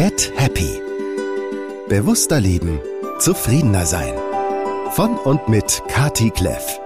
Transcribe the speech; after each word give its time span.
Get 0.00 0.32
Happy. 0.34 0.80
Bewusster 1.90 2.40
leben, 2.40 2.80
zufriedener 3.18 3.84
sein. 3.84 4.14
Von 4.92 5.18
und 5.18 5.46
mit 5.46 5.82
Kati 5.88 6.30
Kleff. 6.30 6.80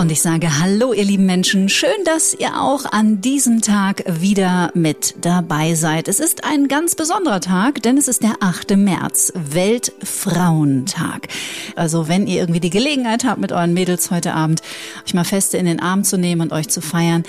Und 0.00 0.10
ich 0.10 0.22
sage 0.22 0.58
Hallo, 0.58 0.94
ihr 0.94 1.04
lieben 1.04 1.26
Menschen. 1.26 1.68
Schön, 1.68 1.90
dass 2.06 2.32
ihr 2.32 2.58
auch 2.58 2.86
an 2.90 3.20
diesem 3.20 3.60
Tag 3.60 4.02
wieder 4.06 4.70
mit 4.72 5.14
dabei 5.20 5.74
seid. 5.74 6.08
Es 6.08 6.20
ist 6.20 6.42
ein 6.42 6.68
ganz 6.68 6.94
besonderer 6.94 7.42
Tag, 7.42 7.82
denn 7.82 7.98
es 7.98 8.08
ist 8.08 8.22
der 8.22 8.36
8. 8.40 8.78
März, 8.78 9.30
Weltfrauentag. 9.34 11.28
Also 11.76 12.08
wenn 12.08 12.26
ihr 12.26 12.40
irgendwie 12.40 12.60
die 12.60 12.70
Gelegenheit 12.70 13.24
habt, 13.24 13.42
mit 13.42 13.52
euren 13.52 13.74
Mädels 13.74 14.10
heute 14.10 14.32
Abend 14.32 14.62
euch 15.04 15.12
mal 15.12 15.24
feste 15.24 15.58
in 15.58 15.66
den 15.66 15.80
Arm 15.80 16.02
zu 16.02 16.16
nehmen 16.16 16.40
und 16.40 16.54
euch 16.54 16.68
zu 16.68 16.80
feiern, 16.80 17.24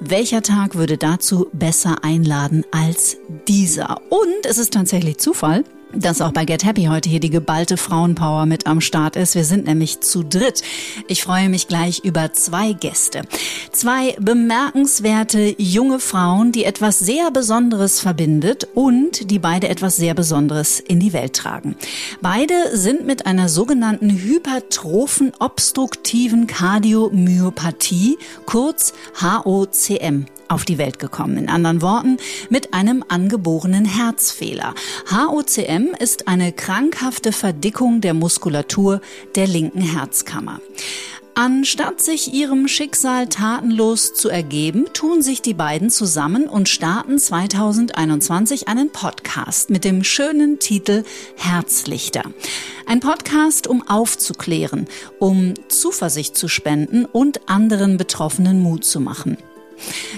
welcher 0.00 0.40
Tag 0.40 0.76
würde 0.76 0.96
dazu 0.96 1.48
besser 1.52 2.04
einladen 2.04 2.64
als 2.70 3.18
dieser? 3.48 4.00
Und 4.08 4.46
es 4.46 4.56
ist 4.56 4.72
tatsächlich 4.72 5.18
Zufall, 5.18 5.62
dass 5.96 6.20
auch 6.20 6.32
bei 6.32 6.44
Get 6.44 6.64
Happy 6.64 6.84
heute 6.84 7.08
hier 7.08 7.20
die 7.20 7.30
geballte 7.30 7.76
Frauenpower 7.76 8.46
mit 8.46 8.66
am 8.66 8.80
Start 8.80 9.16
ist. 9.16 9.34
Wir 9.34 9.44
sind 9.44 9.66
nämlich 9.66 10.00
zu 10.00 10.22
dritt. 10.22 10.62
Ich 11.08 11.22
freue 11.22 11.48
mich 11.48 11.68
gleich 11.68 12.00
über 12.04 12.32
zwei 12.32 12.72
Gäste. 12.72 13.22
Zwei 13.72 14.16
bemerkenswerte 14.20 15.54
junge 15.58 16.00
Frauen, 16.00 16.52
die 16.52 16.64
etwas 16.64 16.98
sehr 16.98 17.30
Besonderes 17.30 18.00
verbindet 18.00 18.68
und 18.74 19.30
die 19.30 19.38
beide 19.38 19.68
etwas 19.68 19.96
sehr 19.96 20.14
Besonderes 20.14 20.80
in 20.80 21.00
die 21.00 21.12
Welt 21.12 21.34
tragen. 21.34 21.76
Beide 22.20 22.54
sind 22.76 23.06
mit 23.06 23.26
einer 23.26 23.48
sogenannten 23.48 24.10
hypertrophen 24.10 25.32
obstruktiven 25.38 26.46
Kardiomyopathie, 26.46 28.18
kurz 28.46 28.92
HOCM, 29.20 30.26
auf 30.48 30.64
die 30.64 30.78
Welt 30.78 30.98
gekommen. 30.98 31.36
In 31.36 31.48
anderen 31.48 31.82
Worten, 31.82 32.16
mit 32.50 32.74
einem 32.74 33.04
angeborenen 33.08 33.84
Herzfehler. 33.84 34.74
HOCM 35.10 35.94
ist 35.98 36.28
eine 36.28 36.52
krankhafte 36.52 37.32
Verdickung 37.32 38.00
der 38.00 38.14
Muskulatur 38.14 39.00
der 39.34 39.46
linken 39.46 39.80
Herzkammer. 39.80 40.60
Anstatt 41.36 42.00
sich 42.00 42.32
ihrem 42.32 42.68
Schicksal 42.68 43.26
tatenlos 43.28 44.14
zu 44.14 44.28
ergeben, 44.28 44.84
tun 44.92 45.20
sich 45.20 45.42
die 45.42 45.52
beiden 45.52 45.90
zusammen 45.90 46.46
und 46.46 46.68
starten 46.68 47.18
2021 47.18 48.68
einen 48.68 48.90
Podcast 48.92 49.68
mit 49.68 49.84
dem 49.84 50.04
schönen 50.04 50.60
Titel 50.60 51.02
Herzlichter. 51.36 52.22
Ein 52.86 53.00
Podcast, 53.00 53.66
um 53.66 53.82
aufzuklären, 53.88 54.86
um 55.18 55.54
Zuversicht 55.68 56.36
zu 56.36 56.46
spenden 56.46 57.04
und 57.04 57.48
anderen 57.48 57.96
Betroffenen 57.96 58.62
Mut 58.62 58.84
zu 58.84 59.00
machen. 59.00 59.36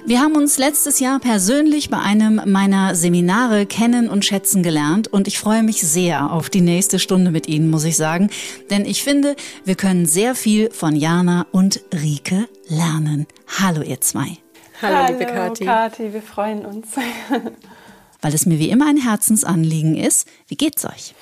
Wir 0.05 0.21
haben 0.21 0.37
uns 0.37 0.59
letztes 0.59 1.01
Jahr 1.01 1.19
persönlich 1.19 1.91
bei 1.91 1.99
einem 1.99 2.41
meiner 2.47 2.95
Seminare 2.95 3.67
kennen 3.67 4.09
und 4.09 4.25
schätzen 4.25 4.63
gelernt 4.63 5.09
und 5.09 5.29
ich 5.29 5.39
freue 5.39 5.63
mich 5.63 5.81
sehr 5.83 6.33
auf 6.33 6.51
die 6.51 6.61
nächste 6.61 6.99
Stunde 6.99 7.31
mit 7.31 7.49
Ihnen, 7.49 7.71
muss 7.71 7.85
ich 7.85 7.97
sagen, 7.97 8.31
denn 8.71 8.85
ich 8.85 9.03
finde, 9.03 9.37
wir 9.65 9.75
können 9.75 10.07
sehr 10.07 10.35
viel 10.35 10.71
von 10.71 10.95
Jana 10.95 11.47
und 11.53 11.81
Rike 11.93 12.49
lernen. 12.69 13.27
Hallo 13.61 13.83
ihr 13.83 14.01
zwei. 14.01 14.39
Hallo, 14.83 14.97
Hallo 14.97 15.19
liebe 15.19 15.27
Kathi. 15.33 15.65
Kathi, 15.65 16.13
wir 16.13 16.23
freuen 16.23 16.67
uns. 16.67 16.89
Weil 18.23 18.35
es 18.35 18.47
mir 18.47 18.59
wie 18.59 18.71
immer 18.71 18.89
ein 18.89 18.97
Herzensanliegen 18.97 19.97
ist. 19.97 20.27
Wie 20.49 20.57
geht's 20.57 20.85
euch? 20.85 21.15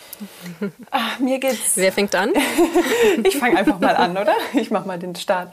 Ach, 0.91 1.19
mir 1.19 1.39
geht's. 1.39 1.77
Wer 1.77 1.93
fängt 1.93 2.15
an? 2.15 2.31
ich 3.25 3.37
fange 3.37 3.59
einfach 3.59 3.79
mal 3.79 3.97
an, 3.97 4.13
oder? 4.13 4.35
Ich 4.55 4.71
mache 4.71 4.87
mal 4.87 4.99
den 4.99 5.15
Start. 5.15 5.53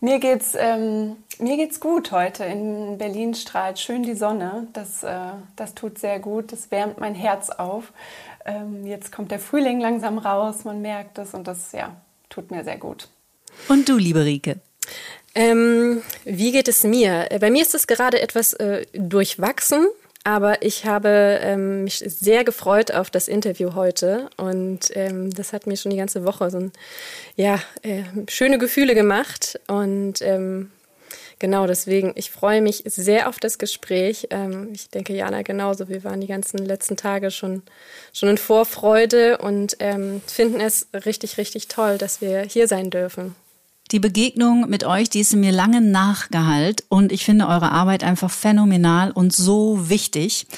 Mir 0.00 0.18
geht's, 0.18 0.54
ähm, 0.58 1.16
mir 1.38 1.56
geht's 1.56 1.80
gut 1.80 2.12
heute. 2.12 2.44
In 2.44 2.98
Berlin 2.98 3.34
strahlt 3.34 3.78
schön 3.78 4.02
die 4.02 4.14
Sonne. 4.14 4.68
Das, 4.72 5.02
äh, 5.02 5.18
das 5.56 5.74
tut 5.74 5.98
sehr 5.98 6.18
gut. 6.18 6.52
Das 6.52 6.70
wärmt 6.70 6.98
mein 6.98 7.14
Herz 7.14 7.50
auf. 7.50 7.92
Ähm, 8.44 8.86
jetzt 8.86 9.10
kommt 9.10 9.30
der 9.30 9.38
Frühling 9.38 9.80
langsam 9.80 10.18
raus. 10.18 10.64
Man 10.64 10.82
merkt 10.82 11.18
es 11.18 11.34
und 11.34 11.46
das 11.48 11.72
ja, 11.72 11.96
tut 12.28 12.50
mir 12.50 12.62
sehr 12.62 12.78
gut. 12.78 13.08
Und 13.68 13.88
du, 13.88 13.96
liebe 13.96 14.24
Rike? 14.24 14.60
Ähm, 15.34 16.02
wie 16.24 16.52
geht 16.52 16.68
es 16.68 16.84
mir? 16.84 17.28
Bei 17.40 17.50
mir 17.50 17.62
ist 17.62 17.74
es 17.74 17.86
gerade 17.86 18.20
etwas 18.20 18.52
äh, 18.54 18.86
durchwachsen. 18.92 19.86
Aber 20.26 20.60
ich 20.62 20.84
habe 20.84 21.38
ähm, 21.40 21.84
mich 21.84 21.98
sehr 21.98 22.42
gefreut 22.42 22.90
auf 22.90 23.10
das 23.10 23.28
Interview 23.28 23.76
heute 23.76 24.28
und 24.36 24.90
ähm, 24.94 25.32
das 25.32 25.52
hat 25.52 25.68
mir 25.68 25.76
schon 25.76 25.92
die 25.92 25.96
ganze 25.96 26.24
Woche 26.24 26.50
so 26.50 26.58
ein, 26.58 26.72
ja, 27.36 27.60
äh, 27.82 28.02
schöne 28.26 28.58
Gefühle 28.58 28.96
gemacht 28.96 29.60
und 29.68 30.14
ähm, 30.22 30.72
genau 31.38 31.68
deswegen, 31.68 32.10
ich 32.16 32.32
freue 32.32 32.60
mich 32.60 32.82
sehr 32.86 33.28
auf 33.28 33.38
das 33.38 33.56
Gespräch. 33.58 34.26
Ähm, 34.30 34.70
ich 34.74 34.90
denke, 34.90 35.12
Jana 35.12 35.42
genauso. 35.42 35.88
Wir 35.88 36.02
waren 36.02 36.20
die 36.20 36.26
ganzen 36.26 36.58
letzten 36.58 36.96
Tage 36.96 37.30
schon, 37.30 37.62
schon 38.12 38.28
in 38.30 38.36
Vorfreude 38.36 39.38
und 39.38 39.76
ähm, 39.78 40.22
finden 40.26 40.60
es 40.60 40.88
richtig, 40.92 41.38
richtig 41.38 41.68
toll, 41.68 41.98
dass 41.98 42.20
wir 42.20 42.40
hier 42.40 42.66
sein 42.66 42.90
dürfen. 42.90 43.36
Die 43.92 44.00
Begegnung 44.00 44.68
mit 44.68 44.82
euch, 44.82 45.10
die 45.10 45.20
ist 45.20 45.34
mir 45.34 45.52
lange 45.52 45.80
nachgehalt 45.80 46.84
und 46.88 47.12
ich 47.12 47.24
finde 47.24 47.46
eure 47.46 47.70
Arbeit 47.70 48.02
einfach 48.02 48.30
phänomenal 48.30 49.12
und 49.12 49.34
so 49.34 49.88
wichtig. 49.88 50.48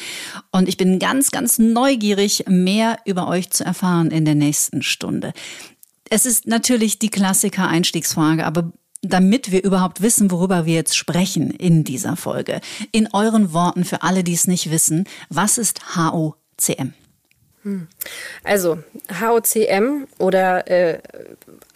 Und 0.51 0.67
ich 0.67 0.79
bin 0.79 0.99
ganz, 0.99 1.31
ganz 1.31 1.59
neugierig, 1.59 2.45
mehr 2.49 2.99
über 3.05 3.29
euch 3.29 3.51
zu 3.51 3.65
erfahren 3.65 4.11
in 4.11 4.25
der 4.25 4.35
nächsten 4.35 4.83
Stunde. 4.83 5.35
Es 6.09 6.25
ist 6.25 6.47
natürlich 6.47 6.99
die 6.99 7.11
Klassiker-Einstiegsfrage, 7.11 8.47
aber 8.47 8.73
damit 9.03 9.53
wir 9.53 9.63
überhaupt 9.63 10.01
wissen, 10.01 10.31
worüber 10.31 10.65
wir 10.65 10.75
jetzt 10.75 10.97
sprechen 10.97 11.51
in 11.51 11.85
dieser 11.85 12.17
Folge, 12.17 12.63
in 12.93 13.09
euren 13.13 13.53
Worten 13.53 13.85
für 13.85 14.03
alle, 14.03 14.25
die 14.25 14.33
es 14.33 14.47
nicht 14.47 14.71
wissen, 14.71 15.05
was 15.29 15.59
ist 15.59 15.97
HOCM? 15.97 16.95
Hm. 17.63 17.89
Also 18.43 18.79
HOCM 19.21 20.07
oder 20.19 20.67
äh, 20.69 21.01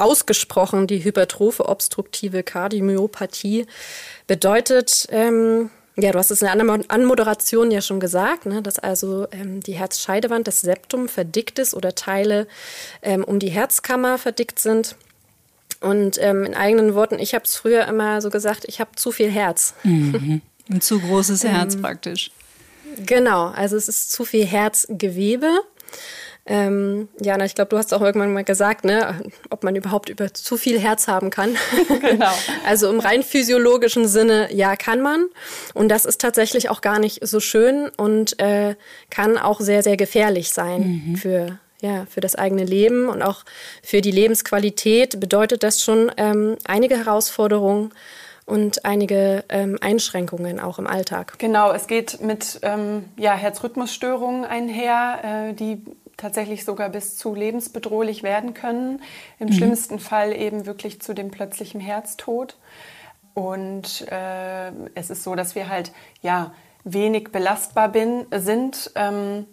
ausgesprochen 0.02 0.86
die 0.86 1.04
hypertrophe 1.04 1.68
obstruktive 1.68 2.42
Kardiomyopathie 2.42 3.66
bedeutet, 4.26 5.06
ähm, 5.10 5.70
ja, 5.96 6.10
du 6.10 6.18
hast 6.18 6.30
es 6.30 6.40
in 6.40 6.46
der 6.46 6.80
Anmoderation 6.88 7.70
ja 7.70 7.82
schon 7.82 8.00
gesagt, 8.00 8.46
ne, 8.46 8.62
dass 8.62 8.78
also 8.78 9.26
ähm, 9.30 9.60
die 9.60 9.74
Herzscheidewand, 9.74 10.48
das 10.48 10.62
Septum 10.62 11.08
verdickt 11.08 11.58
ist 11.58 11.74
oder 11.74 11.94
Teile 11.94 12.46
ähm, 13.02 13.24
um 13.24 13.38
die 13.38 13.50
Herzkammer 13.50 14.16
verdickt 14.16 14.58
sind. 14.58 14.96
Und 15.80 16.16
ähm, 16.20 16.44
in 16.44 16.54
eigenen 16.54 16.94
Worten, 16.94 17.19
ich 17.19 17.34
habe 17.34 17.44
es 17.44 17.56
früher 17.56 17.86
immer 17.86 18.22
so 18.22 18.30
gesagt, 18.30 18.64
ich 18.69 18.80
habe 18.80 18.92
zu 18.96 19.10
viel 19.10 19.30
Herz. 19.30 19.74
Mhm. 19.82 20.40
Ein 20.70 20.80
zu 20.80 21.00
großes 21.00 21.44
Herz 21.44 21.74
ähm, 21.74 21.82
praktisch. 21.82 22.30
Genau, 23.04 23.48
also 23.48 23.76
es 23.76 23.88
ist 23.88 24.12
zu 24.12 24.24
viel 24.24 24.46
Herzgewebe. 24.46 25.50
Ähm, 26.44 27.08
Jana, 27.20 27.44
ich 27.44 27.54
glaube, 27.54 27.69
du 27.69 27.78
hast 27.78 27.94
auch 27.94 28.00
irgendwann 28.00 28.32
mal 28.32 28.42
gesagt, 28.42 28.84
ne, 28.84 29.22
ob 29.50 29.62
man 29.62 29.76
überhaupt 29.76 30.08
über 30.08 30.34
zu 30.34 30.56
viel 30.56 30.78
Herz 30.78 31.06
haben 31.08 31.30
kann. 31.30 31.56
Genau. 32.03 32.32
also 32.66 32.91
im 32.91 33.00
rein 33.00 33.22
physiologischen 33.22 34.08
Sinne, 34.08 34.52
ja, 34.52 34.76
kann 34.76 35.00
man. 35.00 35.26
Und 35.72 35.88
das 35.88 36.04
ist 36.04 36.20
tatsächlich 36.20 36.69
auch 36.69 36.81
gar 36.81 36.98
nicht 36.98 37.26
so 37.26 37.38
schön 37.38 37.88
und 37.97 38.41
äh, 38.41 38.75
kann 39.08 39.38
auch 39.38 39.60
sehr, 39.60 39.82
sehr 39.82 39.97
gefährlich 39.97 40.50
sein 40.50 41.04
mhm. 41.06 41.16
für 41.16 41.58
ja, 41.81 42.06
für 42.08 42.20
das 42.20 42.36
eigene 42.36 42.64
Leben 42.64 43.08
und 43.08 43.22
auch 43.22 43.44
für 43.82 44.00
die 44.00 44.12
Lebensqualität 44.12 45.19
bedeutet 45.19 45.64
das 45.64 45.82
schon 45.82 46.12
ähm, 46.16 46.56
einige 46.64 46.97
Herausforderungen 46.97 47.91
und 48.47 48.84
einige 48.84 49.44
ähm, 49.48 49.78
Einschränkungen 49.81 50.60
auch 50.60 50.78
im 50.78 50.86
Alltag. 50.86 51.34
Genau, 51.38 51.72
es 51.72 51.88
geht 51.88 52.20
mit 52.20 52.60
ähm, 52.62 53.04
ja, 53.16 53.34
Herzrhythmusstörungen 53.34 54.44
einher, 54.44 55.48
äh, 55.50 55.54
die 55.54 55.82
tatsächlich 56.22 56.65
sogar 56.65 56.88
bis 56.88 57.16
zu 57.16 57.34
lebensbedrohlich 57.34 58.22
werden 58.22 58.55
können. 58.55 59.03
Im 59.41 59.49
mhm. 59.49 59.53
schlimmsten 59.53 59.99
Fall 59.99 60.33
eben 60.33 60.65
wirklich 60.66 61.03
zu 61.03 61.15
dem 61.15 61.31
plötzlichen 61.31 61.81
Herztod. 61.81 62.56
Und 63.34 64.06
äh, 64.10 64.71
es 64.94 65.11
ist 65.11 65.25
so, 65.25 65.35
dass 65.35 65.55
wir 65.55 65.69
halt 65.69 65.93
ja 66.23 66.55
wenig 66.85 67.32
belastbar 67.32 67.88
bin, 67.88 68.26
sind. 68.31 68.93
Ähm, 68.94 69.46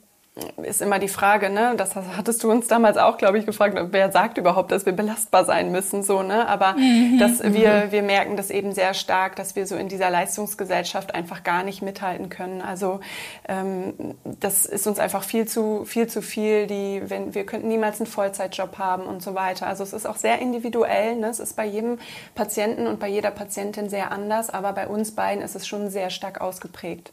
ist 0.64 0.82
immer 0.82 1.00
die 1.00 1.08
Frage, 1.08 1.50
ne? 1.50 1.74
Das 1.78 1.96
hattest 1.96 2.44
du 2.44 2.52
uns 2.52 2.68
damals 2.68 2.98
auch, 2.98 3.18
glaube 3.18 3.38
ich, 3.38 3.46
gefragt, 3.46 3.78
wer 3.92 4.12
sagt 4.12 4.38
überhaupt, 4.38 4.72
dass 4.72 4.86
wir 4.86 4.94
belastbar 4.94 5.46
sein 5.46 5.72
müssen, 5.72 6.04
so, 6.04 6.24
ne? 6.24 6.48
Aber 6.48 6.74
mhm. 6.78 7.18
dass 7.20 7.42
wir, 7.44 7.92
wir 7.92 8.02
merken 8.02 8.38
das 8.38 8.50
eben 8.50 8.74
sehr 8.74 8.94
stark, 8.94 9.36
dass 9.36 9.56
wir 9.56 9.66
so 9.66 9.76
in 9.76 9.88
dieser 9.88 10.10
Leistungsgesellschaft 10.10 11.16
einfach 11.16 11.44
gar 11.44 11.64
nicht 11.64 11.82
mithalten 11.82 12.30
können. 12.30 12.62
Also 12.62 13.00
ähm, 13.48 13.94
das 14.24 14.66
ist 14.66 14.88
uns 14.88 15.00
einfach 15.00 15.24
viel 15.24 15.48
zu, 15.48 15.86
viel 15.86 16.08
zu 16.08 16.22
viel. 16.22 16.68
Die, 16.68 17.02
wenn, 17.06 17.34
wir 17.34 17.46
könnten 17.46 17.68
niemals 17.68 18.00
einen 18.00 18.08
Vollzeitjob 18.08 18.78
haben 18.78 19.04
und 19.04 19.22
so 19.22 19.36
weiter. 19.36 19.68
Also 19.68 19.84
es 19.84 19.94
ist 19.94 20.06
auch 20.06 20.18
sehr 20.18 20.40
individuell. 20.40 21.16
Ne? 21.16 21.28
Es 21.28 21.40
ist 21.40 21.56
bei 21.56 21.66
jedem 21.66 22.00
Patienten 22.36 22.88
und 22.88 23.00
bei 23.00 23.08
jeder 23.08 23.32
Patientin 23.32 23.90
sehr 23.90 24.12
anders, 24.12 24.50
aber 24.50 24.74
bei 24.74 24.88
uns 24.88 25.12
beiden 25.12 25.44
ist 25.44 25.56
es 25.56 25.68
schon 25.68 25.90
sehr 25.90 26.10
stark 26.10 26.42
ausgeprägt. 26.42 27.12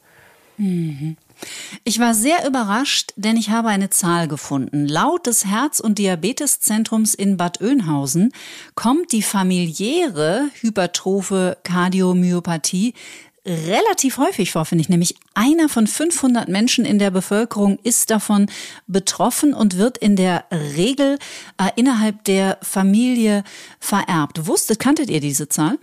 Mhm. 0.58 1.16
Ich 1.84 1.98
war 1.98 2.14
sehr 2.14 2.46
überrascht, 2.46 3.12
denn 3.16 3.36
ich 3.36 3.50
habe 3.50 3.68
eine 3.68 3.90
Zahl 3.90 4.28
gefunden. 4.28 4.86
Laut 4.86 5.26
des 5.26 5.44
Herz- 5.44 5.80
und 5.80 5.98
Diabeteszentrums 5.98 7.14
in 7.14 7.36
Bad 7.36 7.60
Oeynhausen 7.60 8.32
kommt 8.74 9.12
die 9.12 9.22
familiäre 9.22 10.48
hypertrophe 10.60 11.58
Kardiomyopathie 11.62 12.94
relativ 13.46 14.18
häufig 14.18 14.50
vor, 14.50 14.64
finde 14.64 14.82
ich. 14.82 14.88
Nämlich 14.88 15.14
einer 15.34 15.68
von 15.68 15.86
500 15.86 16.48
Menschen 16.48 16.84
in 16.84 16.98
der 16.98 17.10
Bevölkerung 17.10 17.78
ist 17.82 18.10
davon 18.10 18.50
betroffen 18.86 19.54
und 19.54 19.78
wird 19.78 19.98
in 19.98 20.16
der 20.16 20.44
Regel 20.50 21.18
äh, 21.58 21.70
innerhalb 21.76 22.24
der 22.24 22.58
Familie 22.62 23.44
vererbt. 23.78 24.46
Wusstet, 24.46 24.80
kanntet 24.80 25.10
ihr 25.10 25.20
diese 25.20 25.48
Zahl? 25.48 25.78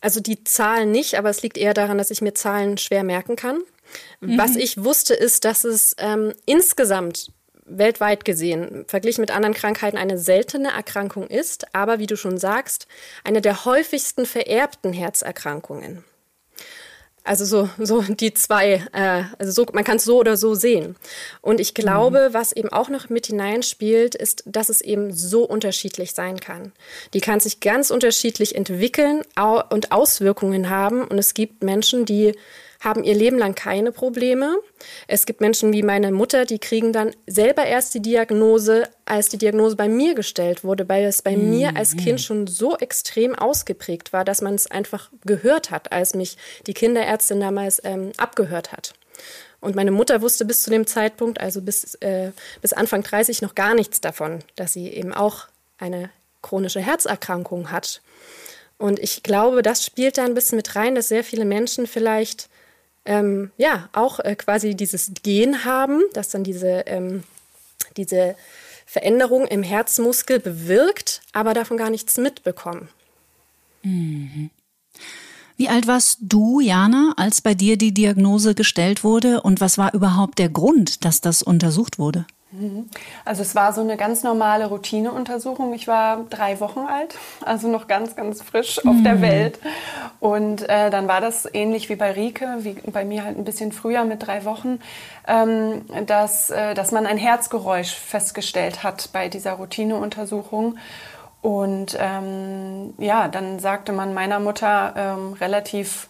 Also 0.00 0.20
die 0.20 0.42
Zahlen 0.42 0.90
nicht, 0.90 1.16
aber 1.16 1.30
es 1.30 1.42
liegt 1.42 1.56
eher 1.56 1.74
daran, 1.74 1.98
dass 1.98 2.10
ich 2.10 2.20
mir 2.20 2.34
Zahlen 2.34 2.76
schwer 2.76 3.04
merken 3.04 3.36
kann. 3.36 3.60
Mhm. 4.20 4.38
Was 4.38 4.56
ich 4.56 4.82
wusste, 4.82 5.14
ist, 5.14 5.44
dass 5.44 5.64
es 5.64 5.94
ähm, 5.98 6.32
insgesamt 6.46 7.30
weltweit 7.64 8.24
gesehen, 8.24 8.84
verglichen 8.86 9.20
mit 9.20 9.30
anderen 9.30 9.54
Krankheiten, 9.54 9.96
eine 9.96 10.18
seltene 10.18 10.72
Erkrankung 10.72 11.26
ist, 11.28 11.74
aber 11.74 11.98
wie 11.98 12.06
du 12.06 12.16
schon 12.16 12.38
sagst, 12.38 12.86
eine 13.24 13.40
der 13.40 13.64
häufigsten 13.64 14.26
vererbten 14.26 14.92
Herzerkrankungen. 14.92 16.04
Also 17.24 17.44
so, 17.44 17.68
so 17.78 18.02
die 18.02 18.34
zwei, 18.34 18.84
äh, 18.92 19.22
also 19.38 19.52
so, 19.52 19.66
man 19.72 19.84
kann 19.84 19.98
es 19.98 20.04
so 20.04 20.18
oder 20.18 20.36
so 20.36 20.54
sehen. 20.54 20.96
Und 21.40 21.60
ich 21.60 21.72
glaube, 21.72 22.30
mhm. 22.30 22.34
was 22.34 22.52
eben 22.52 22.68
auch 22.70 22.88
noch 22.88 23.10
mit 23.10 23.26
hineinspielt, 23.26 24.16
ist, 24.16 24.42
dass 24.44 24.68
es 24.68 24.80
eben 24.80 25.12
so 25.12 25.44
unterschiedlich 25.44 26.14
sein 26.14 26.40
kann. 26.40 26.72
Die 27.14 27.20
kann 27.20 27.38
sich 27.38 27.60
ganz 27.60 27.90
unterschiedlich 27.90 28.56
entwickeln 28.56 29.22
und 29.70 29.92
Auswirkungen 29.92 30.68
haben. 30.68 31.04
Und 31.04 31.18
es 31.18 31.34
gibt 31.34 31.62
Menschen, 31.62 32.06
die 32.06 32.34
haben 32.82 33.04
ihr 33.04 33.14
Leben 33.14 33.38
lang 33.38 33.54
keine 33.54 33.92
Probleme. 33.92 34.58
Es 35.06 35.24
gibt 35.24 35.40
Menschen 35.40 35.72
wie 35.72 35.84
meine 35.84 36.10
Mutter, 36.10 36.44
die 36.44 36.58
kriegen 36.58 36.92
dann 36.92 37.14
selber 37.26 37.64
erst 37.64 37.94
die 37.94 38.02
Diagnose, 38.02 38.88
als 39.04 39.28
die 39.28 39.38
Diagnose 39.38 39.76
bei 39.76 39.88
mir 39.88 40.14
gestellt 40.14 40.64
wurde, 40.64 40.88
weil 40.88 41.04
es 41.04 41.22
bei 41.22 41.36
mhm. 41.36 41.50
mir 41.50 41.76
als 41.76 41.96
Kind 41.96 42.20
schon 42.20 42.48
so 42.48 42.76
extrem 42.76 43.36
ausgeprägt 43.36 44.12
war, 44.12 44.24
dass 44.24 44.42
man 44.42 44.54
es 44.54 44.68
einfach 44.70 45.10
gehört 45.24 45.70
hat, 45.70 45.92
als 45.92 46.14
mich 46.14 46.36
die 46.66 46.74
Kinderärztin 46.74 47.40
damals 47.40 47.80
ähm, 47.84 48.10
abgehört 48.16 48.72
hat. 48.72 48.94
Und 49.60 49.76
meine 49.76 49.92
Mutter 49.92 50.20
wusste 50.20 50.44
bis 50.44 50.64
zu 50.64 50.70
dem 50.70 50.88
Zeitpunkt, 50.88 51.40
also 51.40 51.62
bis, 51.62 51.94
äh, 51.96 52.32
bis 52.60 52.72
Anfang 52.72 53.04
30, 53.04 53.42
noch 53.42 53.54
gar 53.54 53.74
nichts 53.74 54.00
davon, 54.00 54.40
dass 54.56 54.72
sie 54.72 54.88
eben 54.88 55.14
auch 55.14 55.46
eine 55.78 56.10
chronische 56.42 56.80
Herzerkrankung 56.80 57.70
hat. 57.70 58.02
Und 58.76 58.98
ich 58.98 59.22
glaube, 59.22 59.62
das 59.62 59.84
spielt 59.84 60.18
da 60.18 60.24
ein 60.24 60.34
bisschen 60.34 60.56
mit 60.56 60.74
rein, 60.74 60.96
dass 60.96 61.06
sehr 61.06 61.22
viele 61.22 61.44
Menschen 61.44 61.86
vielleicht 61.86 62.48
ähm, 63.04 63.50
ja 63.56 63.88
auch 63.92 64.20
äh, 64.20 64.36
quasi 64.36 64.74
dieses 64.74 65.12
Gen 65.22 65.64
haben, 65.64 66.02
das 66.12 66.30
dann 66.30 66.44
diese, 66.44 66.84
ähm, 66.86 67.24
diese 67.96 68.36
Veränderung 68.86 69.46
im 69.46 69.62
Herzmuskel 69.62 70.38
bewirkt, 70.38 71.22
aber 71.32 71.54
davon 71.54 71.76
gar 71.76 71.90
nichts 71.90 72.18
mitbekommen. 72.18 72.88
Mhm. 73.82 74.50
Wie 75.56 75.68
alt 75.68 75.86
warst 75.86 76.18
du, 76.22 76.60
Jana, 76.60 77.12
als 77.16 77.40
bei 77.40 77.54
dir 77.54 77.76
die 77.76 77.92
Diagnose 77.94 78.54
gestellt 78.54 79.04
wurde 79.04 79.42
und 79.42 79.60
was 79.60 79.78
war 79.78 79.94
überhaupt 79.94 80.38
der 80.38 80.48
Grund, 80.48 81.04
dass 81.04 81.20
das 81.20 81.42
untersucht 81.42 81.98
wurde? 81.98 82.26
Mhm. 82.52 82.88
Also 83.24 83.42
es 83.42 83.54
war 83.54 83.72
so 83.72 83.80
eine 83.80 83.96
ganz 83.96 84.22
normale 84.22 84.66
Routineuntersuchung. 84.66 85.72
Ich 85.74 85.88
war 85.88 86.24
drei 86.28 86.60
Wochen 86.60 86.80
alt, 86.80 87.16
also 87.44 87.68
noch 87.68 87.88
ganz, 87.88 88.14
ganz 88.14 88.42
frisch 88.42 88.78
auf 88.86 88.96
der 89.02 89.16
mhm. 89.16 89.22
Welt. 89.22 89.58
Und 90.20 90.68
äh, 90.68 90.90
dann 90.90 91.08
war 91.08 91.20
das 91.20 91.48
ähnlich 91.52 91.88
wie 91.88 91.96
bei 91.96 92.12
Rike, 92.12 92.58
wie 92.60 92.74
bei 92.74 93.04
mir 93.04 93.24
halt 93.24 93.38
ein 93.38 93.44
bisschen 93.44 93.72
früher 93.72 94.04
mit 94.04 94.26
drei 94.26 94.44
Wochen, 94.44 94.80
ähm, 95.26 95.86
dass, 96.06 96.50
äh, 96.50 96.74
dass 96.74 96.92
man 96.92 97.06
ein 97.06 97.18
Herzgeräusch 97.18 97.94
festgestellt 97.94 98.82
hat 98.82 99.10
bei 99.12 99.28
dieser 99.28 99.52
Routineuntersuchung. 99.52 100.76
Und 101.40 101.96
ähm, 101.98 102.94
ja, 102.98 103.26
dann 103.26 103.58
sagte 103.58 103.92
man 103.92 104.14
meiner 104.14 104.38
Mutter 104.38 104.94
ähm, 104.96 105.32
relativ 105.32 106.08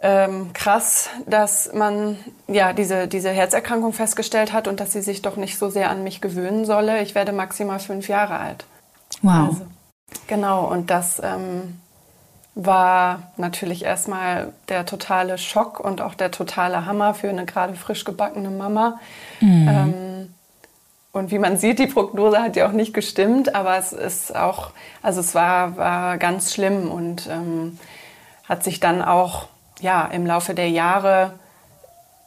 ähm, 0.00 0.52
krass, 0.52 1.10
dass 1.26 1.72
man 1.72 2.18
ja 2.46 2.72
diese, 2.72 3.08
diese 3.08 3.30
Herzerkrankung 3.30 3.92
festgestellt 3.92 4.52
hat 4.52 4.68
und 4.68 4.80
dass 4.80 4.92
sie 4.92 5.02
sich 5.02 5.22
doch 5.22 5.36
nicht 5.36 5.58
so 5.58 5.70
sehr 5.70 5.90
an 5.90 6.04
mich 6.04 6.20
gewöhnen 6.20 6.64
solle. 6.64 7.02
Ich 7.02 7.14
werde 7.14 7.32
maximal 7.32 7.80
fünf 7.80 8.08
Jahre 8.08 8.38
alt. 8.38 8.64
Wow. 9.22 9.48
Also, 9.48 9.66
genau, 10.28 10.66
und 10.66 10.90
das 10.90 11.20
ähm, 11.24 11.80
war 12.54 13.32
natürlich 13.36 13.84
erstmal 13.84 14.52
der 14.68 14.86
totale 14.86 15.36
Schock 15.36 15.80
und 15.80 16.00
auch 16.00 16.14
der 16.14 16.30
totale 16.30 16.86
Hammer 16.86 17.14
für 17.14 17.28
eine 17.28 17.44
gerade 17.44 17.74
frisch 17.74 18.04
gebackene 18.04 18.50
Mama. 18.50 19.00
Mhm. 19.40 19.68
Ähm, 19.68 20.34
und 21.10 21.32
wie 21.32 21.38
man 21.38 21.56
sieht, 21.56 21.80
die 21.80 21.86
Prognose 21.86 22.40
hat 22.40 22.54
ja 22.54 22.68
auch 22.68 22.72
nicht 22.72 22.94
gestimmt, 22.94 23.54
aber 23.54 23.76
es 23.78 23.92
ist 23.92 24.36
auch, 24.36 24.70
also 25.02 25.20
es 25.20 25.34
war, 25.34 25.76
war 25.76 26.18
ganz 26.18 26.54
schlimm 26.54 26.92
und 26.92 27.28
ähm, 27.28 27.78
hat 28.48 28.62
sich 28.62 28.78
dann 28.78 29.02
auch 29.02 29.48
ja, 29.80 30.06
im 30.06 30.26
Laufe 30.26 30.54
der 30.54 30.70
Jahre 30.70 31.34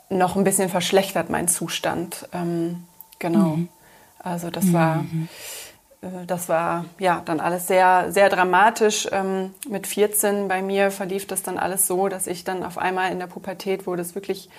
noch 0.09 0.35
ein 0.35 0.43
bisschen 0.43 0.69
verschlechtert, 0.69 1.29
mein 1.29 1.47
Zustand. 1.47 2.27
Ähm, 2.33 2.83
genau. 3.19 3.55
Mhm. 3.55 3.69
Also 4.19 4.49
das 4.49 4.65
mhm. 4.65 4.73
war, 4.73 5.05
äh, 6.01 6.25
das 6.27 6.49
war 6.49 6.85
ja 6.99 7.21
dann 7.25 7.39
alles 7.39 7.67
sehr, 7.67 8.11
sehr 8.11 8.29
dramatisch. 8.29 9.07
Ähm, 9.11 9.53
mit 9.67 9.87
14 9.87 10.47
bei 10.47 10.61
mir 10.61 10.91
verlief 10.91 11.27
das 11.27 11.43
dann 11.43 11.57
alles 11.57 11.87
so, 11.87 12.07
dass 12.07 12.27
ich 12.27 12.43
dann 12.43 12.63
auf 12.63 12.77
einmal 12.77 13.11
in 13.11 13.19
der 13.19 13.27
Pubertät 13.27 13.87
wurde 13.87 14.01
es 14.01 14.15
wirklich 14.15 14.49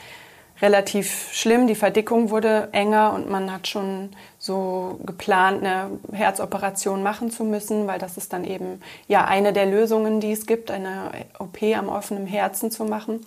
relativ 0.60 1.30
schlimm. 1.32 1.66
Die 1.66 1.74
Verdickung 1.74 2.30
wurde 2.30 2.68
enger 2.72 3.12
und 3.12 3.28
man 3.30 3.52
hat 3.52 3.68
schon 3.68 4.10
so 4.42 4.98
geplant, 5.06 5.64
eine 5.64 5.88
Herzoperation 6.10 7.04
machen 7.04 7.30
zu 7.30 7.44
müssen, 7.44 7.86
weil 7.86 8.00
das 8.00 8.16
ist 8.16 8.32
dann 8.32 8.42
eben 8.42 8.80
ja 9.06 9.24
eine 9.24 9.52
der 9.52 9.66
Lösungen, 9.66 10.18
die 10.18 10.32
es 10.32 10.46
gibt, 10.46 10.72
eine 10.72 11.12
OP 11.38 11.62
am 11.62 11.88
offenen 11.88 12.26
Herzen 12.26 12.72
zu 12.72 12.84
machen. 12.84 13.24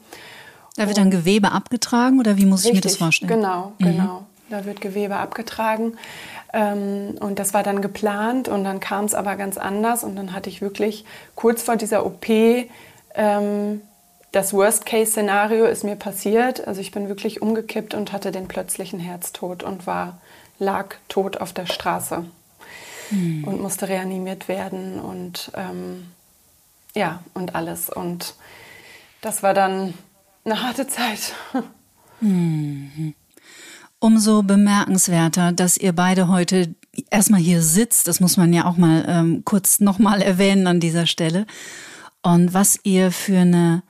Da 0.76 0.88
wird 0.88 0.98
dann 0.98 1.12
Gewebe 1.12 1.54
abgetragen 1.54 2.20
oder 2.20 2.36
wie 2.36 2.46
muss 2.46 2.66
ich 2.66 2.74
Richtig, 2.74 2.84
mir 2.84 2.90
das 2.90 2.98
vorstellen? 2.98 3.30
Genau, 3.30 3.72
mhm. 3.78 3.86
genau. 3.86 4.26
Da 4.50 4.66
wird 4.66 4.82
Gewebe 4.82 5.16
abgetragen. 5.16 5.94
Ähm, 6.52 7.16
und 7.22 7.40
das 7.40 7.54
war 7.54 7.64
dann 7.64 7.82
geplant 7.82 8.50
und 8.50 8.66
dann 8.66 8.82
kam 8.82 9.06
es 9.06 9.14
aber 9.14 9.38
ganz 9.38 9.58
anders 9.58 10.04
und 10.04 10.18
dann 10.18 10.34
hatte 10.34 10.50
ich 10.50 10.62
wirklich 10.62 11.06
kurz 11.34 11.64
vor 11.64 11.78
dieser 11.78 12.06
OP 12.06 12.28
ähm, 13.16 13.82
das 14.34 14.54
Worst-Case-Szenario 14.54 15.64
ist 15.64 15.86
mir 15.86 15.96
passiert. 15.96 16.68
Also 16.68 16.82
ich 16.82 16.92
bin 16.92 17.08
wirklich 17.08 17.42
umgekippt 17.42 17.94
und 17.94 18.12
hatte 18.12 18.34
den 18.34 18.50
plötzlichen 18.50 19.00
Herztod 19.00 19.64
und 19.64 19.88
war, 19.88 20.18
lag 20.60 20.96
tot 21.08 21.38
auf 21.38 21.54
der 21.54 21.66
Straße 21.66 22.26
hm. 23.10 23.44
und 23.44 23.62
musste 23.62 23.88
reanimiert 23.88 24.48
werden 24.48 25.00
und 25.00 25.52
ähm, 25.56 26.08
ja, 26.96 27.24
und 27.34 27.56
alles. 27.56 27.90
Und 27.90 28.36
das 29.22 29.44
war 29.44 29.54
dann 29.54 29.94
eine 30.46 30.62
harte 30.62 30.88
Zeit. 30.88 31.34
Hm. 32.20 33.14
Umso 34.00 34.44
bemerkenswerter, 34.44 35.52
dass 35.52 35.78
ihr 35.78 35.94
beide 35.94 36.30
heute 36.30 36.74
erstmal 37.10 37.42
hier 37.42 37.62
sitzt. 37.62 38.08
Das 38.08 38.20
muss 38.20 38.38
man 38.38 38.54
ja 38.54 38.66
auch 38.66 38.78
mal 38.78 39.06
ähm, 39.08 39.42
kurz 39.44 39.80
nochmal 39.80 40.22
erwähnen 40.22 40.68
an 40.68 40.80
dieser 40.80 41.08
Stelle. 41.08 41.46
Und 42.22 42.54
was 42.54 42.80
ihr 42.84 43.12
für 43.12 43.40
eine 43.40 43.84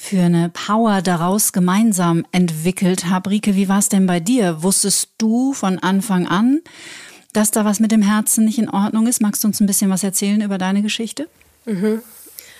für 0.00 0.22
eine 0.22 0.48
Power 0.48 1.02
daraus 1.02 1.52
gemeinsam 1.52 2.24
entwickelt 2.30 3.10
habt. 3.10 3.28
Rike, 3.28 3.56
wie 3.56 3.68
war 3.68 3.80
es 3.80 3.88
denn 3.88 4.06
bei 4.06 4.20
dir? 4.20 4.62
Wusstest 4.62 5.10
du 5.18 5.52
von 5.52 5.80
Anfang 5.80 6.28
an, 6.28 6.60
dass 7.32 7.50
da 7.50 7.64
was 7.64 7.80
mit 7.80 7.90
dem 7.90 8.00
Herzen 8.00 8.44
nicht 8.44 8.60
in 8.60 8.70
Ordnung 8.70 9.08
ist? 9.08 9.20
Magst 9.20 9.42
du 9.42 9.48
uns 9.48 9.60
ein 9.60 9.66
bisschen 9.66 9.90
was 9.90 10.04
erzählen 10.04 10.40
über 10.40 10.56
deine 10.56 10.82
Geschichte? 10.82 11.28
Mhm. 11.64 12.00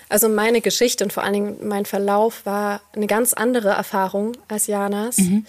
Also 0.09 0.27
meine 0.27 0.59
Geschichte 0.59 1.05
und 1.05 1.13
vor 1.13 1.23
allen 1.23 1.33
Dingen 1.33 1.55
mein 1.63 1.85
Verlauf 1.85 2.45
war 2.45 2.81
eine 2.93 3.07
ganz 3.07 3.33
andere 3.33 3.69
Erfahrung 3.69 4.33
als 4.49 4.67
Janas. 4.67 5.17
Mhm. 5.17 5.45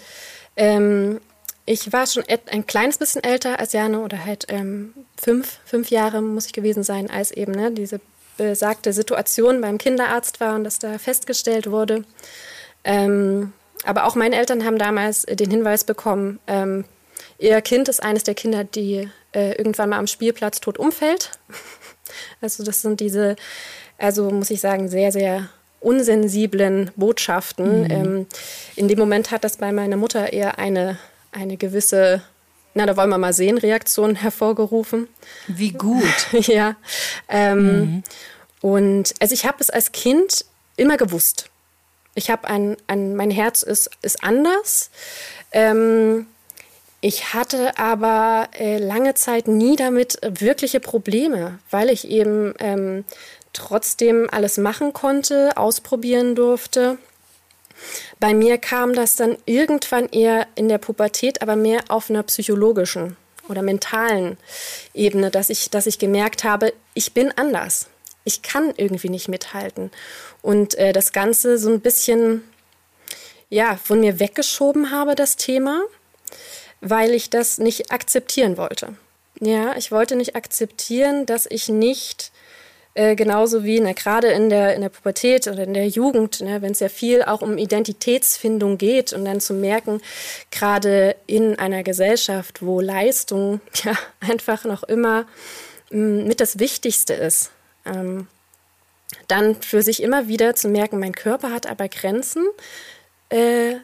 Ähm, 0.57 1.21
ich 1.67 1.93
war 1.93 2.07
schon 2.07 2.23
ein 2.51 2.67
kleines 2.67 2.99
bisschen 2.99 3.25
älter 3.25 3.59
als 3.59 3.73
Jana 3.73 3.99
oder 3.99 4.25
halt 4.25 4.47
ähm, 4.49 4.95
fünf, 5.17 5.59
fünf 5.65 5.91
Jahre 5.91 6.23
muss 6.23 6.47
ich 6.47 6.53
gewesen 6.53 6.85
sein, 6.85 7.11
als 7.11 7.33
eben 7.33 7.53
ne, 7.53 7.73
diese 7.73 8.01
besagte 8.49 8.93
Situation 8.93 9.61
beim 9.61 9.77
Kinderarzt 9.77 10.41
war 10.41 10.55
und 10.55 10.65
das 10.65 10.79
da 10.79 10.99
festgestellt 10.99 11.71
wurde. 11.71 12.05
Ähm, 12.85 13.53
aber 13.85 14.07
auch 14.07 14.15
meine 14.15 14.37
Eltern 14.37 14.65
haben 14.65 14.79
damals 14.79 15.23
den 15.23 15.51
Hinweis 15.51 15.85
bekommen, 15.85 16.39
ähm, 16.47 16.85
ihr 17.39 17.61
Kind 17.61 17.89
ist 17.89 18.03
eines 18.03 18.25
der 18.25 18.35
Kinder, 18.35 18.65
die 18.65 19.09
äh, 19.33 19.53
irgendwann 19.53 19.91
mal 19.91 19.99
am 19.99 20.07
Spielplatz 20.07 20.61
tot 20.61 20.79
umfällt. 20.79 21.31
Also 22.41 22.65
das 22.65 22.83
sind 22.83 22.99
diese, 22.99 23.37
also 23.97 24.33
muss 24.33 24.51
ich 24.51 24.61
sagen, 24.61 24.89
sehr, 24.89 25.13
sehr 25.13 25.49
unsensiblen 25.79 26.91
Botschaften. 26.97 27.85
Mhm. 27.85 27.91
Ähm, 27.91 28.27
in 28.75 28.89
dem 28.89 28.99
Moment 28.99 29.31
hat 29.31 29.45
das 29.45 29.59
bei 29.59 29.71
meiner 29.71 29.97
Mutter 29.97 30.33
eher 30.33 30.59
eine, 30.59 30.99
eine 31.31 31.57
gewisse 31.57 32.21
na, 32.75 32.87
da 32.87 32.97
wollen 32.97 33.11
wir 33.11 33.19
mal 33.19 33.33
sehen, 33.33 33.59
Reaktionen 33.59 34.17
hervorgerufen. 34.17 35.09
Wie 35.49 35.73
gut. 35.73 36.03
ja. 36.33 36.77
Ähm, 37.29 37.81
mhm. 37.81 38.03
Und 38.61 39.15
also 39.21 39.35
ich 39.35 39.45
habe 39.45 39.57
es 39.61 39.71
als 39.71 39.93
Kind 39.93 40.45
immer 40.77 40.97
gewusst. 40.97 41.51
Ich 42.15 42.31
habe 42.31 42.49
ein, 42.49 42.77
ein, 42.87 43.17
mein 43.17 43.31
Herz 43.31 43.63
ist, 43.63 43.91
ist 44.03 44.23
anders. 44.23 44.91
Ähm, 45.53 46.27
ich 47.01 47.33
hatte 47.33 47.79
aber 47.79 48.49
äh, 48.59 48.79
lange 48.79 49.15
Zeit 49.15 49.49
nie 49.49 49.77
damit 49.77 50.19
wirkliche 50.23 50.81
Probleme, 50.81 51.59
weil 51.71 51.89
ich 51.89 52.09
eben 52.09 52.55
ähm, 52.59 53.05
trotzdem 53.53 54.29
alles 54.31 54.59
machen 54.59 54.93
konnte, 54.93 55.57
ausprobieren 55.57 56.35
durfte. 56.35 56.99
Bei 58.19 58.35
mir 58.35 58.59
kam 58.59 58.95
das 58.95 59.17
dann 59.17 59.37
irgendwann 59.47 60.09
eher 60.09 60.47
in 60.55 60.69
der 60.69 60.79
Pubertät, 60.79 61.43
aber 61.43 61.57
mehr 61.57 61.85
auf 61.89 62.11
einer 62.11 62.23
psychologischen 62.23 63.17
oder 63.49 63.63
mentalen 63.63 64.39
Ebene, 64.95 65.31
dass 65.31 65.51
ich, 65.51 65.71
dass 65.71 65.87
ich 65.87 65.99
gemerkt 65.99 66.45
habe, 66.45 66.73
ich 66.95 67.13
bin 67.13 67.33
anders. 67.37 67.89
Ich 68.25 68.43
kann 68.43 68.73
irgendwie 68.77 69.09
nicht 69.09 69.29
mithalten. 69.29 69.91
Und 70.43 70.75
äh, 70.77 70.93
das 70.93 71.13
Ganze 71.13 71.59
so 71.59 71.71
ein 71.71 71.81
bisschen, 71.81 72.45
ja, 73.49 73.77
von 73.83 74.01
mir 74.01 74.21
weggeschoben 74.21 74.91
habe, 74.91 75.15
das 75.15 75.37
Thema, 75.37 75.83
weil 76.81 77.13
ich 77.13 77.31
das 77.31 77.59
nicht 77.59 77.91
akzeptieren 77.93 78.57
wollte. 78.57 78.95
Ja, 79.41 79.75
ich 79.77 79.91
wollte 79.91 80.17
nicht 80.17 80.37
akzeptieren, 80.37 81.27
dass 81.27 81.47
ich 81.47 81.69
nicht 81.69 82.31
äh, 83.01 83.17
genauso 83.17 83.65
wie 83.65 83.81
ne, 83.81 83.95
gerade 83.95 84.29
in 84.29 84.51
der, 84.51 84.75
in 84.75 84.83
der 84.83 84.91
Pubertät 84.91 85.47
oder 85.47 85.63
in 85.63 85.73
der 85.73 85.89
Jugend, 85.89 86.43
ne, 86.43 86.61
wenn 86.61 86.73
es 86.73 86.81
ja 86.81 86.91
viel 86.91 87.23
auch 87.23 87.41
um 87.41 87.57
Identitätsfindung 87.57 88.77
geht 88.77 89.15
und 89.15 89.25
dann 89.25 89.41
zu 89.41 89.55
merken, 89.55 90.03
gerade 90.51 91.17
in 91.27 91.59
einer 91.59 91.83
Gesellschaft, 91.83 92.61
wo 92.61 92.83
Leistung 92.83 93.63
ja 93.85 93.95
einfach 94.21 94.65
noch 94.65 94.83
immer 94.83 95.25
mm, 95.91 96.27
mit 96.27 96.41
das 96.41 96.59
Wichtigste 96.59 97.15
ist, 97.15 97.53
ähm, 97.87 98.27
dann 99.29 99.55
für 99.63 99.81
sich 99.81 100.03
immer 100.03 100.29
wieder 100.29 100.55
zu 100.55 100.69
merken, 100.69 101.01
mein 101.01 101.15
Körper 101.15 101.53
hat 101.53 101.67
aber 101.67 101.89
Grenzen. 101.89 102.45
Äh, 103.31 103.77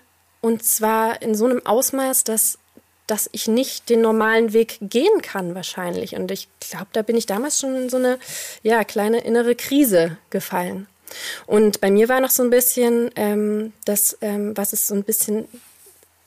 und 0.42 0.62
zwar 0.62 1.22
in 1.22 1.34
so 1.34 1.46
einem 1.46 1.64
Ausmaß, 1.64 2.24
dass 2.24 2.58
dass 3.06 3.28
ich 3.32 3.46
nicht 3.46 3.88
den 3.88 4.00
normalen 4.00 4.52
Weg 4.52 4.78
gehen 4.80 5.22
kann 5.22 5.54
wahrscheinlich. 5.54 6.16
Und 6.16 6.30
ich 6.30 6.48
glaube, 6.60 6.88
da 6.92 7.02
bin 7.02 7.16
ich 7.16 7.26
damals 7.26 7.60
schon 7.60 7.76
in 7.76 7.88
so 7.88 7.96
eine 7.96 8.18
ja, 8.62 8.84
kleine 8.84 9.20
innere 9.20 9.54
Krise 9.54 10.16
gefallen. 10.30 10.88
Und 11.46 11.80
bei 11.80 11.90
mir 11.90 12.08
war 12.08 12.20
noch 12.20 12.30
so 12.30 12.42
ein 12.42 12.50
bisschen 12.50 13.10
ähm, 13.14 13.72
das, 13.84 14.18
ähm, 14.20 14.56
was 14.56 14.72
es 14.72 14.88
so 14.88 14.94
ein 14.94 15.04
bisschen 15.04 15.46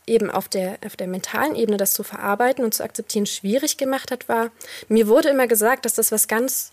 eben 0.08 0.32
auf 0.32 0.48
der, 0.50 0.78
auf 0.86 0.96
der 0.96 1.08
mentalen 1.08 1.56
Ebene 1.56 1.78
das 1.78 1.94
zu 1.94 2.04
verarbeiten 2.04 2.64
und 2.64 2.74
zu 2.74 2.84
akzeptieren 2.84 3.26
schwierig 3.26 3.78
gemacht 3.78 4.12
hat, 4.12 4.28
war, 4.28 4.52
mir 4.88 5.08
wurde 5.08 5.30
immer 5.30 5.48
gesagt, 5.48 5.86
dass 5.86 5.94
das 5.94 6.12
was 6.12 6.28
ganz, 6.28 6.72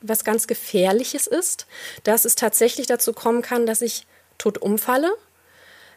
was 0.00 0.24
ganz 0.24 0.46
Gefährliches 0.46 1.26
ist, 1.26 1.66
dass 2.04 2.24
es 2.24 2.36
tatsächlich 2.36 2.86
dazu 2.86 3.12
kommen 3.12 3.42
kann, 3.42 3.66
dass 3.66 3.82
ich 3.82 4.06
tot 4.38 4.58
umfalle, 4.58 5.12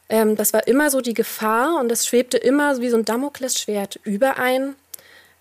ähm, 0.09 0.35
das 0.35 0.53
war 0.53 0.67
immer 0.67 0.89
so 0.89 1.01
die 1.01 1.13
Gefahr 1.13 1.79
und 1.79 1.89
das 1.89 2.05
schwebte 2.05 2.37
immer 2.37 2.79
wie 2.79 2.89
so 2.89 2.97
ein 2.97 3.05
Damoklesschwert 3.05 3.99
über 4.03 4.37
ein. 4.37 4.75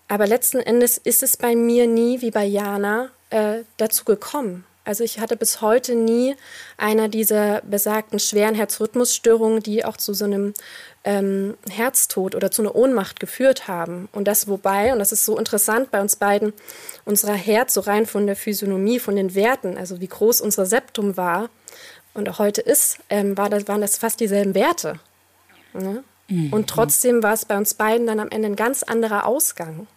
Aber 0.07 0.27
letzten 0.27 0.59
Endes 0.59 0.97
ist 0.97 1.23
es 1.23 1.37
bei 1.37 1.55
mir 1.55 1.87
nie 1.87 2.21
wie 2.21 2.31
bei 2.31 2.45
Jana 2.45 3.09
äh, 3.29 3.63
dazu 3.77 4.05
gekommen. 4.05 4.65
Also 4.85 5.03
ich 5.03 5.19
hatte 5.19 5.37
bis 5.37 5.61
heute 5.61 5.95
nie 5.95 6.35
einer 6.77 7.07
dieser 7.07 7.61
besagten 7.61 8.19
schweren 8.19 8.53
Herzrhythmusstörungen, 8.53 9.63
die 9.63 9.85
auch 9.85 9.95
zu 9.95 10.13
so 10.13 10.25
einem 10.25 10.53
ähm, 11.05 11.55
Herztod 11.69 12.35
oder 12.35 12.51
zu 12.51 12.61
einer 12.61 12.75
Ohnmacht 12.75 13.19
geführt 13.19 13.67
haben. 13.69 14.09
Und 14.11 14.27
das 14.27 14.47
wobei, 14.47 14.91
und 14.91 14.99
das 14.99 15.13
ist 15.13 15.25
so 15.25 15.37
interessant 15.37 15.89
bei 15.89 16.01
uns 16.01 16.17
beiden, 16.17 16.51
unser 17.05 17.33
Herz 17.33 17.73
so 17.73 17.81
rein 17.81 18.05
von 18.05 18.25
der 18.27 18.35
Physiognomie, 18.35 18.99
von 18.99 19.15
den 19.15 19.35
Werten, 19.35 19.77
also 19.77 20.01
wie 20.01 20.07
groß 20.07 20.41
unser 20.41 20.65
Septum 20.65 21.15
war, 21.15 21.49
und 22.13 22.29
auch 22.29 22.39
heute 22.39 22.61
ist, 22.61 22.99
ähm, 23.09 23.37
war 23.37 23.49
das, 23.49 23.67
waren 23.67 23.81
das 23.81 23.97
fast 23.97 24.19
dieselben 24.19 24.53
Werte. 24.55 24.99
Ne? 25.73 26.03
Mhm. 26.27 26.53
Und 26.53 26.69
trotzdem 26.69 27.23
war 27.23 27.33
es 27.33 27.45
bei 27.45 27.57
uns 27.57 27.73
beiden 27.73 28.07
dann 28.07 28.19
am 28.19 28.29
Ende 28.29 28.49
ein 28.49 28.55
ganz 28.55 28.83
anderer 28.83 29.25
Ausgang. 29.25 29.87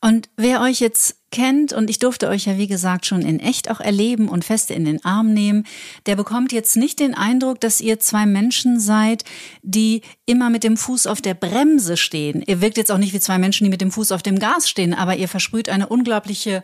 Und 0.00 0.28
wer 0.36 0.60
euch 0.60 0.80
jetzt 0.80 1.16
kennt, 1.32 1.72
und 1.72 1.90
ich 1.90 1.98
durfte 1.98 2.28
euch 2.28 2.46
ja 2.46 2.58
wie 2.58 2.66
gesagt 2.66 3.06
schon 3.06 3.22
in 3.22 3.40
echt 3.40 3.70
auch 3.70 3.80
erleben 3.80 4.28
und 4.28 4.44
feste 4.44 4.74
in 4.74 4.84
den 4.84 5.04
Arm 5.04 5.32
nehmen, 5.32 5.66
der 6.04 6.16
bekommt 6.16 6.52
jetzt 6.52 6.76
nicht 6.76 7.00
den 7.00 7.14
Eindruck, 7.14 7.60
dass 7.60 7.80
ihr 7.80 7.98
zwei 7.98 8.26
Menschen 8.26 8.78
seid, 8.78 9.24
die 9.62 10.02
immer 10.26 10.50
mit 10.50 10.64
dem 10.64 10.76
Fuß 10.76 11.06
auf 11.06 11.20
der 11.20 11.34
Bremse 11.34 11.96
stehen. 11.96 12.42
Ihr 12.46 12.60
wirkt 12.60 12.76
jetzt 12.76 12.92
auch 12.92 12.98
nicht 12.98 13.14
wie 13.14 13.20
zwei 13.20 13.38
Menschen, 13.38 13.64
die 13.64 13.70
mit 13.70 13.80
dem 13.80 13.90
Fuß 13.90 14.12
auf 14.12 14.22
dem 14.22 14.38
Gas 14.38 14.68
stehen, 14.68 14.94
aber 14.94 15.16
ihr 15.16 15.28
versprüht 15.28 15.68
eine 15.68 15.88
unglaubliche 15.88 16.62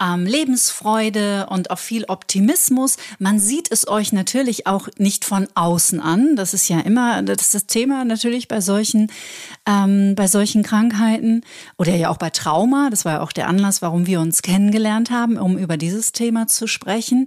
ähm, 0.00 0.26
Lebensfreude 0.26 1.46
und 1.48 1.70
auch 1.70 1.78
viel 1.78 2.04
Optimismus. 2.04 2.96
Man 3.18 3.38
sieht 3.38 3.70
es 3.70 3.86
euch 3.86 4.12
natürlich 4.12 4.66
auch 4.66 4.88
nicht 4.98 5.24
von 5.24 5.46
außen 5.54 6.00
an. 6.00 6.36
Das 6.36 6.54
ist 6.54 6.68
ja 6.68 6.80
immer 6.80 7.22
das, 7.22 7.42
ist 7.42 7.54
das 7.54 7.66
Thema 7.66 8.04
natürlich 8.04 8.48
bei 8.48 8.60
solchen, 8.60 9.10
ähm, 9.66 10.14
bei 10.16 10.26
solchen 10.26 10.62
Krankheiten 10.62 11.42
oder 11.78 11.94
ja 11.94 12.08
auch 12.08 12.18
bei 12.18 12.30
Trauma. 12.30 12.90
Das 12.90 13.04
war 13.04 13.14
ja 13.14 13.20
auch 13.20 13.32
der 13.32 13.48
Anlass, 13.48 13.82
warum 13.82 14.06
wir 14.06 14.20
uns 14.20 14.42
kennengelernt 14.42 15.10
haben, 15.10 15.36
um 15.36 15.56
über 15.56 15.76
dieses 15.76 16.12
Thema 16.12 16.46
zu 16.48 16.66
sprechen. 16.66 17.26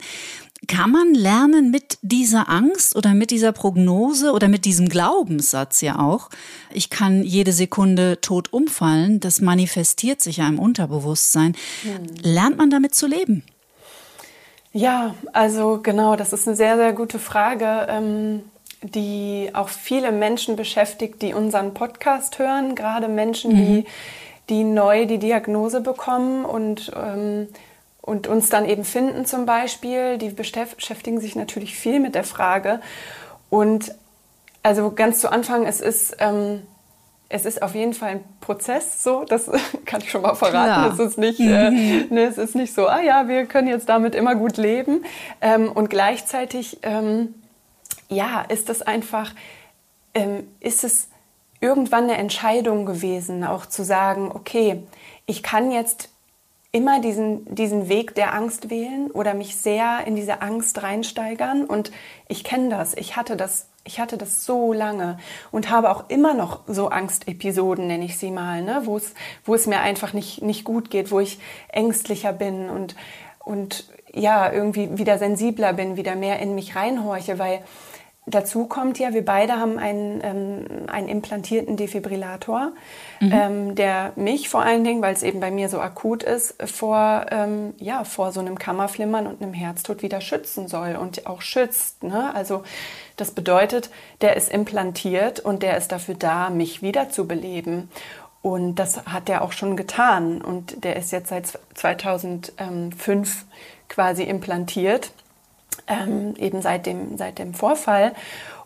Kann 0.67 0.91
man 0.91 1.13
lernen 1.13 1.71
mit 1.71 1.97
dieser 2.01 2.49
Angst 2.49 2.95
oder 2.95 3.13
mit 3.13 3.31
dieser 3.31 3.53
Prognose 3.53 4.31
oder 4.33 4.47
mit 4.47 4.65
diesem 4.65 4.89
Glaubenssatz 4.89 5.81
ja 5.81 5.99
auch, 5.99 6.29
ich 6.73 6.89
kann 6.89 7.23
jede 7.23 7.53
Sekunde 7.53 8.19
tot 8.21 8.51
umfallen, 8.51 9.19
das 9.19 9.39
manifestiert 9.39 10.21
sich 10.21 10.37
ja 10.37 10.47
im 10.47 10.59
Unterbewusstsein. 10.59 11.55
Hm. 11.83 12.07
Lernt 12.21 12.57
man 12.57 12.69
damit 12.69 12.95
zu 12.95 13.07
leben? 13.07 13.43
Ja, 14.73 15.15
also 15.33 15.79
genau, 15.81 16.15
das 16.15 16.33
ist 16.33 16.47
eine 16.47 16.55
sehr, 16.55 16.75
sehr 16.75 16.93
gute 16.93 17.17
Frage, 17.17 17.87
ähm, 17.89 18.43
die 18.83 19.49
auch 19.53 19.69
viele 19.69 20.11
Menschen 20.11 20.55
beschäftigt, 20.55 21.21
die 21.21 21.33
unseren 21.33 21.73
Podcast 21.73 22.37
hören, 22.39 22.75
gerade 22.75 23.07
Menschen, 23.07 23.53
mhm. 23.53 23.65
die, 23.65 23.85
die 24.49 24.63
neu 24.63 25.05
die 25.05 25.17
Diagnose 25.17 25.81
bekommen 25.81 26.45
und 26.45 26.91
ähm, 26.95 27.47
und 28.07 28.25
uns 28.25 28.49
dann 28.49 28.63
eben 28.63 28.85
finden 28.85 29.25
zum 29.25 29.45
Beispiel, 29.45 30.17
die 30.17 30.29
beschäftigen 30.29 31.19
sich 31.19 31.35
natürlich 31.35 31.75
viel 31.75 31.99
mit 31.99 32.15
der 32.15 32.23
Frage. 32.23 32.79
Und 33.49 33.93
also 34.63 34.91
ganz 34.91 35.19
zu 35.19 35.29
Anfang, 35.29 35.65
es 35.65 35.81
ist, 35.81 36.15
ähm, 36.19 36.61
es 37.27 37.43
ist 37.45 37.61
auf 37.61 37.75
jeden 37.75 37.93
Fall 37.93 38.11
ein 38.11 38.23
Prozess, 38.39 39.03
so, 39.03 39.25
das 39.25 39.51
kann 39.85 39.99
ich 39.99 40.09
schon 40.09 40.21
mal 40.21 40.35
verraten. 40.35 40.93
Es 40.93 40.99
ist, 41.05 41.17
nicht, 41.17 41.41
äh, 41.41 41.69
mhm. 41.69 42.07
ne, 42.09 42.23
es 42.23 42.37
ist 42.37 42.55
nicht 42.55 42.73
so, 42.73 42.87
ah 42.87 43.01
ja, 43.01 43.27
wir 43.27 43.45
können 43.45 43.67
jetzt 43.67 43.89
damit 43.89 44.15
immer 44.15 44.35
gut 44.35 44.55
leben. 44.55 45.03
Ähm, 45.41 45.69
und 45.69 45.89
gleichzeitig, 45.89 46.79
ähm, 46.83 47.35
ja, 48.07 48.39
ist 48.47 48.69
es 48.69 48.81
einfach, 48.81 49.33
ähm, 50.13 50.47
ist 50.61 50.85
es 50.85 51.09
irgendwann 51.59 52.05
eine 52.05 52.15
Entscheidung 52.15 52.85
gewesen, 52.85 53.43
auch 53.43 53.65
zu 53.65 53.83
sagen, 53.83 54.31
okay, 54.33 54.81
ich 55.25 55.43
kann 55.43 55.71
jetzt 55.71 56.07
immer 56.71 56.99
diesen, 56.99 57.53
diesen 57.53 57.89
Weg 57.89 58.15
der 58.15 58.33
Angst 58.33 58.69
wählen 58.69 59.09
oder 59.11 59.33
mich 59.33 59.55
sehr 59.55 60.05
in 60.05 60.15
diese 60.15 60.41
Angst 60.41 60.83
reinsteigern. 60.83 61.65
Und 61.65 61.91
ich 62.27 62.43
kenne 62.43 62.69
das. 62.69 62.95
Ich 62.95 63.15
hatte 63.15 63.37
das, 63.37 63.69
ich 63.83 63.99
hatte 63.99 64.17
das 64.17 64.45
so 64.45 64.73
lange 64.73 65.17
und 65.51 65.69
habe 65.69 65.89
auch 65.89 66.09
immer 66.09 66.33
noch 66.33 66.61
so 66.67 66.89
Angstepisoden, 66.89 67.87
nenne 67.87 68.05
ich 68.05 68.17
sie 68.17 68.31
mal, 68.31 68.61
ne? 68.61 68.81
wo, 68.83 68.97
es, 68.97 69.13
wo 69.45 69.55
es 69.55 69.65
mir 69.65 69.79
einfach 69.79 70.13
nicht, 70.13 70.41
nicht 70.41 70.65
gut 70.65 70.89
geht, 70.89 71.11
wo 71.11 71.19
ich 71.19 71.39
ängstlicher 71.69 72.33
bin 72.33 72.69
und, 72.69 72.95
und 73.43 73.89
ja, 74.13 74.51
irgendwie 74.51 74.97
wieder 74.97 75.17
sensibler 75.17 75.73
bin, 75.73 75.95
wieder 75.95 76.15
mehr 76.15 76.39
in 76.39 76.55
mich 76.55 76.75
reinhorche, 76.75 77.39
weil 77.39 77.61
Dazu 78.29 78.65
kommt 78.65 78.99
ja, 78.99 79.13
wir 79.13 79.23
beide 79.23 79.53
haben 79.53 79.79
einen, 79.79 80.19
ähm, 80.21 80.65
einen 80.87 81.07
implantierten 81.07 81.77
Defibrillator, 81.77 82.73
mhm. 83.19 83.31
ähm, 83.31 83.75
der 83.75 84.13
mich 84.15 84.49
vor 84.49 84.61
allen 84.61 84.83
Dingen, 84.83 85.01
weil 85.01 85.13
es 85.13 85.23
eben 85.23 85.39
bei 85.39 85.51
mir 85.51 85.69
so 85.69 85.79
akut 85.79 86.23
ist, 86.23 86.55
vor, 86.69 87.25
ähm, 87.31 87.73
ja, 87.77 88.03
vor 88.03 88.31
so 88.31 88.39
einem 88.39 88.57
Kammerflimmern 88.57 89.27
und 89.27 89.41
einem 89.41 89.53
Herztod 89.53 90.01
wieder 90.01 90.21
schützen 90.21 90.67
soll 90.67 90.95
und 90.95 91.27
auch 91.27 91.41
schützt. 91.41 92.03
Ne? 92.03 92.33
Also 92.33 92.63
das 93.15 93.31
bedeutet, 93.31 93.89
der 94.21 94.35
ist 94.35 94.51
implantiert 94.51 95.39
und 95.39 95.63
der 95.63 95.77
ist 95.77 95.91
dafür 95.91 96.15
da, 96.15 96.49
mich 96.49 96.81
wieder 96.81 97.09
zu 97.09 97.27
beleben. 97.27 97.89
Und 98.41 98.75
das 98.75 99.05
hat 99.05 99.29
er 99.29 99.41
auch 99.41 99.51
schon 99.51 99.75
getan. 99.75 100.41
Und 100.41 100.83
der 100.83 100.95
ist 100.95 101.11
jetzt 101.11 101.29
seit 101.29 101.59
2005 101.73 103.45
quasi 103.89 104.23
implantiert 104.23 105.11
ähm, 105.87 106.35
eben 106.37 106.61
seit 106.61 106.85
dem, 106.85 107.17
seit 107.17 107.39
dem 107.39 107.53
Vorfall. 107.53 108.13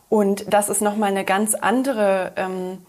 Und 0.10 0.51
das 0.51 0.70
ist 0.70 0.81
nochmal 0.81 1.12
eine 1.12 1.24
ganz 1.24 1.55
andere, 1.55 2.34
ähm, 2.36 2.79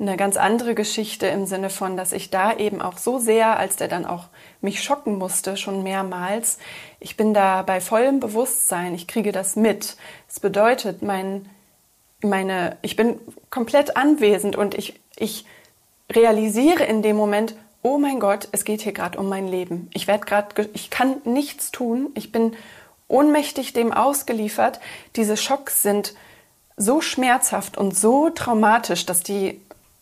eine 0.00 0.16
ganz 0.16 0.36
andere 0.36 0.74
Geschichte 0.74 1.26
im 1.26 1.46
Sinne 1.46 1.70
von, 1.70 1.96
dass 1.96 2.12
ich 2.12 2.30
da 2.30 2.56
eben 2.56 2.80
auch 2.80 2.98
so 2.98 3.18
sehr, 3.18 3.58
als 3.58 3.76
der 3.76 3.88
dann 3.88 4.06
auch 4.06 4.26
mich 4.60 4.82
schocken 4.82 5.18
musste, 5.18 5.56
schon 5.56 5.82
mehrmals, 5.82 6.58
ich 7.00 7.16
bin 7.16 7.34
da 7.34 7.62
bei 7.62 7.80
vollem 7.80 8.20
Bewusstsein, 8.20 8.94
ich 8.94 9.08
kriege 9.08 9.32
das 9.32 9.56
mit. 9.56 9.96
Das 10.28 10.40
bedeutet, 10.40 11.02
mein, 11.02 11.48
meine, 12.22 12.76
ich 12.82 12.96
bin 12.96 13.18
komplett 13.50 13.96
anwesend 13.96 14.56
und 14.56 14.76
ich, 14.76 15.00
ich 15.16 15.44
realisiere 16.10 16.84
in 16.84 17.02
dem 17.02 17.16
Moment, 17.16 17.54
oh 17.82 17.98
mein 17.98 18.20
Gott, 18.20 18.48
es 18.52 18.64
geht 18.64 18.82
hier 18.82 18.92
gerade 18.92 19.18
um 19.18 19.28
mein 19.28 19.48
Leben. 19.48 19.88
Ich 19.94 20.06
werde 20.06 20.24
gerade, 20.24 20.68
ich 20.74 20.90
kann 20.90 21.16
nichts 21.24 21.70
tun. 21.70 22.10
Ich 22.14 22.32
bin 22.32 22.54
ohnmächtig 23.06 23.72
dem 23.72 23.92
ausgeliefert. 23.92 24.80
Diese 25.16 25.36
Schocks 25.36 25.82
sind 25.82 26.14
so 26.76 27.00
schmerzhaft 27.00 27.76
und 27.76 27.96
so 27.96 28.30
traumatisch, 28.30 29.06
dass 29.06 29.22
die, 29.22 29.60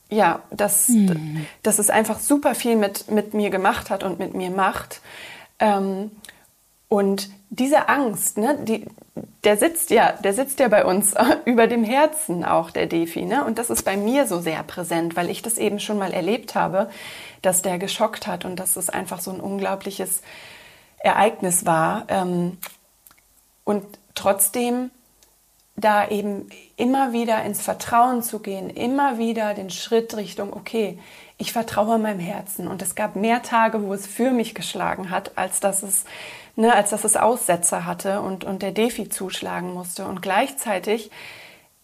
ja, 0.08 0.40
dass, 0.50 0.88
hm. 0.88 1.46
dass 1.62 1.78
es 1.78 1.90
einfach 1.90 2.20
super 2.20 2.54
viel 2.54 2.76
mit, 2.76 3.10
mit 3.10 3.34
mir 3.34 3.50
gemacht 3.50 3.90
hat 3.90 4.02
und 4.02 4.18
mit 4.18 4.34
mir 4.34 4.50
macht. 4.50 5.00
Ähm, 5.58 6.10
Und 6.88 7.30
diese 7.50 7.88
Angst, 7.88 8.38
ne, 8.38 8.58
die, 8.62 8.86
der 9.42 9.56
sitzt 9.56 9.90
ja, 9.90 10.12
der 10.12 10.34
sitzt 10.34 10.60
ja 10.60 10.68
bei 10.68 10.84
uns 10.84 11.14
über 11.44 11.66
dem 11.66 11.82
Herzen 11.82 12.44
auch, 12.44 12.70
der 12.70 12.86
Defi. 12.86 13.22
Ne? 13.22 13.44
Und 13.44 13.58
das 13.58 13.70
ist 13.70 13.82
bei 13.82 13.96
mir 13.96 14.26
so 14.26 14.40
sehr 14.40 14.62
präsent, 14.62 15.16
weil 15.16 15.30
ich 15.30 15.42
das 15.42 15.58
eben 15.58 15.80
schon 15.80 15.98
mal 15.98 16.12
erlebt 16.12 16.54
habe, 16.54 16.88
dass 17.42 17.62
der 17.62 17.78
geschockt 17.78 18.26
hat 18.26 18.44
und 18.44 18.56
dass 18.56 18.76
es 18.76 18.88
einfach 18.88 19.20
so 19.20 19.32
ein 19.32 19.40
unglaubliches 19.40 20.22
Ereignis 20.98 21.66
war. 21.66 22.04
Ähm, 22.08 22.58
und 23.64 23.84
trotzdem 24.14 24.90
da 25.76 26.09
eben 26.09 26.49
immer 26.76 27.12
wieder 27.12 27.42
ins 27.45 27.61
Vertrauen 27.61 28.23
zu 28.23 28.38
gehen, 28.38 28.71
immer 28.71 29.18
wieder 29.18 29.54
den 29.54 29.71
Schritt 29.71 30.16
Richtung, 30.16 30.52
okay, 30.52 30.99
ich 31.38 31.52
vertraue 31.52 31.99
meinem 31.99 32.21
Herzen. 32.21 32.66
Und 32.66 32.80
es 32.80 32.95
gab 32.95 33.14
mehr 33.14 33.42
Tage, 33.42 33.83
wo 33.83 33.92
es 33.92 34.06
für 34.06 34.30
mich 34.30 34.54
geschlagen 34.54 35.11
hat, 35.11 35.37
als 35.37 35.61
dass 35.61 35.83
es, 35.83 36.04
ne, 36.56 36.75
als 36.75 36.90
dass 36.90 37.04
es 37.04 37.16
Aussetzer 37.16 37.85
hatte 37.85 38.23
und, 38.23 38.45
und 38.45 38.62
der 38.62 38.73
Defi 38.73 39.11
zuschlagen 39.11 39.75
musste. 39.75 40.06
Und 40.06 40.23
gleichzeitig 40.23 41.11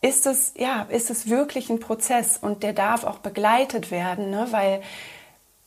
ist 0.01 0.27
es, 0.27 0.55
ja, 0.57 0.87
ist 0.89 1.11
es 1.11 1.29
wirklich 1.29 1.69
ein 1.69 1.79
Prozess 1.79 2.39
und 2.39 2.63
der 2.63 2.73
darf 2.73 3.05
auch 3.05 3.19
begleitet 3.19 3.91
werden, 3.91 4.31
ne, 4.31 4.49
weil 4.51 4.81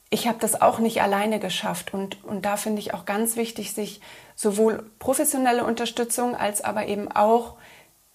ich 0.10 0.27
habe 0.27 0.39
das 0.39 0.62
auch 0.62 0.79
nicht 0.79 1.01
alleine 1.01 1.39
geschafft. 1.39 1.94
Und, 1.94 2.24
und 2.24 2.44
da 2.44 2.58
finde 2.58 2.79
ich 2.79 2.94
auch 2.96 3.05
ganz 3.05 3.36
wichtig, 3.36 3.74
sich 3.74 4.01
sowohl 4.36 4.89
professionelle 4.98 5.63
Unterstützung 5.63 6.36
als 6.36 6.63
aber 6.63 6.88
eben 6.88 7.12
auch 7.12 7.55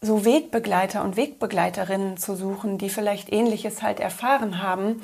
so 0.00 0.24
Wegbegleiter 0.24 1.04
und 1.04 1.16
Wegbegleiterinnen 1.16 2.16
zu 2.16 2.34
suchen, 2.34 2.78
die 2.78 2.88
vielleicht 2.88 3.32
ähnliches 3.32 3.82
halt 3.82 4.00
erfahren 4.00 4.62
haben 4.62 5.02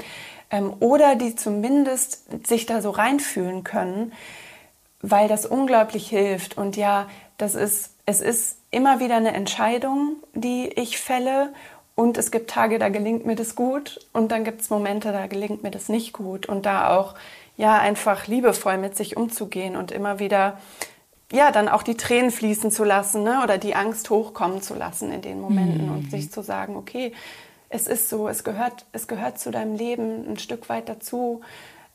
ähm, 0.50 0.72
oder 0.80 1.16
die 1.16 1.36
zumindest 1.36 2.46
sich 2.46 2.66
da 2.66 2.80
so 2.80 2.90
reinfühlen 2.90 3.62
können, 3.64 4.12
weil 5.02 5.28
das 5.28 5.44
unglaublich 5.44 6.08
hilft. 6.08 6.56
Und 6.56 6.76
ja, 6.76 7.08
das 7.36 7.54
ist, 7.54 7.90
es 8.06 8.20
ist 8.20 8.58
immer 8.70 9.00
wieder 9.00 9.16
eine 9.16 9.34
Entscheidung, 9.34 10.16
die 10.34 10.68
ich 10.68 10.98
fälle. 10.98 11.52
Und 11.94 12.18
es 12.18 12.30
gibt 12.30 12.50
Tage, 12.50 12.78
da 12.78 12.88
gelingt 12.88 13.26
mir 13.26 13.36
das 13.36 13.54
gut. 13.54 14.06
Und 14.12 14.32
dann 14.32 14.44
gibt 14.44 14.62
es 14.62 14.70
Momente, 14.70 15.12
da 15.12 15.26
gelingt 15.26 15.62
mir 15.62 15.70
das 15.70 15.88
nicht 15.88 16.12
gut. 16.12 16.46
Und 16.46 16.66
da 16.66 16.96
auch, 16.96 17.14
ja, 17.56 17.78
einfach 17.78 18.26
liebevoll 18.26 18.78
mit 18.78 18.96
sich 18.96 19.16
umzugehen 19.16 19.76
und 19.76 19.92
immer 19.92 20.18
wieder 20.18 20.58
ja, 21.32 21.50
dann 21.50 21.68
auch 21.68 21.82
die 21.82 21.96
Tränen 21.96 22.30
fließen 22.30 22.70
zu 22.70 22.84
lassen 22.84 23.22
ne? 23.22 23.40
oder 23.42 23.58
die 23.58 23.74
Angst 23.74 24.10
hochkommen 24.10 24.62
zu 24.62 24.74
lassen 24.74 25.10
in 25.12 25.22
den 25.22 25.40
Momenten 25.40 25.86
mhm. 25.86 25.94
und 25.94 26.10
sich 26.10 26.30
zu 26.30 26.42
sagen, 26.42 26.76
okay, 26.76 27.12
es 27.68 27.88
ist 27.88 28.08
so, 28.08 28.28
es 28.28 28.44
gehört, 28.44 28.86
es 28.92 29.08
gehört 29.08 29.38
zu 29.38 29.50
deinem 29.50 29.74
Leben 29.74 30.28
ein 30.28 30.38
Stück 30.38 30.68
weit 30.68 30.88
dazu. 30.88 31.40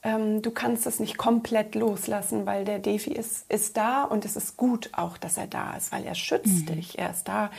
Ähm, 0.03 0.41
du 0.41 0.51
kannst 0.51 0.85
es 0.85 0.99
nicht 0.99 1.17
komplett 1.17 1.75
loslassen, 1.75 2.45
weil 2.45 2.65
der 2.65 2.79
Defi 2.79 3.11
ist, 3.11 3.49
ist 3.49 3.77
da 3.77 4.03
und 4.03 4.25
es 4.25 4.35
ist 4.35 4.57
gut 4.57 4.89
auch, 4.93 5.17
dass 5.17 5.37
er 5.37 5.47
da 5.47 5.75
ist, 5.77 5.91
weil 5.91 6.03
er 6.03 6.15
schützt 6.15 6.69
mhm. 6.69 6.75
dich. 6.75 6.99
Er 6.99 7.11
ist 7.11 7.27
da, 7.27 7.51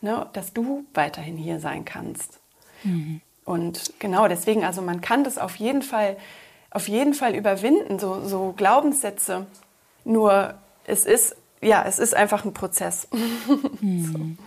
ne, 0.00 0.26
dass 0.32 0.54
du 0.54 0.84
weiterhin 0.94 1.36
hier 1.36 1.60
sein 1.60 1.84
kannst. 1.84 2.40
Mhm. 2.84 3.20
Und 3.44 3.94
genau 3.98 4.28
deswegen, 4.28 4.64
also 4.64 4.80
man 4.80 5.00
kann 5.00 5.24
das 5.24 5.38
auf 5.38 5.56
jeden 5.56 5.82
Fall, 5.82 6.16
auf 6.70 6.88
jeden 6.88 7.14
Fall 7.14 7.34
überwinden, 7.34 7.98
so, 7.98 8.26
so 8.26 8.54
Glaubenssätze. 8.56 9.46
Nur 10.04 10.54
es 10.88 11.04
ist, 11.04 11.36
ja, 11.60 11.84
es 11.86 11.98
ist 11.98 12.14
einfach 12.14 12.44
ein 12.44 12.54
Prozess. 12.54 13.08
Hm. 13.80 14.38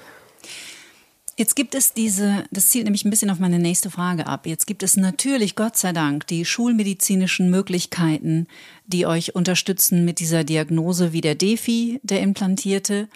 Jetzt 1.38 1.56
gibt 1.56 1.74
es 1.74 1.94
diese, 1.94 2.44
das 2.52 2.68
zielt 2.68 2.84
nämlich 2.84 3.06
ein 3.06 3.10
bisschen 3.10 3.30
auf 3.30 3.40
meine 3.40 3.58
nächste 3.58 3.90
Frage 3.90 4.28
ab. 4.28 4.46
Jetzt 4.46 4.68
gibt 4.68 4.84
es 4.84 4.98
natürlich, 4.98 5.56
Gott 5.56 5.78
sei 5.78 5.94
Dank, 5.94 6.28
die 6.28 6.46
schulmedizinischen 6.46 7.50
Möglichkeiten, 7.50 8.48
die 8.86 9.06
euch 9.06 9.34
unterstützen 9.34 10.04
mit 10.06 10.20
dieser 10.20 10.44
Diagnose 10.44 11.14
wie 11.14 11.22
der 11.22 11.36
Defi, 11.36 12.00
der 12.04 12.22
implantierte. 12.22 13.08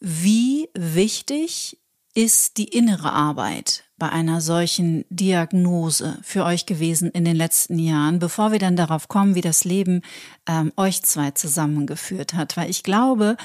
Wie 0.00 0.68
wichtig 0.74 1.78
ist 2.14 2.58
die 2.58 2.68
innere 2.68 3.12
Arbeit 3.12 3.85
bei 3.98 4.08
einer 4.10 4.40
solchen 4.40 5.04
Diagnose 5.08 6.18
für 6.22 6.44
euch 6.44 6.66
gewesen 6.66 7.10
in 7.10 7.24
den 7.24 7.36
letzten 7.36 7.78
Jahren, 7.78 8.18
bevor 8.18 8.52
wir 8.52 8.58
dann 8.58 8.76
darauf 8.76 9.08
kommen, 9.08 9.34
wie 9.34 9.40
das 9.40 9.64
Leben 9.64 10.02
ähm, 10.46 10.72
euch 10.76 11.02
zwei 11.02 11.30
zusammengeführt 11.30 12.34
hat? 12.34 12.56
Weil 12.56 12.68
ich 12.68 12.82
glaube, 12.82 13.36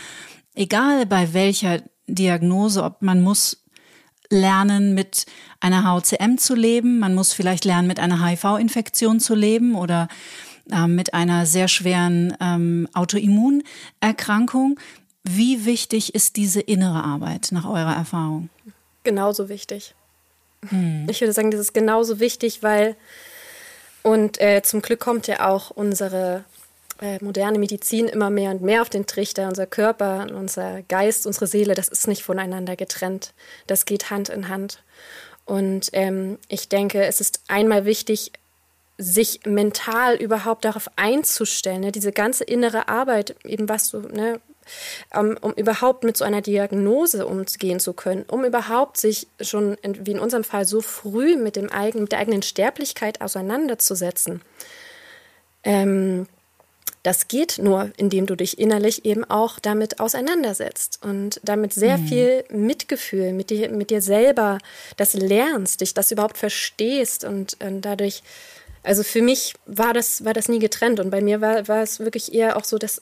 egal 0.53 1.05
bei 1.05 1.33
welcher 1.33 1.81
Diagnose, 2.07 2.83
ob 2.83 3.01
man 3.01 3.21
muss 3.21 3.63
lernen, 4.29 4.93
mit 4.93 5.25
einer 5.59 5.83
HCM 5.83 6.37
zu 6.37 6.55
leben, 6.55 6.99
man 6.99 7.15
muss 7.15 7.33
vielleicht 7.33 7.65
lernen, 7.65 7.87
mit 7.87 7.99
einer 7.99 8.25
HIV-Infektion 8.25 9.19
zu 9.19 9.35
leben 9.35 9.75
oder 9.75 10.07
äh, 10.71 10.87
mit 10.87 11.13
einer 11.13 11.45
sehr 11.45 11.67
schweren 11.67 12.35
ähm, 12.39 12.87
Autoimmunerkrankung. 12.93 14.79
Wie 15.23 15.65
wichtig 15.65 16.15
ist 16.15 16.35
diese 16.35 16.61
innere 16.61 17.03
Arbeit 17.03 17.49
nach 17.51 17.65
eurer 17.65 17.95
Erfahrung? 17.95 18.49
Genauso 19.03 19.49
wichtig. 19.49 19.93
Hm. 20.69 21.07
Ich 21.09 21.21
würde 21.21 21.33
sagen, 21.33 21.51
das 21.51 21.59
ist 21.59 21.73
genauso 21.73 22.19
wichtig, 22.19 22.63
weil 22.63 22.95
und 24.03 24.41
äh, 24.41 24.61
zum 24.63 24.81
Glück 24.81 24.99
kommt 24.99 25.27
ja 25.27 25.47
auch 25.47 25.69
unsere 25.69 26.43
äh, 27.01 27.23
moderne 27.23 27.59
Medizin 27.59 28.07
immer 28.07 28.29
mehr 28.29 28.51
und 28.51 28.61
mehr 28.61 28.81
auf 28.81 28.89
den 28.89 29.05
Trichter. 29.05 29.47
Unser 29.47 29.67
Körper, 29.67 30.27
unser 30.33 30.81
Geist, 30.83 31.27
unsere 31.27 31.47
Seele, 31.47 31.75
das 31.75 31.87
ist 31.87 32.07
nicht 32.07 32.23
voneinander 32.23 32.75
getrennt. 32.75 33.33
Das 33.67 33.85
geht 33.85 34.09
Hand 34.09 34.29
in 34.29 34.49
Hand. 34.49 34.83
Und 35.45 35.89
ähm, 35.93 36.37
ich 36.47 36.69
denke, 36.69 37.03
es 37.05 37.21
ist 37.21 37.41
einmal 37.47 37.85
wichtig, 37.85 38.31
sich 38.97 39.41
mental 39.45 40.15
überhaupt 40.15 40.63
darauf 40.63 40.87
einzustellen, 40.95 41.81
ne? 41.81 41.91
diese 41.91 42.11
ganze 42.11 42.43
innere 42.43 42.87
Arbeit, 42.87 43.35
eben 43.43 43.67
was 43.67 43.89
du, 43.89 44.01
ne, 44.01 44.39
um, 45.15 45.37
um 45.41 45.53
überhaupt 45.53 46.03
mit 46.03 46.17
so 46.17 46.25
einer 46.25 46.41
Diagnose 46.41 47.25
umgehen 47.25 47.79
zu 47.79 47.93
können, 47.93 48.23
um 48.27 48.45
überhaupt 48.45 48.97
sich 48.97 49.27
schon, 49.39 49.75
in, 49.81 50.05
wie 50.05 50.11
in 50.11 50.19
unserem 50.19 50.43
Fall, 50.43 50.65
so 50.65 50.81
früh 50.81 51.35
mit, 51.35 51.55
dem 51.55 51.69
eigenen, 51.69 52.03
mit 52.03 52.11
der 52.11 52.19
eigenen 52.19 52.41
Sterblichkeit 52.41 53.21
auseinanderzusetzen. 53.21 54.41
Ähm, 55.63 56.27
das 57.03 57.27
geht 57.27 57.57
nur, 57.57 57.91
indem 57.97 58.27
du 58.27 58.35
dich 58.35 58.59
innerlich 58.59 59.05
eben 59.05 59.23
auch 59.23 59.59
damit 59.59 59.99
auseinandersetzt 59.99 60.99
und 61.01 61.41
damit 61.43 61.73
sehr 61.73 61.97
mhm. 61.97 62.07
viel 62.07 62.43
Mitgefühl 62.49 63.33
mit 63.33 63.49
dir, 63.49 63.69
mit 63.69 63.89
dir 63.89 64.03
selber 64.03 64.59
das 64.97 65.13
lernst, 65.13 65.81
dich 65.81 65.95
das 65.95 66.11
überhaupt 66.11 66.37
verstehst 66.37 67.23
und, 67.23 67.57
und 67.59 67.81
dadurch 67.81 68.21
also 68.83 69.03
für 69.03 69.21
mich 69.21 69.53
war 69.65 69.93
das, 69.93 70.25
war 70.25 70.33
das 70.33 70.49
nie 70.49 70.59
getrennt 70.59 70.99
und 70.99 71.11
bei 71.11 71.21
mir 71.21 71.41
war, 71.41 71.67
war 71.67 71.83
es 71.83 71.99
wirklich 71.99 72.33
eher 72.33 72.57
auch 72.57 72.63
so, 72.63 72.77
dass 72.77 73.01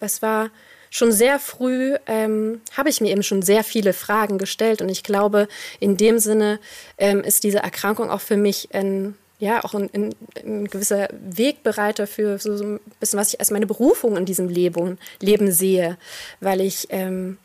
es 0.00 0.22
war 0.22 0.50
schon 0.90 1.12
sehr 1.12 1.38
früh, 1.38 1.94
ähm, 2.06 2.60
habe 2.76 2.88
ich 2.90 3.00
mir 3.00 3.10
eben 3.10 3.22
schon 3.22 3.42
sehr 3.42 3.64
viele 3.64 3.92
Fragen 3.92 4.38
gestellt 4.38 4.82
und 4.82 4.88
ich 4.88 5.04
glaube, 5.04 5.48
in 5.78 5.96
dem 5.96 6.18
Sinne 6.18 6.58
ähm, 6.98 7.22
ist 7.22 7.44
diese 7.44 7.58
Erkrankung 7.58 8.10
auch 8.10 8.20
für 8.20 8.36
mich 8.36 8.68
ein, 8.74 9.14
ja, 9.38 9.64
auch 9.64 9.74
ein, 9.74 9.88
ein, 9.94 10.14
ein 10.44 10.66
gewisser 10.66 11.08
Wegbereiter 11.12 12.08
für 12.08 12.38
so, 12.38 12.56
so, 12.56 12.64
ein 12.64 12.80
bisschen, 12.98 13.18
was 13.18 13.32
ich 13.32 13.40
als 13.40 13.52
meine 13.52 13.66
Berufung 13.66 14.16
in 14.16 14.26
diesem 14.26 14.48
Leben, 14.48 14.98
Leben 15.20 15.52
sehe, 15.52 15.96
weil 16.40 16.60
ich, 16.60 16.88
ähm, 16.90 17.38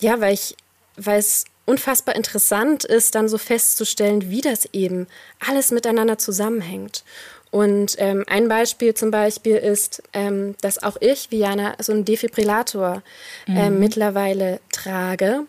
ja, 0.00 0.20
weil 0.20 0.32
ich, 0.32 0.56
weil 0.96 1.18
es 1.18 1.44
unfassbar 1.66 2.16
interessant 2.16 2.84
ist, 2.84 3.14
dann 3.14 3.28
so 3.28 3.36
festzustellen, 3.36 4.30
wie 4.30 4.40
das 4.40 4.66
eben 4.72 5.06
alles 5.46 5.70
miteinander 5.70 6.16
zusammenhängt. 6.16 7.04
Und 7.50 7.96
ähm, 7.98 8.24
ein 8.28 8.48
Beispiel 8.48 8.94
zum 8.94 9.10
Beispiel 9.10 9.56
ist, 9.56 10.02
ähm, 10.12 10.54
dass 10.60 10.82
auch 10.82 10.96
ich, 11.00 11.30
Viana, 11.30 11.74
so 11.78 11.92
einen 11.92 12.04
Defibrillator 12.04 13.02
ähm, 13.46 13.74
mhm. 13.74 13.80
mittlerweile 13.80 14.60
trage 14.70 15.46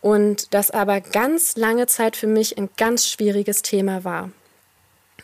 und 0.00 0.52
das 0.54 0.70
aber 0.70 1.00
ganz 1.00 1.56
lange 1.56 1.86
Zeit 1.86 2.16
für 2.16 2.26
mich 2.26 2.58
ein 2.58 2.68
ganz 2.76 3.08
schwieriges 3.08 3.62
Thema 3.62 4.04
war. 4.04 4.30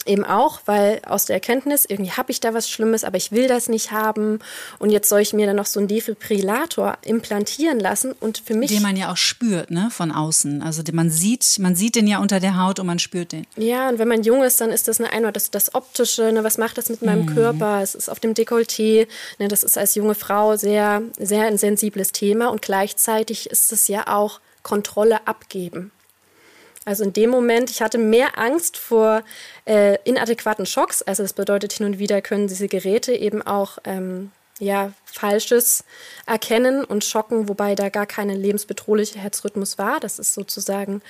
Eben 0.06 0.24
auch, 0.24 0.60
weil 0.66 1.00
aus 1.06 1.24
der 1.24 1.34
Erkenntnis, 1.34 1.86
irgendwie 1.88 2.12
habe 2.12 2.30
ich 2.30 2.40
da 2.40 2.52
was 2.52 2.68
Schlimmes, 2.68 3.04
aber 3.04 3.16
ich 3.16 3.32
will 3.32 3.48
das 3.48 3.68
nicht 3.68 3.90
haben. 3.90 4.40
Und 4.78 4.90
jetzt 4.90 5.08
soll 5.08 5.20
ich 5.20 5.32
mir 5.32 5.46
dann 5.46 5.56
noch 5.56 5.66
so 5.66 5.80
einen 5.80 5.88
Defibrillator 5.88 6.98
implantieren 7.02 7.80
lassen. 7.80 8.12
Und 8.12 8.38
für 8.38 8.54
mich. 8.54 8.70
Den 8.70 8.82
man 8.82 8.96
ja 8.96 9.10
auch 9.12 9.16
spürt, 9.16 9.70
ne, 9.70 9.88
von 9.90 10.12
außen. 10.12 10.62
Also 10.62 10.82
man 10.92 11.10
sieht, 11.10 11.58
man 11.58 11.74
sieht 11.74 11.96
den 11.96 12.06
ja 12.06 12.18
unter 12.18 12.40
der 12.40 12.62
Haut 12.62 12.78
und 12.78 12.86
man 12.86 12.98
spürt 12.98 13.32
den. 13.32 13.46
Ja, 13.56 13.88
und 13.88 13.98
wenn 13.98 14.08
man 14.08 14.22
jung 14.22 14.42
ist, 14.42 14.60
dann 14.60 14.70
ist 14.70 14.88
das 14.88 15.00
eine 15.00 15.10
Einmal 15.10 15.32
das, 15.32 15.50
das 15.50 15.74
Optische, 15.74 16.32
ne, 16.32 16.44
was 16.44 16.58
macht 16.58 16.76
das 16.76 16.88
mit 16.88 17.02
meinem 17.02 17.26
mhm. 17.26 17.34
Körper? 17.34 17.80
Es 17.82 17.94
ist 17.94 18.08
auf 18.10 18.20
dem 18.20 18.34
Dekolleté. 18.34 19.06
Ne, 19.38 19.48
das 19.48 19.62
ist 19.62 19.78
als 19.78 19.94
junge 19.94 20.14
Frau 20.14 20.56
sehr, 20.56 21.02
sehr 21.18 21.46
ein 21.46 21.56
sensibles 21.56 22.12
Thema. 22.12 22.48
Und 22.48 22.62
gleichzeitig 22.62 23.50
ist 23.50 23.72
es 23.72 23.88
ja 23.88 24.06
auch 24.08 24.40
Kontrolle 24.62 25.26
abgeben. 25.26 25.92
Also 26.85 27.05
in 27.05 27.12
dem 27.12 27.31
Moment, 27.31 27.70
ich 27.70 27.81
hatte 27.83 27.99
mehr 27.99 28.38
Angst 28.38 28.77
vor 28.77 29.23
äh, 29.64 29.99
inadäquaten 30.05 30.66
Schocks. 30.66 31.03
Also 31.03 31.23
das 31.23 31.33
bedeutet, 31.33 31.73
hin 31.73 31.87
und 31.87 31.99
wieder 31.99 32.20
können 32.20 32.47
diese 32.47 32.68
Geräte 32.68 33.14
eben 33.14 33.42
auch 33.42 33.79
ähm, 33.85 34.31
ja, 34.59 34.92
Falsches 35.05 35.85
erkennen 36.27 36.85
und 36.85 37.05
schocken, 37.05 37.49
wobei 37.49 37.75
da 37.75 37.88
gar 37.88 38.07
keine 38.07 38.35
lebensbedrohliche 38.35 39.18
Herzrhythmus 39.18 39.79
war. 39.79 39.99
Das 40.01 40.18
ist 40.18 40.35
sozusagen, 40.35 41.03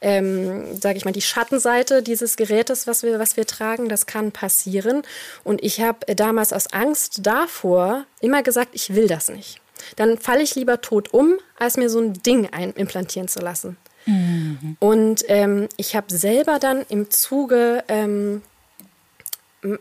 ähm, 0.00 0.80
sage 0.80 0.98
ich 0.98 1.04
mal, 1.04 1.12
die 1.12 1.22
Schattenseite 1.22 2.02
dieses 2.02 2.36
Gerätes, 2.36 2.86
was 2.86 3.02
wir, 3.02 3.18
was 3.18 3.36
wir 3.36 3.46
tragen. 3.46 3.88
Das 3.88 4.06
kann 4.06 4.30
passieren. 4.30 5.02
Und 5.42 5.62
ich 5.64 5.80
habe 5.80 6.14
damals 6.14 6.52
aus 6.52 6.72
Angst 6.72 7.26
davor 7.26 8.04
immer 8.20 8.42
gesagt, 8.42 8.70
ich 8.72 8.94
will 8.94 9.08
das 9.08 9.28
nicht. 9.28 9.60
dann 9.96 10.16
falle 10.16 10.42
ich 10.42 10.54
lieber 10.54 10.80
tot 10.80 11.12
um, 11.12 11.38
als 11.58 11.76
mir 11.76 11.90
so 11.90 11.98
ein 11.98 12.12
Ding 12.22 12.44
implantieren 12.76 13.26
zu 13.26 13.40
lassen. 13.40 13.76
Mhm. 14.06 14.76
Und 14.80 15.24
ähm, 15.28 15.68
ich 15.76 15.96
habe 15.96 16.12
selber 16.12 16.58
dann 16.58 16.84
im 16.88 17.10
Zuge 17.10 17.84
ähm, 17.88 18.42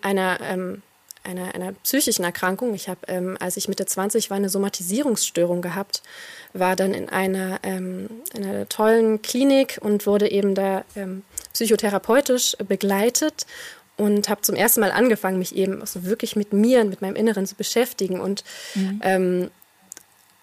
einer, 0.02 0.40
ähm, 0.42 0.82
einer, 1.24 1.54
einer 1.56 1.74
psychischen 1.84 2.24
Erkrankung, 2.24 2.74
ich 2.74 2.90
habe, 2.90 3.00
ähm, 3.08 3.38
als 3.40 3.58
ich 3.58 3.68
Mitte 3.68 3.86
20 3.86 4.30
war, 4.30 4.38
eine 4.38 4.50
Somatisierungsstörung 4.50 5.62
gehabt, 5.62 6.02
war 6.54 6.76
dann 6.76 6.94
in 6.94 7.10
einer, 7.10 7.60
ähm, 7.64 8.10
einer 8.36 8.68
tollen 8.70 9.22
Klinik 9.22 9.80
und 9.82 10.06
wurde 10.06 10.30
eben 10.30 10.56
da 10.56 10.84
ähm, 10.96 11.24
psychotherapeutisch 11.54 12.56
begleitet 12.68 13.46
und 13.98 14.30
habe 14.30 14.42
zum 14.42 14.56
ersten 14.56 14.80
Mal 14.80 14.92
angefangen, 14.92 15.38
mich 15.38 15.56
eben 15.56 15.86
so 15.86 16.06
wirklich 16.06 16.36
mit 16.36 16.54
mir 16.54 16.82
und 16.82 16.90
mit 16.90 17.02
meinem 17.02 17.16
Inneren 17.16 17.46
zu 17.46 17.56
beschäftigen. 17.56 18.20
Und 18.20 18.44
mhm. 18.74 19.02
ähm, 19.04 19.52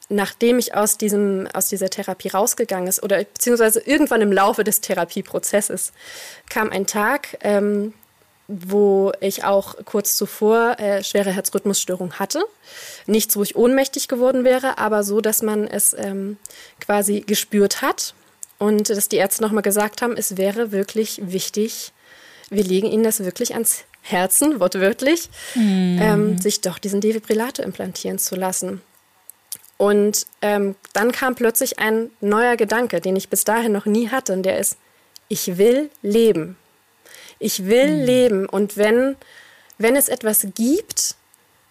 nachdem 0.08 0.58
ich 0.58 0.74
aus, 0.74 0.96
diesem, 0.96 1.46
aus 1.52 1.68
dieser 1.68 1.90
Therapie 1.90 2.28
rausgegangen 2.28 2.88
ist, 2.88 3.02
oder 3.02 3.18
beziehungsweise 3.18 3.80
irgendwann 3.80 4.22
im 4.22 4.32
Laufe 4.32 4.64
des 4.64 4.80
Therapieprozesses, 4.80 5.92
kam 6.48 6.70
ein 6.70 6.86
Tag, 6.86 7.38
ähm, 7.40 7.92
wo 8.48 9.12
ich 9.20 9.44
auch 9.44 9.76
kurz 9.84 10.16
zuvor 10.16 10.78
äh, 10.78 11.04
schwere 11.04 11.30
Herzrhythmusstörung 11.30 12.14
hatte. 12.14 12.42
Nichts, 13.06 13.36
wo 13.36 13.42
ich 13.42 13.56
ohnmächtig 13.56 14.08
geworden 14.08 14.44
wäre, 14.44 14.78
aber 14.78 15.04
so, 15.04 15.20
dass 15.20 15.42
man 15.42 15.66
es 15.66 15.94
ähm, 15.98 16.38
quasi 16.80 17.20
gespürt 17.20 17.82
hat 17.82 18.14
und 18.58 18.88
dass 18.88 19.10
die 19.10 19.16
Ärzte 19.16 19.42
nochmal 19.42 19.62
gesagt 19.62 20.00
haben, 20.00 20.16
es 20.16 20.38
wäre 20.38 20.72
wirklich 20.72 21.20
wichtig, 21.22 21.92
wir 22.48 22.64
legen 22.64 22.86
ihnen 22.86 23.04
das 23.04 23.22
wirklich 23.22 23.52
ans 23.52 23.84
Herzen, 24.00 24.58
wortwörtlich, 24.58 25.28
mhm. 25.54 25.98
ähm, 26.00 26.38
sich 26.38 26.62
doch 26.62 26.78
diesen 26.78 27.02
Defibrillator 27.02 27.62
implantieren 27.66 28.18
zu 28.18 28.34
lassen. 28.34 28.80
Und 29.78 30.26
ähm, 30.42 30.74
dann 30.92 31.12
kam 31.12 31.36
plötzlich 31.36 31.78
ein 31.78 32.10
neuer 32.20 32.56
Gedanke, 32.56 33.00
den 33.00 33.16
ich 33.16 33.30
bis 33.30 33.44
dahin 33.44 33.72
noch 33.72 33.86
nie 33.86 34.10
hatte, 34.10 34.34
und 34.34 34.42
der 34.42 34.58
ist, 34.58 34.76
ich 35.28 35.56
will 35.56 35.88
leben. 36.02 36.58
Ich 37.38 37.66
will 37.66 37.96
mhm. 37.96 38.04
leben. 38.04 38.46
Und 38.46 38.76
wenn, 38.76 39.16
wenn 39.78 39.96
es 39.96 40.08
etwas 40.08 40.48
gibt, 40.54 41.14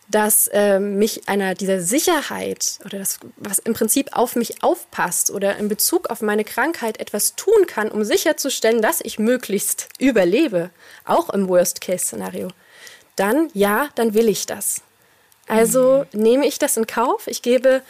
dass 0.10 0.48
äh, 0.54 0.80
mich 0.80 1.28
einer 1.28 1.54
dieser 1.54 1.82
Sicherheit 1.82 2.80
oder 2.86 2.98
das, 2.98 3.20
was 3.36 3.60
im 3.60 3.74
Prinzip 3.74 4.10
auf 4.14 4.38
mich 4.38 4.64
aufpasst 4.64 5.32
oder 5.32 5.58
in 5.58 5.68
Bezug 5.68 6.10
auf 6.10 6.22
meine 6.22 6.46
Krankheit 6.46 7.00
etwas 7.02 7.36
tun 7.36 7.68
kann, 7.68 7.92
um 7.92 8.06
sicherzustellen, 8.06 8.82
dass 8.82 9.02
ich 9.02 9.20
möglichst 9.20 9.90
überlebe, 10.00 10.70
auch 11.04 11.30
im 11.30 11.50
Worst-Case-Szenario, 11.50 12.48
dann 13.18 13.50
ja, 13.54 13.90
dann 13.96 14.14
will 14.14 14.30
ich 14.30 14.46
das. 14.46 14.82
Also 15.48 16.06
mhm. 16.12 16.22
nehme 16.22 16.46
ich 16.48 16.60
das 16.60 16.78
in 16.78 16.88
Kauf, 16.88 17.28
ich 17.28 17.42
gebe 17.42 17.82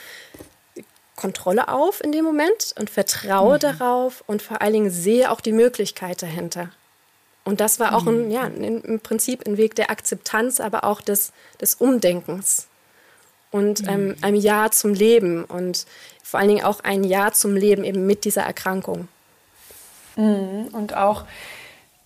Kontrolle 1.15 1.67
auf 1.69 2.03
in 2.03 2.11
dem 2.11 2.23
Moment 2.23 2.75
und 2.79 2.89
vertraue 2.89 3.55
mhm. 3.55 3.59
darauf 3.59 4.23
und 4.27 4.41
vor 4.41 4.61
allen 4.61 4.73
Dingen 4.73 4.91
sehe 4.91 5.31
auch 5.31 5.41
die 5.41 5.51
Möglichkeit 5.51 6.21
dahinter. 6.21 6.69
Und 7.43 7.61
das 7.61 7.79
war 7.79 7.95
auch 7.95 8.05
ein, 8.05 8.25
mhm. 8.25 8.31
ja, 8.31 8.45
im 8.45 8.99
Prinzip 8.99 9.47
ein 9.47 9.57
Weg 9.57 9.75
der 9.75 9.89
Akzeptanz, 9.89 10.59
aber 10.59 10.83
auch 10.83 11.01
des, 11.01 11.31
des 11.61 11.75
Umdenkens 11.75 12.67
und 13.51 13.83
mhm. 13.83 13.89
ähm, 13.89 14.15
einem 14.21 14.35
Ja 14.35 14.69
zum 14.69 14.93
Leben 14.93 15.43
und 15.45 15.85
vor 16.23 16.39
allen 16.39 16.49
Dingen 16.49 16.65
auch 16.65 16.81
ein 16.81 17.03
Ja 17.03 17.31
zum 17.31 17.55
Leben 17.55 17.83
eben 17.83 18.05
mit 18.05 18.25
dieser 18.25 18.43
Erkrankung. 18.43 19.07
Mhm. 20.17 20.67
Und 20.73 20.95
auch, 20.95 21.23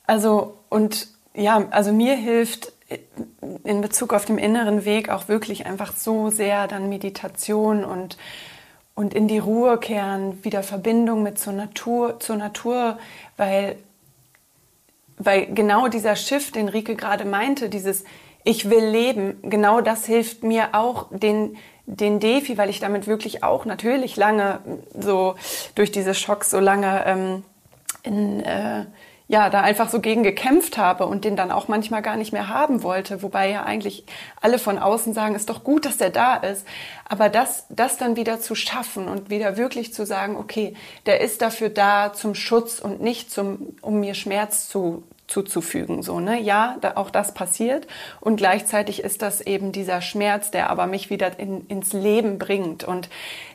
also, 0.05 0.57
und 0.69 1.07
ja, 1.33 1.67
also 1.71 1.91
mir 1.91 2.15
hilft 2.15 2.71
in 3.63 3.81
Bezug 3.81 4.13
auf 4.13 4.25
den 4.25 4.37
inneren 4.37 4.85
Weg 4.85 5.09
auch 5.09 5.27
wirklich 5.27 5.65
einfach 5.65 5.93
so 5.95 6.29
sehr 6.29 6.67
dann 6.67 6.89
Meditation 6.89 7.83
und, 7.83 8.17
und 8.95 9.13
in 9.13 9.27
die 9.27 9.39
Ruhe 9.39 9.77
kehren, 9.77 10.43
wieder 10.43 10.63
Verbindung 10.63 11.23
mit 11.23 11.39
zur 11.39 11.53
Natur, 11.53 12.19
zur 12.19 12.35
Natur, 12.37 12.97
weil 13.37 13.77
weil 15.23 15.47
genau 15.47 15.87
dieser 15.87 16.15
Shift, 16.15 16.55
den 16.55 16.67
Rike 16.67 16.95
gerade 16.95 17.25
meinte, 17.25 17.69
dieses 17.69 18.03
Ich 18.43 18.69
will 18.69 18.85
leben, 18.85 19.37
genau 19.43 19.81
das 19.81 20.05
hilft 20.05 20.43
mir 20.43 20.69
auch, 20.73 21.07
den, 21.11 21.57
den 21.85 22.19
Defi, 22.19 22.57
weil 22.57 22.71
ich 22.71 22.79
damit 22.79 23.05
wirklich 23.05 23.43
auch 23.43 23.65
natürlich 23.65 24.15
lange 24.15 24.59
so 24.99 25.35
durch 25.75 25.91
diese 25.91 26.15
Schocks 26.15 26.49
so 26.49 26.59
lange 26.59 27.03
ähm, 27.05 27.43
in, 28.01 28.39
äh, 28.39 28.85
ja, 29.31 29.49
da 29.49 29.61
einfach 29.61 29.89
so 29.89 30.01
gegen 30.01 30.23
gekämpft 30.23 30.77
habe 30.77 31.05
und 31.05 31.23
den 31.23 31.37
dann 31.37 31.53
auch 31.53 31.69
manchmal 31.69 32.01
gar 32.01 32.17
nicht 32.17 32.33
mehr 32.33 32.49
haben 32.49 32.83
wollte, 32.83 33.23
wobei 33.23 33.49
ja 33.49 33.63
eigentlich 33.63 34.03
alle 34.41 34.59
von 34.59 34.77
außen 34.77 35.13
sagen, 35.13 35.35
ist 35.35 35.49
doch 35.49 35.63
gut, 35.63 35.85
dass 35.85 35.95
der 35.95 36.09
da 36.09 36.35
ist. 36.35 36.67
Aber 37.07 37.29
das, 37.29 37.65
das 37.69 37.95
dann 37.95 38.17
wieder 38.17 38.41
zu 38.41 38.55
schaffen 38.55 39.07
und 39.07 39.29
wieder 39.29 39.55
wirklich 39.55 39.93
zu 39.93 40.05
sagen, 40.05 40.35
okay, 40.35 40.73
der 41.05 41.21
ist 41.21 41.41
dafür 41.41 41.69
da 41.69 42.11
zum 42.11 42.35
Schutz 42.35 42.79
und 42.79 42.99
nicht 42.99 43.31
zum, 43.31 43.77
um 43.81 44.01
mir 44.01 44.15
Schmerz 44.15 44.67
zu, 44.67 45.03
zuzufügen. 45.27 46.03
So, 46.03 46.19
ne? 46.19 46.41
Ja, 46.41 46.75
da, 46.81 46.97
auch 46.97 47.09
das 47.09 47.33
passiert. 47.33 47.87
Und 48.19 48.35
gleichzeitig 48.35 49.01
ist 49.01 49.21
das 49.21 49.39
eben 49.39 49.71
dieser 49.71 50.01
Schmerz, 50.01 50.51
der 50.51 50.69
aber 50.69 50.87
mich 50.87 51.09
wieder 51.09 51.39
in, 51.39 51.65
ins 51.67 51.93
Leben 51.93 52.37
bringt. 52.37 52.83
Und 52.83 53.07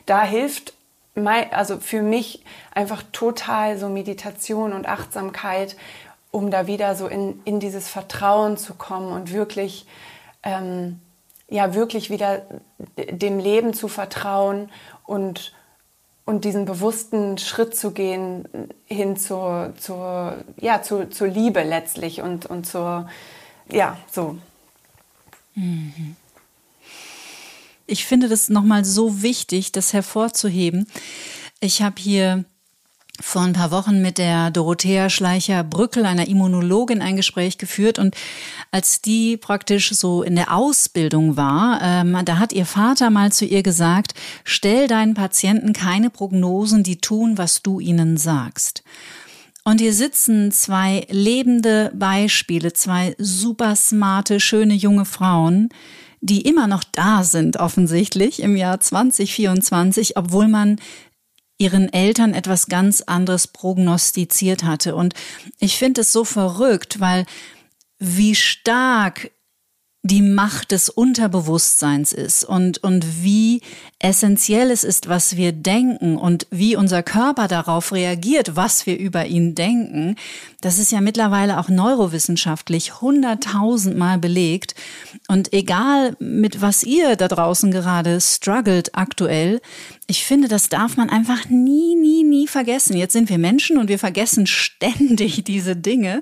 da 0.07 0.23
hilft 0.23 0.73
mein, 1.17 1.51
also 1.51 1.79
für 1.79 2.01
mich 2.01 2.43
einfach 2.73 3.03
total 3.11 3.77
so 3.77 3.89
Meditation 3.89 4.73
und 4.73 4.87
Achtsamkeit, 4.87 5.75
um 6.31 6.51
da 6.51 6.67
wieder 6.67 6.95
so 6.95 7.07
in, 7.07 7.41
in 7.45 7.59
dieses 7.59 7.89
Vertrauen 7.89 8.57
zu 8.57 8.75
kommen 8.75 9.11
und 9.11 9.33
wirklich, 9.33 9.85
ähm, 10.43 10.99
ja, 11.49 11.73
wirklich 11.73 12.09
wieder 12.09 12.43
dem 12.97 13.39
Leben 13.39 13.73
zu 13.73 13.87
vertrauen 13.87 14.69
und, 15.05 15.53
und 16.25 16.45
diesen 16.45 16.65
bewussten 16.65 17.37
Schritt 17.37 17.75
zu 17.75 17.91
gehen 17.91 18.47
hin 18.85 19.17
zur, 19.17 19.73
zur, 19.79 20.35
ja, 20.57 20.81
zur, 20.81 21.09
zur 21.09 21.27
Liebe 21.27 21.63
letztlich 21.63 22.21
und, 22.21 22.45
und 22.45 22.67
zur, 22.67 23.09
ja, 23.71 23.97
so. 24.11 24.37
Mhm. 25.55 26.15
Ich 27.87 28.05
finde 28.05 28.27
das 28.27 28.49
nochmal 28.49 28.83
so 28.83 29.21
wichtig, 29.21 29.71
das 29.71 29.93
hervorzuheben. 29.93 30.87
Ich 31.61 31.81
habe 31.81 31.95
hier 31.97 32.45
vor 33.19 33.41
ein 33.41 33.53
paar 33.53 33.71
Wochen 33.71 34.01
mit 34.01 34.17
der 34.17 34.51
Dorothea 34.51 35.09
Schleicher-Brückel, 35.09 36.05
einer 36.05 36.27
Immunologin, 36.27 37.01
ein 37.01 37.15
Gespräch 37.15 37.57
geführt. 37.57 37.97
Und 37.97 38.15
als 38.71 39.01
die 39.01 39.37
praktisch 39.37 39.91
so 39.91 40.21
in 40.21 40.35
der 40.35 40.53
Ausbildung 40.53 41.35
war, 41.35 41.79
ähm, 41.81 42.17
da 42.25 42.37
hat 42.37 42.53
ihr 42.53 42.65
Vater 42.65 43.09
mal 43.09 43.31
zu 43.31 43.45
ihr 43.45 43.63
gesagt, 43.63 44.13
stell 44.43 44.87
deinen 44.87 45.13
Patienten 45.13 45.73
keine 45.73 46.09
Prognosen, 46.09 46.83
die 46.83 46.97
tun, 46.97 47.37
was 47.37 47.63
du 47.63 47.79
ihnen 47.79 48.17
sagst. 48.17 48.83
Und 49.63 49.81
hier 49.81 49.93
sitzen 49.93 50.51
zwei 50.51 51.07
lebende 51.09 51.91
Beispiele, 51.95 52.73
zwei 52.73 53.15
super 53.17 53.75
smarte, 53.75 54.39
schöne 54.39 54.75
junge 54.75 55.05
Frauen, 55.05 55.69
die 56.21 56.41
immer 56.41 56.67
noch 56.67 56.83
da 56.83 57.23
sind, 57.23 57.57
offensichtlich 57.57 58.41
im 58.41 58.55
Jahr 58.55 58.79
2024, 58.79 60.17
obwohl 60.17 60.47
man 60.47 60.79
ihren 61.57 61.91
Eltern 61.91 62.33
etwas 62.33 62.67
ganz 62.67 63.01
anderes 63.01 63.47
prognostiziert 63.47 64.63
hatte. 64.63 64.95
Und 64.95 65.13
ich 65.59 65.77
finde 65.77 66.01
es 66.01 66.11
so 66.11 66.23
verrückt, 66.23 66.99
weil 66.99 67.25
wie 67.99 68.35
stark 68.35 69.31
die 70.03 70.21
Macht 70.21 70.71
des 70.71 70.89
Unterbewusstseins 70.89 72.13
ist 72.13 72.45
und, 72.45 72.83
und 72.83 73.23
wie 73.23 73.61
essentiell 73.99 74.71
es 74.71 74.83
ist, 74.83 75.09
was 75.09 75.35
wir 75.35 75.51
denken 75.51 76.17
und 76.17 76.47
wie 76.49 76.75
unser 76.75 77.03
Körper 77.03 77.47
darauf 77.47 77.91
reagiert, 77.91 78.55
was 78.55 78.85
wir 78.85 78.97
über 78.97 79.25
ihn 79.25 79.55
denken, 79.55 80.15
das 80.61 80.77
ist 80.77 80.91
ja 80.91 81.01
mittlerweile 81.01 81.59
auch 81.59 81.67
neurowissenschaftlich 81.67 83.01
hunderttausendmal 83.01 84.17
belegt. 84.17 84.75
Und 85.27 85.51
egal, 85.51 86.15
mit 86.19 86.61
was 86.61 86.83
ihr 86.83 87.15
da 87.15 87.27
draußen 87.27 87.71
gerade 87.71 88.21
struggelt 88.21 88.95
aktuell, 88.95 89.61
ich 90.05 90.23
finde, 90.23 90.47
das 90.47 90.69
darf 90.69 90.95
man 90.95 91.09
einfach 91.09 91.49
nie, 91.49 91.95
nie, 91.95 92.23
nie 92.23 92.47
vergessen. 92.47 92.95
Jetzt 92.95 93.13
sind 93.13 93.29
wir 93.29 93.39
Menschen 93.39 93.77
und 93.77 93.89
wir 93.89 93.99
vergessen 93.99 94.47
ständig 94.47 95.43
diese 95.47 95.75
Dinge. 95.75 96.21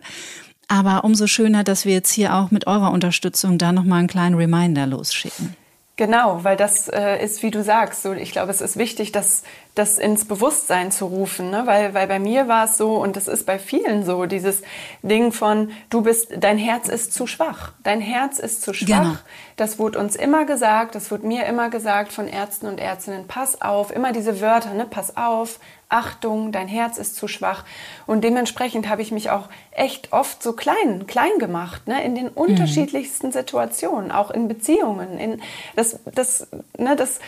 Aber 0.68 1.04
umso 1.04 1.28
schöner, 1.28 1.64
dass 1.64 1.86
wir 1.86 1.94
jetzt 1.94 2.12
hier 2.12 2.36
auch 2.36 2.52
mit 2.52 2.68
eurer 2.68 2.92
Unterstützung 2.92 3.58
da 3.58 3.72
nochmal 3.72 4.00
einen 4.00 4.08
kleinen 4.08 4.36
Reminder 4.36 4.88
losschicken. 4.88 5.56
Genau, 5.98 6.44
weil 6.44 6.58
das 6.58 6.90
äh, 6.90 7.24
ist, 7.24 7.42
wie 7.42 7.52
du 7.52 7.64
sagst, 7.64 8.02
so, 8.02 8.12
ich 8.12 8.34
glaube, 8.34 8.52
es 8.52 8.60
ist 8.60 8.76
wichtig, 8.76 9.14
das, 9.14 9.44
das 9.76 9.98
ins 9.98 10.26
Bewusstsein 10.26 10.92
zu 10.92 11.06
rufen, 11.06 11.52
ne? 11.52 11.62
weil, 11.68 11.94
weil 11.94 12.06
bei 12.08 12.20
mir 12.20 12.50
war 12.50 12.66
es 12.66 12.76
so 12.76 12.96
und 12.98 13.16
es 13.16 13.30
ist 13.30 13.46
bei 13.46 13.58
vielen 13.58 14.04
so, 14.04 14.26
dieses 14.26 14.62
Ding 15.04 15.32
von, 15.32 15.72
du 15.90 16.02
bist, 16.02 16.34
dein 16.38 16.58
Herz 16.58 16.90
ist 16.90 17.14
zu 17.14 17.28
schwach, 17.28 17.72
dein 17.84 18.02
Herz 18.02 18.40
ist 18.40 18.62
zu 18.62 18.74
schwach. 18.74 18.88
Genau. 18.88 19.16
Das 19.56 19.80
wurde 19.80 19.98
uns 20.00 20.18
immer 20.18 20.44
gesagt, 20.44 20.96
das 20.96 21.12
wurde 21.12 21.26
mir 21.28 21.46
immer 21.46 21.70
gesagt 21.70 22.12
von 22.12 22.28
Ärzten 22.28 22.66
und 22.66 22.78
Ärztinnen, 22.78 23.26
pass 23.28 23.62
auf, 23.62 23.96
immer 23.96 24.12
diese 24.12 24.42
Wörter, 24.42 24.74
ne? 24.74 24.86
pass 24.90 25.16
auf, 25.16 25.60
Achtung, 25.90 26.52
dein 26.52 26.68
Herz 26.68 26.98
ist 26.98 27.16
zu 27.16 27.28
schwach. 27.28 27.64
Und 28.06 28.24
dementsprechend 28.24 28.90
habe 28.90 29.02
ich 29.02 29.12
mich 29.12 29.30
auch 29.30 29.50
echt 29.72 30.14
oft 30.14 30.42
so 30.42 30.54
klein, 30.54 31.08
klein 31.08 31.38
gemacht, 31.40 31.88
ne, 31.88 32.04
in 32.04 32.16
den 32.16 32.26
mhm. 32.26 32.32
unterschiedlichsten 32.36 33.32
Situationen, 33.32 34.12
auch 34.12 34.32
in 34.32 34.48
Beziehungen. 34.48 35.18
In 35.18 35.42
das, 35.76 36.00
das, 36.14 36.48
ne, 36.78 36.96
das 36.96 37.20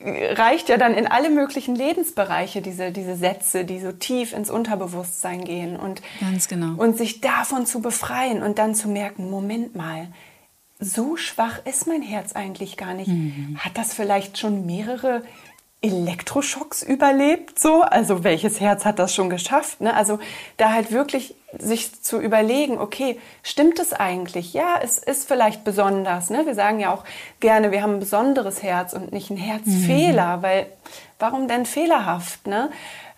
reicht 0.00 0.68
ja 0.68 0.76
dann 0.76 0.94
in 0.94 1.06
alle 1.06 1.30
möglichen 1.30 1.74
Lebensbereiche, 1.74 2.60
diese, 2.60 2.92
diese 2.92 3.16
Sätze, 3.16 3.64
die 3.64 3.80
so 3.80 3.92
tief 3.92 4.32
ins 4.32 4.50
Unterbewusstsein 4.50 5.44
gehen 5.44 5.76
und, 5.76 6.02
Ganz 6.20 6.48
genau. 6.48 6.74
und 6.76 6.98
sich 6.98 7.20
davon 7.20 7.66
zu 7.66 7.80
befreien 7.80 8.42
und 8.42 8.58
dann 8.58 8.74
zu 8.74 8.88
merken, 8.88 9.30
Moment 9.30 9.74
mal, 9.74 10.08
so 10.78 11.16
schwach 11.16 11.64
ist 11.64 11.86
mein 11.86 12.02
Herz 12.02 12.34
eigentlich 12.34 12.76
gar 12.76 12.92
nicht. 12.92 13.08
Mhm. 13.08 13.56
Hat 13.58 13.78
das 13.78 13.94
vielleicht 13.94 14.36
schon 14.36 14.66
mehrere 14.66 15.22
Elektroschocks 15.86 16.82
überlebt? 16.82 17.58
So, 17.58 17.82
also 17.82 18.24
welches 18.24 18.60
Herz 18.60 18.84
hat 18.84 18.98
das 18.98 19.14
schon 19.14 19.30
geschafft? 19.30 19.80
Ne? 19.80 19.94
Also 19.94 20.18
da 20.56 20.72
halt 20.72 20.92
wirklich 20.92 21.34
sich 21.58 22.02
zu 22.02 22.20
überlegen, 22.20 22.78
okay, 22.78 23.18
stimmt 23.42 23.78
es 23.78 23.92
eigentlich? 23.92 24.52
Ja, 24.52 24.80
es 24.82 24.98
ist 24.98 25.26
vielleicht 25.26 25.64
besonders. 25.64 26.30
Ne? 26.30 26.44
Wir 26.46 26.54
sagen 26.54 26.80
ja 26.80 26.92
auch 26.92 27.04
gerne, 27.40 27.70
wir 27.70 27.82
haben 27.82 27.94
ein 27.94 28.00
besonderes 28.00 28.62
Herz 28.62 28.92
und 28.92 29.12
nicht 29.12 29.30
ein 29.30 29.36
Herzfehler, 29.36 30.38
mhm. 30.38 30.42
weil 30.42 30.66
warum 31.18 31.48
denn 31.48 31.66
fehlerhaft? 31.66 32.46
Ne? 32.46 32.70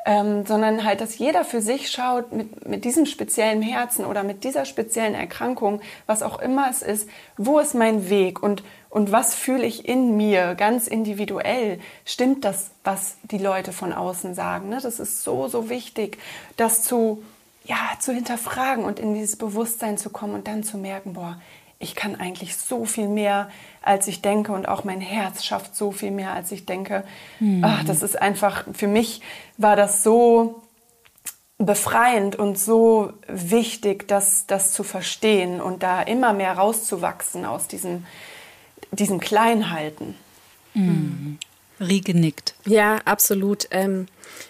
ähm, 0.09 0.47
sondern 0.47 0.85
halt, 0.85 1.03
dass 1.03 1.19
jeder 1.19 1.45
für 1.45 1.61
sich 1.61 1.91
schaut 1.91 2.33
mit, 2.33 2.67
mit 2.67 2.87
diesem 2.87 3.05
speziellen 3.05 3.61
Herzen 3.61 4.07
oder 4.07 4.23
mit 4.23 4.43
dieser 4.43 4.65
speziellen 4.65 5.15
Erkrankung, 5.15 5.83
was 6.07 6.23
auch 6.23 6.39
immer 6.41 6.69
es 6.71 6.81
ist, 6.81 7.11
wo 7.37 7.59
ist 7.59 7.75
mein 7.75 8.09
Weg 8.09 8.43
und, 8.43 8.63
und 8.91 9.13
was 9.13 9.35
fühle 9.35 9.67
ich 9.67 9.87
in 9.89 10.17
mir 10.17 10.55
ganz 10.55 10.87
individuell? 10.87 11.79
Stimmt 12.05 12.45
das, 12.45 12.71
was 12.85 13.17
die 13.23 13.39
Leute 13.39 13.73
von 13.73 13.93
außen 13.93 14.35
sagen? 14.35 14.71
Ne? 14.71 14.79
Das 14.83 14.99
ist 14.99 15.23
so, 15.23 15.49
so 15.49 15.69
wichtig, 15.69 16.19
das 16.57 16.83
zu, 16.83 17.23
ja, 17.65 17.77
zu 18.01 18.13
hinterfragen 18.13 18.85
und 18.85 18.99
in 18.99 19.15
dieses 19.15 19.37
Bewusstsein 19.37 19.99
zu 19.99 20.09
kommen 20.11 20.35
und 20.35 20.47
dann 20.49 20.63
zu 20.63 20.79
merken, 20.79 21.13
boah, 21.13 21.39
ich 21.79 21.95
kann 21.95 22.17
eigentlich 22.17 22.57
so 22.57 22.87
viel 22.87 23.09
mehr, 23.09 23.51
als 23.83 24.09
ich 24.09 24.21
denke 24.21 24.53
und 24.53 24.67
auch 24.67 24.85
mein 24.85 25.01
Herz 25.01 25.45
schafft 25.45 25.77
so 25.77 25.93
viel 25.93 26.11
mehr, 26.11 26.33
als 26.33 26.51
ich 26.51 26.67
denke. 26.67 27.05
Mhm. 27.39 27.63
Ach, 27.65 27.85
das 27.85 28.03
ist 28.03 28.21
einfach, 28.21 28.65
für 28.73 28.89
mich 28.89 29.21
war 29.59 29.77
das 29.77 30.03
so 30.03 30.63
befreiend 31.59 32.37
und 32.37 32.59
so 32.59 33.13
wichtig, 33.29 34.09
das, 34.09 34.47
das 34.47 34.73
zu 34.73 34.83
verstehen 34.83 35.61
und 35.61 35.83
da 35.83 36.03
immer 36.03 36.33
mehr 36.33 36.53
rauszuwachsen 36.53 37.45
aus 37.45 37.69
diesem, 37.69 38.07
diesem 38.93 39.21
Kleinhalten. 39.21 40.15
Mhm. 40.75 41.39
Rieke 41.81 42.15
nickt. 42.15 42.55
Ja, 42.65 42.99
absolut. 43.05 43.69
Ähm, 43.71 44.07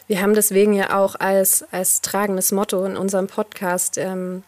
wir 0.06 0.22
haben 0.22 0.34
deswegen 0.34 0.72
ja 0.72 0.98
auch 0.98 1.14
als, 1.16 1.64
als 1.72 2.00
tragendes 2.00 2.52
Motto 2.52 2.84
in 2.84 2.96
unserem 2.96 3.26
Podcast 3.26 3.98
ähm, 3.98 4.42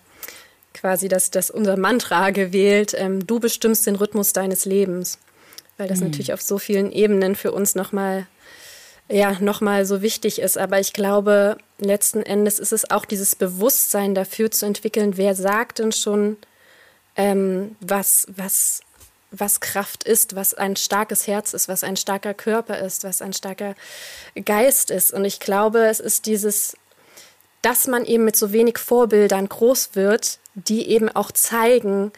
quasi 0.73 1.09
das, 1.09 1.31
das 1.31 1.51
unser 1.51 1.77
Mantra 1.77 2.31
gewählt, 2.31 2.95
ähm, 2.97 3.27
du 3.27 3.41
bestimmst 3.41 3.87
den 3.87 3.97
Rhythmus 3.97 4.33
deines 4.33 4.65
Lebens. 4.65 5.19
Weil 5.77 5.89
das 5.89 6.01
mhm. 6.01 6.07
natürlich 6.07 6.33
auf 6.33 6.43
so 6.43 6.59
vielen 6.59 6.93
Ebenen 6.93 7.35
für 7.37 7.53
uns 7.53 7.75
nochmal 7.75 8.27
ja, 9.11 9.37
nochmal 9.41 9.85
so 9.87 10.03
wichtig 10.03 10.41
ist. 10.41 10.57
Aber 10.57 10.79
ich 10.79 10.93
glaube, 10.93 11.59
letzten 11.79 12.23
Endes 12.23 12.59
ist 12.59 12.73
es 12.73 12.91
auch 12.91 13.05
dieses 13.05 13.35
Bewusstsein 13.35 14.15
dafür 14.15 14.51
zu 14.51 14.67
entwickeln, 14.67 15.17
wer 15.17 15.35
sagt 15.35 15.81
denn 15.81 15.93
schon, 15.93 16.37
ähm, 17.17 17.77
was, 17.81 18.27
was, 18.35 18.83
was 19.31 19.61
Kraft 19.61 20.05
ist, 20.05 20.35
was 20.35 20.55
ein 20.55 20.77
starkes 20.77 21.27
Herz 21.27 21.55
ist, 21.55 21.69
was 21.69 21.85
ein 21.85 21.97
starker 21.97 22.35
Körper 22.35 22.79
ist, 22.79 23.05
was 23.05 23.23
ein 23.23 23.33
starker 23.33 23.75
Geist 24.45 24.91
ist. 24.91 25.13
Und 25.13 25.25
ich 25.25 25.41
glaube, 25.41 25.87
es 25.87 26.01
ist 26.01 26.27
dieses, 26.27 26.77
dass 27.63 27.87
man 27.87 28.05
eben 28.05 28.25
mit 28.25 28.37
so 28.37 28.53
wenig 28.53 28.79
Vorbildern 28.79 29.49
groß 29.49 29.91
wird, 29.95 30.39
die 30.55 30.89
eben 30.89 31.09
auch 31.09 31.31
zeigen, 31.31 32.13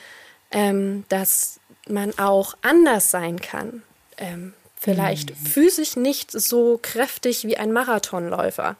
ähm, 0.50 1.04
dass 1.08 1.60
man 1.88 2.18
auch 2.18 2.54
anders 2.62 3.10
sein 3.10 3.40
kann. 3.40 3.82
Ähm, 4.16 4.54
vielleicht 4.78 5.30
mhm. 5.30 5.46
physisch 5.46 5.96
nicht 5.96 6.30
so 6.30 6.78
kräftig 6.80 7.44
wie 7.46 7.56
ein 7.56 7.72
Marathonläufer, 7.72 8.76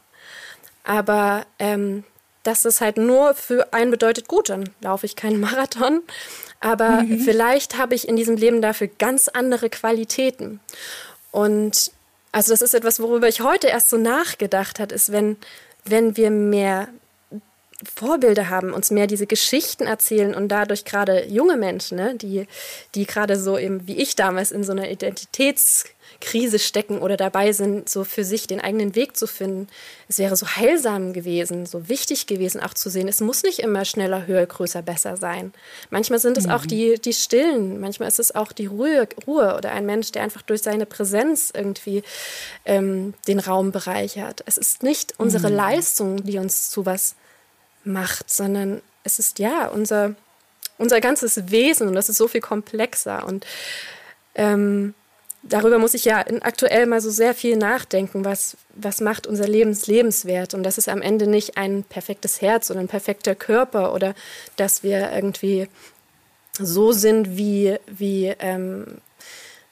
aber 0.85 1.47
ähm, 1.59 2.05
dass 2.43 2.65
es 2.65 2.81
halt 2.81 2.97
nur 2.97 3.35
für 3.35 3.73
einen 3.73 3.91
bedeutet, 3.91 4.27
gut, 4.27 4.49
dann 4.49 4.71
laufe 4.81 5.07
ich 5.07 5.17
keinen 5.17 5.41
Marathon, 5.41 6.03
aber 6.63 7.03
mhm. 7.03 7.19
vielleicht 7.21 7.77
habe 7.77 7.95
ich 7.95 8.09
in 8.09 8.17
diesem 8.17 8.37
Leben 8.37 8.63
dafür 8.63 8.87
ganz 8.87 9.29
andere 9.29 9.69
Qualitäten. 9.69 10.61
Und 11.33 11.91
also 12.31 12.53
das 12.53 12.63
ist 12.63 12.75
etwas, 12.75 13.01
worüber 13.01 13.29
ich 13.29 13.41
heute 13.41 13.67
erst 13.67 13.91
so 13.91 13.97
nachgedacht 13.97 14.79
habe, 14.81 14.95
ist, 14.95 15.13
wenn, 15.13 15.37
wenn 15.85 16.17
wir 16.17 16.31
mehr 16.31 16.89
Vorbilder 17.95 18.49
haben, 18.49 18.73
uns 18.73 18.91
mehr 18.93 19.09
diese 19.09 19.27
Geschichten 19.27 19.87
erzählen 19.87 20.35
und 20.35 20.49
dadurch 20.49 20.85
gerade 20.85 21.27
junge 21.27 21.57
Menschen, 21.57 21.97
ne, 21.97 22.15
die, 22.15 22.47
die 22.95 23.07
gerade 23.07 23.39
so 23.39 23.59
eben 23.59 23.87
wie 23.89 23.97
ich 23.97 24.15
damals 24.15 24.53
in 24.53 24.63
so 24.63 24.73
einer 24.73 24.89
Identitätskrise 26.23 26.59
stecken 26.59 26.99
oder 26.99 27.17
dabei 27.17 27.53
sind, 27.53 27.89
so 27.89 28.05
für 28.05 28.25
sich 28.25 28.47
den 28.47 28.61
eigenen 28.61 28.95
Weg 28.95 29.17
zu 29.17 29.27
finden. 29.27 29.69
Es 30.09 30.19
wäre 30.19 30.37
so 30.37 30.47
heilsam 30.47 31.13
gewesen, 31.13 31.67
so 31.67 31.89
wichtig 31.89 32.27
gewesen, 32.27 32.61
auch 32.61 32.75
zu 32.75 32.91
sehen, 32.91 33.09
es 33.09 33.21
muss 33.21 33.43
nicht 33.43 33.59
immer 33.59 33.85
schneller, 33.85 34.27
höher, 34.27 34.47
größer, 34.47 34.83
besser 34.83 35.17
sein. 35.17 35.53
Manchmal 35.91 36.19
sind 36.19 36.39
es 36.39 36.47
mhm. 36.47 36.53
auch 36.53 36.67
die, 36.67 37.01
die 37.01 37.13
Stillen, 37.13 37.81
manchmal 37.81 38.09
ist 38.09 38.19
es 38.19 38.35
auch 38.35 38.53
die 38.53 38.67
Ruhe, 38.67 39.09
Ruhe 39.27 39.57
oder 39.57 39.73
ein 39.73 39.87
Mensch, 39.87 40.13
der 40.13 40.23
einfach 40.23 40.43
durch 40.43 40.63
seine 40.63 40.87
Präsenz 40.87 41.53
irgendwie 41.55 42.03
ähm, 42.65 43.15
den 43.27 43.41
Raum 43.41 43.73
bereichert. 43.73 44.43
Es 44.47 44.59
ist 44.59 44.83
nicht 44.83 45.15
unsere 45.19 45.51
mhm. 45.51 45.57
Leistung, 45.57 46.25
die 46.25 46.39
uns 46.39 46.71
zu 46.71 46.87
was 46.87 47.15
macht, 47.85 48.33
sondern 48.33 48.81
es 49.05 49.19
ist 49.19 49.39
ja 49.39 49.67
unser, 49.67 50.15
unser 50.79 51.01
ganzes 51.01 51.51
Wesen 51.51 51.89
und 51.89 51.95
das 51.95 52.09
ist 52.09 52.19
so 52.19 52.29
viel 52.29 52.41
komplexer. 52.41 53.27
Und 53.27 53.45
ähm, 54.35 54.95
darüber 55.43 55.79
muss 55.79 55.95
ich 55.95 56.05
ja 56.05 56.25
aktuell 56.41 56.87
mal 56.87 57.01
so 57.01 57.11
sehr 57.11 57.35
viel 57.35 57.57
nachdenken, 57.57 58.25
was, 58.25 58.57
was 58.75 59.01
macht 59.01 59.27
unser 59.27 59.47
Lebens 59.47 59.87
lebenswert. 59.87 60.55
Und 60.55 60.63
das 60.63 60.79
ist 60.79 60.89
am 60.89 61.03
Ende 61.03 61.27
nicht 61.27 61.57
ein 61.57 61.85
perfektes 61.85 62.41
Herz 62.41 62.71
oder 62.71 62.81
ein 62.81 62.89
perfekter 62.89 63.35
Körper 63.35 63.95
oder 63.95 64.15
dass 64.57 64.83
wir 64.83 65.13
irgendwie 65.13 65.69
so 66.59 66.93
sind, 66.93 67.37
wie, 67.37 67.77
wie 67.87 68.35
ähm, 68.39 68.99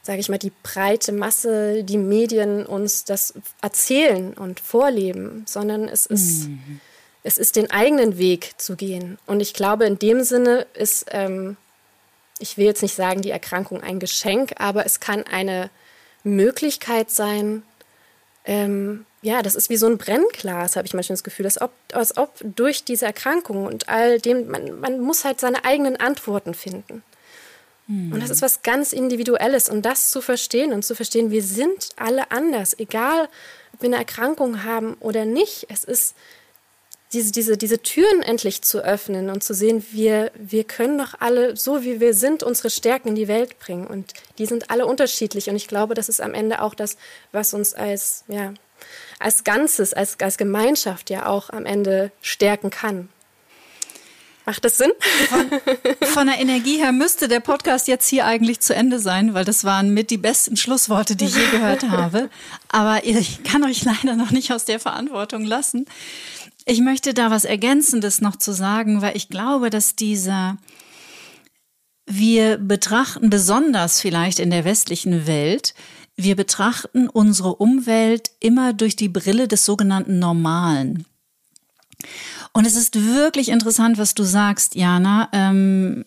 sage 0.02 0.20
ich 0.20 0.28
mal, 0.28 0.38
die 0.38 0.52
breite 0.62 1.12
Masse, 1.12 1.84
die 1.84 1.98
Medien 1.98 2.64
uns 2.66 3.04
das 3.04 3.34
erzählen 3.60 4.32
und 4.32 4.60
vorleben, 4.60 5.44
sondern 5.46 5.88
es 5.88 6.06
ist. 6.06 6.48
Mhm 6.48 6.80
es 7.22 7.38
ist 7.38 7.56
den 7.56 7.70
eigenen 7.70 8.18
Weg 8.18 8.52
zu 8.58 8.76
gehen. 8.76 9.18
Und 9.26 9.40
ich 9.40 9.54
glaube, 9.54 9.84
in 9.84 9.98
dem 9.98 10.22
Sinne 10.22 10.66
ist, 10.74 11.06
ähm, 11.10 11.56
ich 12.40 12.56
will 12.56 12.66
jetzt 12.66 12.82
nicht 12.82 12.94
sagen, 12.94 13.22
die 13.22 13.30
Erkrankung 13.30 13.82
ein 13.82 14.00
Geschenk, 14.00 14.54
aber 14.56 14.84
es 14.86 15.00
kann 15.00 15.24
eine 15.24 15.70
Möglichkeit 16.24 17.10
sein, 17.10 17.62
ähm, 18.44 19.06
ja, 19.22 19.42
das 19.42 19.54
ist 19.54 19.68
wie 19.68 19.76
so 19.76 19.86
ein 19.86 19.98
Brennglas, 19.98 20.76
habe 20.76 20.86
ich 20.86 20.94
manchmal 20.94 21.14
das 21.14 21.24
Gefühl, 21.24 21.44
als 21.44 21.60
ob, 21.60 21.72
als 21.92 22.16
ob 22.16 22.34
durch 22.42 22.84
diese 22.84 23.04
Erkrankung 23.04 23.66
und 23.66 23.88
all 23.88 24.18
dem, 24.18 24.48
man, 24.48 24.80
man 24.80 25.00
muss 25.00 25.24
halt 25.24 25.40
seine 25.40 25.64
eigenen 25.64 25.96
Antworten 25.96 26.54
finden. 26.54 27.02
Hm. 27.86 28.12
Und 28.12 28.22
das 28.22 28.30
ist 28.30 28.40
was 28.40 28.62
ganz 28.62 28.92
Individuelles. 28.92 29.68
Und 29.68 29.82
das 29.82 30.10
zu 30.10 30.22
verstehen 30.22 30.72
und 30.72 30.84
zu 30.84 30.94
verstehen, 30.94 31.30
wir 31.30 31.42
sind 31.42 31.90
alle 31.96 32.30
anders, 32.30 32.78
egal 32.78 33.28
ob 33.74 33.82
wir 33.82 33.88
eine 33.88 33.96
Erkrankung 33.96 34.64
haben 34.64 34.94
oder 35.00 35.26
nicht. 35.26 35.66
Es 35.68 35.84
ist 35.84 36.14
diese, 37.12 37.32
diese, 37.32 37.56
diese 37.56 37.82
Türen 37.82 38.22
endlich 38.22 38.62
zu 38.62 38.84
öffnen 38.84 39.30
und 39.30 39.42
zu 39.42 39.52
sehen, 39.52 39.84
wir, 39.90 40.30
wir 40.36 40.64
können 40.64 40.98
doch 40.98 41.14
alle, 41.18 41.56
so 41.56 41.82
wie 41.82 41.98
wir 41.98 42.14
sind, 42.14 42.42
unsere 42.42 42.70
Stärken 42.70 43.08
in 43.08 43.14
die 43.16 43.28
Welt 43.28 43.58
bringen. 43.58 43.86
Und 43.86 44.12
die 44.38 44.46
sind 44.46 44.70
alle 44.70 44.86
unterschiedlich. 44.86 45.50
Und 45.50 45.56
ich 45.56 45.66
glaube, 45.66 45.94
das 45.94 46.08
ist 46.08 46.20
am 46.20 46.34
Ende 46.34 46.62
auch 46.62 46.74
das, 46.74 46.96
was 47.32 47.52
uns 47.52 47.74
als, 47.74 48.24
ja, 48.28 48.54
als 49.18 49.42
Ganzes, 49.42 49.92
als, 49.92 50.18
als 50.20 50.38
Gemeinschaft 50.38 51.10
ja 51.10 51.26
auch 51.26 51.50
am 51.50 51.66
Ende 51.66 52.12
stärken 52.22 52.70
kann. 52.70 53.08
Macht 54.46 54.64
das 54.64 54.78
Sinn? 54.78 54.90
Von, 55.28 55.50
von, 56.08 56.26
der 56.26 56.38
Energie 56.38 56.78
her 56.78 56.92
müsste 56.92 57.28
der 57.28 57.40
Podcast 57.40 57.88
jetzt 57.88 58.08
hier 58.08 58.24
eigentlich 58.24 58.60
zu 58.60 58.74
Ende 58.74 58.98
sein, 58.98 59.34
weil 59.34 59.44
das 59.44 59.64
waren 59.64 59.92
mit 59.92 60.10
die 60.10 60.16
besten 60.16 60.56
Schlussworte, 60.56 61.14
die 61.14 61.26
ich 61.26 61.36
je 61.36 61.46
gehört 61.52 61.88
habe. 61.90 62.30
Aber 62.68 63.04
ich 63.04 63.44
kann 63.44 63.62
euch 63.64 63.84
leider 63.84 64.16
noch 64.16 64.30
nicht 64.30 64.52
aus 64.52 64.64
der 64.64 64.80
Verantwortung 64.80 65.44
lassen. 65.44 65.86
Ich 66.64 66.80
möchte 66.80 67.14
da 67.14 67.30
was 67.30 67.44
Ergänzendes 67.44 68.20
noch 68.20 68.36
zu 68.36 68.52
sagen, 68.52 69.02
weil 69.02 69.16
ich 69.16 69.28
glaube, 69.28 69.70
dass 69.70 69.96
dieser, 69.96 70.58
wir 72.06 72.58
betrachten 72.58 73.30
besonders 73.30 74.00
vielleicht 74.00 74.38
in 74.38 74.50
der 74.50 74.64
westlichen 74.64 75.26
Welt, 75.26 75.74
wir 76.16 76.36
betrachten 76.36 77.08
unsere 77.08 77.54
Umwelt 77.56 78.30
immer 78.40 78.72
durch 78.72 78.94
die 78.94 79.08
Brille 79.08 79.48
des 79.48 79.64
sogenannten 79.64 80.18
Normalen. 80.18 81.06
Und 82.52 82.66
es 82.66 82.76
ist 82.76 83.06
wirklich 83.06 83.48
interessant, 83.48 83.96
was 83.96 84.14
du 84.14 84.24
sagst, 84.24 84.74
Jana, 84.74 85.28
ähm, 85.32 86.04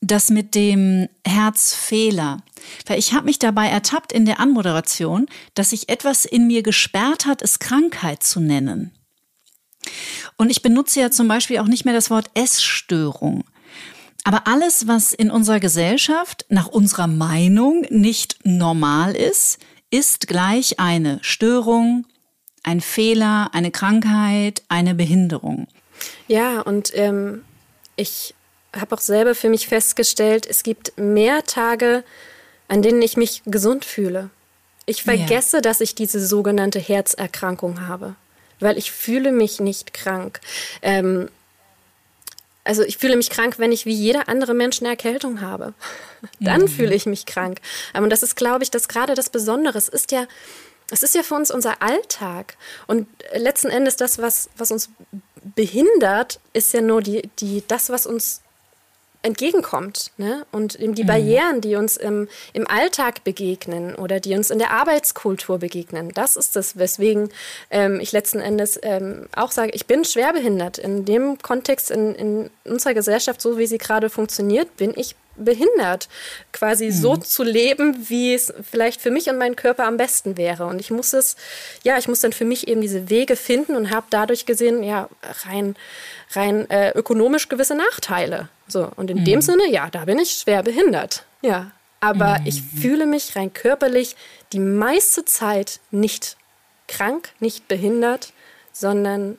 das 0.00 0.30
mit 0.30 0.54
dem 0.54 1.08
Herzfehler. 1.24 2.38
Weil 2.86 2.98
ich 2.98 3.12
habe 3.12 3.26
mich 3.26 3.38
dabei 3.38 3.68
ertappt 3.68 4.12
in 4.12 4.24
der 4.24 4.40
Anmoderation, 4.40 5.26
dass 5.54 5.70
sich 5.70 5.88
etwas 5.88 6.24
in 6.24 6.46
mir 6.46 6.62
gesperrt 6.62 7.26
hat, 7.26 7.42
es 7.42 7.58
Krankheit 7.58 8.22
zu 8.22 8.40
nennen. 8.40 8.92
Und 10.36 10.50
ich 10.50 10.62
benutze 10.62 11.00
ja 11.00 11.10
zum 11.10 11.28
Beispiel 11.28 11.58
auch 11.58 11.66
nicht 11.66 11.84
mehr 11.84 11.94
das 11.94 12.10
Wort 12.10 12.30
Essstörung. 12.34 13.44
Aber 14.24 14.46
alles, 14.46 14.86
was 14.86 15.12
in 15.12 15.30
unserer 15.30 15.60
Gesellschaft 15.60 16.46
nach 16.48 16.68
unserer 16.68 17.08
Meinung 17.08 17.84
nicht 17.90 18.38
normal 18.44 19.16
ist, 19.16 19.58
ist 19.90 20.28
gleich 20.28 20.78
eine 20.78 21.18
Störung, 21.22 22.06
ein 22.62 22.80
Fehler, 22.80 23.50
eine 23.52 23.70
Krankheit, 23.70 24.62
eine 24.68 24.94
Behinderung. 24.94 25.66
Ja, 26.28 26.60
und 26.60 26.92
ähm, 26.94 27.44
ich 27.96 28.34
habe 28.74 28.94
auch 28.94 29.00
selber 29.00 29.34
für 29.34 29.50
mich 29.50 29.66
festgestellt, 29.66 30.46
es 30.48 30.62
gibt 30.62 30.96
mehr 30.96 31.44
Tage, 31.44 32.04
an 32.68 32.80
denen 32.82 33.02
ich 33.02 33.16
mich 33.16 33.42
gesund 33.44 33.84
fühle. 33.84 34.30
Ich 34.86 35.02
vergesse, 35.02 35.58
ja. 35.58 35.60
dass 35.60 35.80
ich 35.80 35.94
diese 35.94 36.24
sogenannte 36.24 36.78
Herzerkrankung 36.78 37.86
habe, 37.86 38.16
weil 38.62 38.78
ich 38.78 38.92
fühle 38.92 39.32
mich 39.32 39.60
nicht 39.60 39.92
krank. 39.92 40.40
Ähm, 40.80 41.28
also 42.64 42.82
ich 42.82 42.98
fühle 42.98 43.16
mich 43.16 43.30
krank, 43.30 43.58
wenn 43.58 43.72
ich 43.72 43.86
wie 43.86 43.94
jeder 43.94 44.28
andere 44.28 44.54
Mensch 44.54 44.80
eine 44.80 44.90
Erkältung 44.90 45.40
habe. 45.40 45.74
Dann 46.40 46.62
mhm. 46.62 46.68
fühle 46.68 46.94
ich 46.94 47.06
mich 47.06 47.26
krank. 47.26 47.60
Und 47.94 48.10
das 48.10 48.22
ist, 48.22 48.36
glaube 48.36 48.62
ich, 48.62 48.70
das 48.70 48.88
gerade 48.88 49.14
das 49.14 49.30
Besondere. 49.30 49.76
Es 49.78 49.88
ist 49.88 50.12
ja, 50.12 50.26
es 50.90 51.02
ist 51.02 51.14
ja 51.14 51.22
für 51.22 51.34
uns 51.34 51.50
unser 51.50 51.82
Alltag. 51.82 52.56
Und 52.86 53.08
letzten 53.34 53.68
Endes 53.68 53.96
das, 53.96 54.18
was, 54.18 54.48
was 54.56 54.70
uns 54.70 54.90
behindert, 55.56 56.38
ist 56.52 56.72
ja 56.72 56.80
nur 56.80 57.02
die, 57.02 57.28
die, 57.40 57.64
das, 57.66 57.90
was 57.90 58.06
uns 58.06 58.42
entgegenkommt. 59.22 60.10
Ne? 60.16 60.44
Und 60.52 60.78
eben 60.78 60.94
die 60.94 61.04
mhm. 61.04 61.08
Barrieren, 61.08 61.60
die 61.60 61.76
uns 61.76 61.96
im, 61.96 62.28
im 62.52 62.66
Alltag 62.66 63.24
begegnen 63.24 63.94
oder 63.94 64.20
die 64.20 64.34
uns 64.34 64.50
in 64.50 64.58
der 64.58 64.72
Arbeitskultur 64.72 65.58
begegnen, 65.58 66.10
das 66.14 66.36
ist 66.36 66.56
es, 66.56 66.76
weswegen 66.78 67.30
ähm, 67.70 68.00
ich 68.00 68.12
letzten 68.12 68.40
Endes 68.40 68.78
ähm, 68.82 69.26
auch 69.34 69.52
sage, 69.52 69.72
ich 69.74 69.86
bin 69.86 70.04
schwerbehindert. 70.04 70.78
In 70.78 71.04
dem 71.04 71.38
Kontext, 71.38 71.90
in, 71.90 72.14
in 72.14 72.50
unserer 72.64 72.94
Gesellschaft, 72.94 73.40
so 73.40 73.58
wie 73.58 73.66
sie 73.66 73.78
gerade 73.78 74.10
funktioniert, 74.10 74.76
bin 74.76 74.92
ich 74.96 75.14
behindert, 75.42 76.08
quasi 76.52 76.86
mhm. 76.86 76.92
so 76.92 77.16
zu 77.16 77.42
leben, 77.42 78.08
wie 78.08 78.34
es 78.34 78.52
vielleicht 78.70 79.00
für 79.00 79.10
mich 79.10 79.28
und 79.28 79.38
meinen 79.38 79.56
Körper 79.56 79.84
am 79.84 79.96
besten 79.96 80.36
wäre. 80.36 80.66
Und 80.66 80.80
ich 80.80 80.90
muss 80.90 81.12
es, 81.12 81.36
ja, 81.82 81.98
ich 81.98 82.08
muss 82.08 82.20
dann 82.20 82.32
für 82.32 82.44
mich 82.44 82.68
eben 82.68 82.80
diese 82.80 83.10
Wege 83.10 83.36
finden 83.36 83.76
und 83.76 83.90
habe 83.90 84.06
dadurch 84.10 84.46
gesehen, 84.46 84.82
ja, 84.82 85.08
rein, 85.46 85.76
rein 86.32 86.68
äh, 86.70 86.90
ökonomisch 86.92 87.48
gewisse 87.48 87.74
Nachteile. 87.74 88.48
So, 88.68 88.90
und 88.96 89.10
in 89.10 89.20
mhm. 89.20 89.24
dem 89.24 89.40
Sinne, 89.42 89.68
ja, 89.70 89.88
da 89.90 90.04
bin 90.04 90.18
ich 90.18 90.30
schwer 90.30 90.62
behindert. 90.62 91.24
Ja. 91.42 91.70
Aber 92.00 92.40
mhm. 92.40 92.46
ich 92.46 92.62
fühle 92.62 93.06
mich 93.06 93.36
rein 93.36 93.52
körperlich 93.52 94.16
die 94.52 94.58
meiste 94.58 95.24
Zeit 95.24 95.80
nicht 95.90 96.36
krank, 96.88 97.30
nicht 97.38 97.68
behindert, 97.68 98.32
sondern 98.72 99.38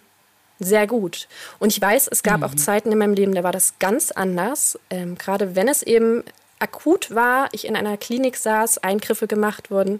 sehr 0.64 0.88
gut. 0.88 1.28
Und 1.60 1.72
ich 1.72 1.82
weiß, 1.82 2.08
es 2.08 2.24
gab 2.24 2.38
mhm. 2.38 2.44
auch 2.44 2.56
Zeiten 2.56 2.92
in 2.92 2.98
meinem 2.98 3.14
Leben, 3.14 3.34
da 3.34 3.44
war 3.44 3.52
das 3.52 3.76
ganz 3.80 4.12
anders. 4.12 4.80
Ähm, 4.90 5.18
gerade 5.18 5.56
wenn 5.56 5.68
es 5.68 5.84
eben 5.84 6.24
akut 6.60 7.14
war, 7.14 7.50
ich 7.52 7.68
in 7.68 7.76
einer 7.76 7.98
Klinik 7.98 8.38
saß, 8.38 8.80
Eingriffe 8.80 9.28
gemacht 9.28 9.70
wurden, 9.70 10.00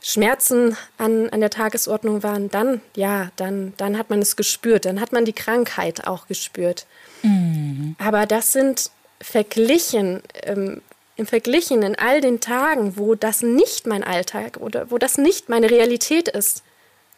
Schmerzen 0.00 0.76
an, 0.96 1.28
an 1.30 1.40
der 1.40 1.50
Tagesordnung 1.50 2.22
waren, 2.22 2.50
dann, 2.50 2.80
ja, 2.94 3.30
dann, 3.36 3.74
dann 3.76 3.98
hat 3.98 4.10
man 4.10 4.20
es 4.20 4.36
gespürt, 4.36 4.84
dann 4.84 5.00
hat 5.00 5.12
man 5.12 5.24
die 5.24 5.32
Krankheit 5.32 6.06
auch 6.06 6.26
gespürt. 6.28 6.86
Mhm. 7.22 7.96
Aber 7.98 8.26
das 8.26 8.52
sind 8.52 8.90
verglichen, 9.20 10.22
ähm, 10.42 10.80
im 11.16 11.26
Verglichen 11.26 11.82
in 11.82 11.96
all 11.96 12.20
den 12.20 12.40
Tagen, 12.40 12.96
wo 12.96 13.16
das 13.16 13.42
nicht 13.42 13.86
mein 13.88 14.04
Alltag 14.04 14.58
oder 14.58 14.90
wo 14.90 14.98
das 14.98 15.18
nicht 15.18 15.48
meine 15.48 15.68
Realität 15.68 16.28
ist, 16.28 16.62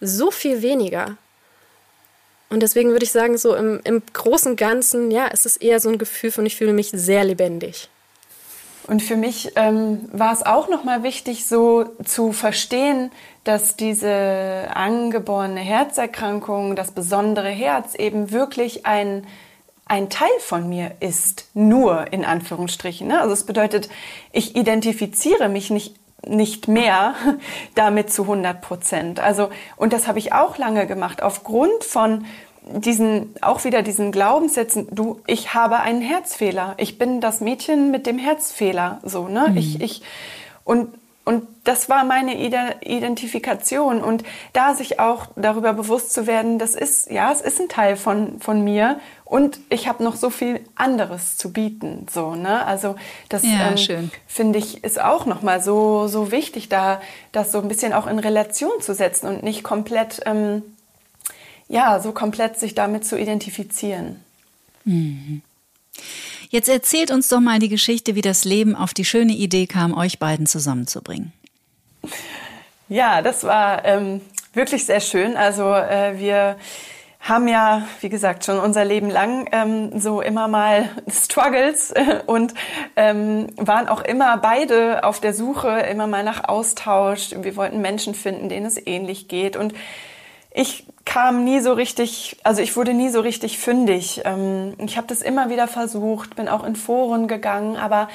so 0.00 0.30
viel 0.30 0.62
weniger. 0.62 1.18
Und 2.50 2.62
deswegen 2.62 2.90
würde 2.90 3.04
ich 3.04 3.12
sagen, 3.12 3.38
so 3.38 3.54
im, 3.54 3.80
im 3.84 4.02
großen 4.12 4.56
Ganzen, 4.56 5.10
ja, 5.10 5.28
es 5.32 5.46
ist 5.46 5.62
eher 5.62 5.78
so 5.78 5.88
ein 5.88 5.98
Gefühl 5.98 6.32
von, 6.32 6.44
ich 6.44 6.56
fühle 6.56 6.72
mich 6.72 6.90
sehr 6.92 7.24
lebendig. 7.24 7.88
Und 8.88 9.02
für 9.02 9.14
mich 9.14 9.52
ähm, 9.54 10.08
war 10.12 10.32
es 10.32 10.44
auch 10.44 10.68
nochmal 10.68 11.04
wichtig, 11.04 11.46
so 11.46 11.84
zu 12.04 12.32
verstehen, 12.32 13.12
dass 13.44 13.76
diese 13.76 14.66
angeborene 14.74 15.60
Herzerkrankung, 15.60 16.74
das 16.74 16.90
besondere 16.90 17.48
Herz 17.48 17.94
eben 17.94 18.32
wirklich 18.32 18.86
ein, 18.86 19.28
ein 19.84 20.10
Teil 20.10 20.28
von 20.40 20.68
mir 20.68 20.96
ist, 20.98 21.50
nur 21.54 22.12
in 22.12 22.24
Anführungsstrichen. 22.24 23.06
Ne? 23.06 23.20
Also 23.20 23.32
es 23.32 23.44
bedeutet, 23.44 23.88
ich 24.32 24.56
identifiziere 24.56 25.48
mich 25.48 25.70
nicht 25.70 25.94
nicht 26.26 26.68
mehr 26.68 27.14
damit 27.74 28.12
zu 28.12 28.22
100 28.22 28.60
Prozent. 28.60 29.20
Also, 29.20 29.50
und 29.76 29.92
das 29.92 30.06
habe 30.08 30.18
ich 30.18 30.32
auch 30.32 30.58
lange 30.58 30.86
gemacht, 30.86 31.22
aufgrund 31.22 31.84
von 31.84 32.24
diesen, 32.62 33.34
auch 33.40 33.64
wieder 33.64 33.82
diesen 33.82 34.12
Glaubenssätzen, 34.12 34.88
du, 34.90 35.20
ich 35.26 35.54
habe 35.54 35.80
einen 35.80 36.02
Herzfehler. 36.02 36.74
Ich 36.76 36.98
bin 36.98 37.20
das 37.20 37.40
Mädchen 37.40 37.90
mit 37.90 38.06
dem 38.06 38.18
Herzfehler, 38.18 39.00
so, 39.02 39.28
ne? 39.28 39.48
Mhm. 39.50 39.56
Ich, 39.56 39.80
ich, 39.80 40.02
und, 40.64 40.94
und 41.24 41.46
das 41.64 41.88
war 41.88 42.04
meine 42.04 42.38
Identifikation. 42.38 44.02
Und 44.02 44.24
da 44.52 44.74
sich 44.74 45.00
auch 45.00 45.26
darüber 45.36 45.72
bewusst 45.72 46.12
zu 46.12 46.26
werden, 46.26 46.58
das 46.58 46.74
ist, 46.74 47.10
ja, 47.10 47.32
es 47.32 47.40
ist 47.40 47.60
ein 47.60 47.68
Teil 47.68 47.96
von, 47.96 48.40
von 48.40 48.62
mir. 48.62 49.00
Und 49.30 49.60
ich 49.68 49.86
habe 49.86 50.02
noch 50.02 50.16
so 50.16 50.28
viel 50.28 50.58
anderes 50.74 51.36
zu 51.36 51.52
bieten, 51.52 52.04
so, 52.12 52.34
ne? 52.34 52.66
Also, 52.66 52.96
das, 53.28 53.44
ja, 53.44 53.72
ähm, 53.76 54.10
finde 54.26 54.58
ich, 54.58 54.82
ist 54.82 55.00
auch 55.00 55.24
nochmal 55.24 55.62
so, 55.62 56.08
so 56.08 56.32
wichtig, 56.32 56.68
da, 56.68 57.00
das 57.30 57.52
so 57.52 57.60
ein 57.60 57.68
bisschen 57.68 57.92
auch 57.92 58.08
in 58.08 58.18
Relation 58.18 58.72
zu 58.80 58.92
setzen 58.92 59.28
und 59.28 59.44
nicht 59.44 59.62
komplett, 59.62 60.20
ähm, 60.26 60.64
ja, 61.68 62.00
so 62.00 62.10
komplett 62.10 62.58
sich 62.58 62.74
damit 62.74 63.06
zu 63.06 63.16
identifizieren. 63.16 64.16
Mhm. 64.84 65.42
Jetzt 66.48 66.68
erzählt 66.68 67.12
uns 67.12 67.28
doch 67.28 67.38
mal 67.38 67.60
die 67.60 67.68
Geschichte, 67.68 68.16
wie 68.16 68.22
das 68.22 68.44
Leben 68.44 68.74
auf 68.74 68.94
die 68.94 69.04
schöne 69.04 69.34
Idee 69.34 69.68
kam, 69.68 69.96
euch 69.96 70.18
beiden 70.18 70.46
zusammenzubringen. 70.48 71.32
Ja, 72.88 73.22
das 73.22 73.44
war 73.44 73.84
ähm, 73.84 74.22
wirklich 74.54 74.86
sehr 74.86 75.00
schön. 75.00 75.36
Also 75.36 75.72
äh, 75.72 76.18
wir 76.18 76.56
haben 77.20 77.48
ja, 77.48 77.86
wie 78.00 78.08
gesagt, 78.08 78.44
schon 78.44 78.58
unser 78.58 78.84
Leben 78.84 79.10
lang 79.10 79.48
ähm, 79.52 80.00
so 80.00 80.22
immer 80.22 80.48
mal 80.48 80.88
Struggles 81.10 81.92
und 82.26 82.54
ähm, 82.96 83.48
waren 83.56 83.88
auch 83.88 84.00
immer 84.02 84.36
beide 84.38 85.04
auf 85.04 85.20
der 85.20 85.34
Suche, 85.34 85.68
immer 85.68 86.06
mal 86.06 86.24
nach 86.24 86.48
Austausch. 86.48 87.34
Wir 87.40 87.56
wollten 87.56 87.80
Menschen 87.80 88.14
finden, 88.14 88.48
denen 88.48 88.66
es 88.66 88.84
ähnlich 88.86 89.28
geht. 89.28 89.56
Und 89.56 89.74
ich 90.52 90.86
kam 91.04 91.44
nie 91.44 91.60
so 91.60 91.74
richtig, 91.74 92.38
also 92.42 92.62
ich 92.62 92.76
wurde 92.76 92.94
nie 92.94 93.10
so 93.10 93.20
richtig 93.20 93.58
fündig. 93.58 94.22
Ähm, 94.24 94.74
ich 94.78 94.96
habe 94.96 95.06
das 95.06 95.22
immer 95.22 95.50
wieder 95.50 95.68
versucht, 95.68 96.36
bin 96.36 96.48
auch 96.48 96.64
in 96.64 96.74
Foren 96.74 97.28
gegangen, 97.28 97.76
aber 97.76 98.08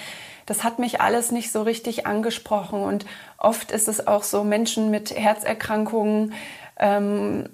das 0.46 0.63
hat 0.63 0.80
mich 0.80 1.02
alles 1.02 1.32
nicht 1.32 1.52
so 1.52 1.62
richtig 1.62 2.08
angesprochen. 2.08 2.82
Und 2.84 3.06
oft 3.38 3.72
ist 3.72 3.88
es 3.88 4.08
auch 4.08 4.24
so, 4.24 4.44
Menschen 4.44 4.91
mit 4.91 5.15
Herzerkrankungen, 5.15 6.34
ähm, 6.78 7.50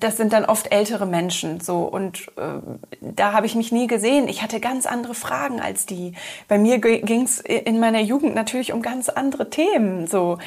das 0.00 0.16
sind 0.16 0.32
dann 0.32 0.46
oft 0.46 0.72
ältere 0.72 1.04
Menschen 1.04 1.60
so 1.60 1.82
und 1.82 2.28
äh, 2.36 2.60
da 3.00 3.32
habe 3.32 3.46
ich 3.46 3.54
mich 3.54 3.70
nie 3.70 3.86
gesehen. 3.86 4.28
Ich 4.28 4.42
hatte 4.42 4.60
ganz 4.60 4.86
andere 4.86 5.14
Fragen 5.14 5.60
als 5.60 5.84
die. 5.84 6.14
Bei 6.48 6.58
mir 6.58 6.78
ging 6.78 7.22
es 7.22 7.40
in 7.40 7.78
meiner 7.78 8.00
Jugend 8.00 8.34
natürlich 8.34 8.72
um 8.72 8.80
ganz 8.80 9.08
andere 9.10 9.50
Themen 9.50 10.06
so 10.06 10.38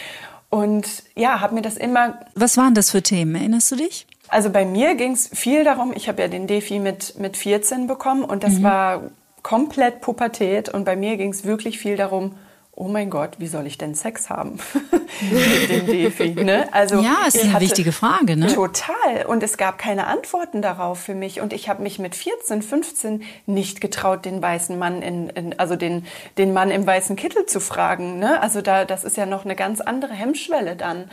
und 0.49 1.03
ja, 1.15 1.41
habe 1.41 1.53
mir 1.53 1.61
das 1.61 1.77
immer. 1.77 2.19
Was 2.33 2.57
waren 2.57 2.73
das 2.73 2.89
für 2.89 3.03
Themen? 3.03 3.35
Erinnerst 3.35 3.71
du 3.71 3.75
dich? 3.75 4.07
Also 4.27 4.49
bei 4.49 4.65
mir 4.65 4.95
ging 4.95 5.11
es 5.11 5.27
viel 5.27 5.63
darum, 5.63 5.93
ich 5.95 6.07
habe 6.07 6.21
ja 6.21 6.27
den 6.27 6.47
Defi 6.47 6.79
mit, 6.79 7.19
mit 7.19 7.37
14 7.37 7.85
bekommen 7.85 8.23
und 8.23 8.43
das 8.43 8.53
mhm. 8.53 8.63
war 8.63 9.01
komplett 9.43 10.01
Pubertät 10.01 10.69
und 10.69 10.83
bei 10.85 10.95
mir 10.95 11.17
ging 11.17 11.31
es 11.31 11.45
wirklich 11.45 11.77
viel 11.77 11.95
darum, 11.95 12.35
oh 12.77 12.87
mein 12.87 13.09
Gott, 13.09 13.35
wie 13.37 13.47
soll 13.47 13.67
ich 13.67 13.77
denn 13.77 13.95
Sex 13.95 14.29
haben 14.29 14.59
mit 15.31 15.69
dem 15.69 15.85
Defi? 15.87 16.35
Ne? 16.35 16.67
Also 16.73 17.01
ja, 17.01 17.25
ist 17.25 17.41
eine 17.41 17.59
wichtige 17.61 17.93
Frage. 17.93 18.35
Ne? 18.35 18.47
Total. 18.47 19.25
Und 19.27 19.43
es 19.43 19.57
gab 19.57 19.77
keine 19.77 20.07
Antworten 20.07 20.61
darauf 20.61 20.99
für 20.99 21.15
mich. 21.15 21.39
Und 21.39 21.53
ich 21.53 21.69
habe 21.69 21.81
mich 21.81 21.99
mit 21.99 22.15
14, 22.15 22.61
15 22.61 23.23
nicht 23.45 23.79
getraut, 23.79 24.25
den 24.25 24.41
weißen 24.41 24.77
Mann 24.77 25.01
in, 25.01 25.29
in, 25.29 25.57
also 25.57 25.75
den, 25.77 26.05
den 26.37 26.53
Mann 26.53 26.69
im 26.69 26.85
weißen 26.85 27.15
Kittel 27.15 27.45
zu 27.45 27.61
fragen. 27.61 28.19
Ne? 28.19 28.41
Also 28.41 28.61
da, 28.61 28.83
das 28.83 29.05
ist 29.05 29.15
ja 29.15 29.25
noch 29.25 29.45
eine 29.45 29.55
ganz 29.55 29.79
andere 29.79 30.13
Hemmschwelle 30.13 30.75
dann. 30.75 31.09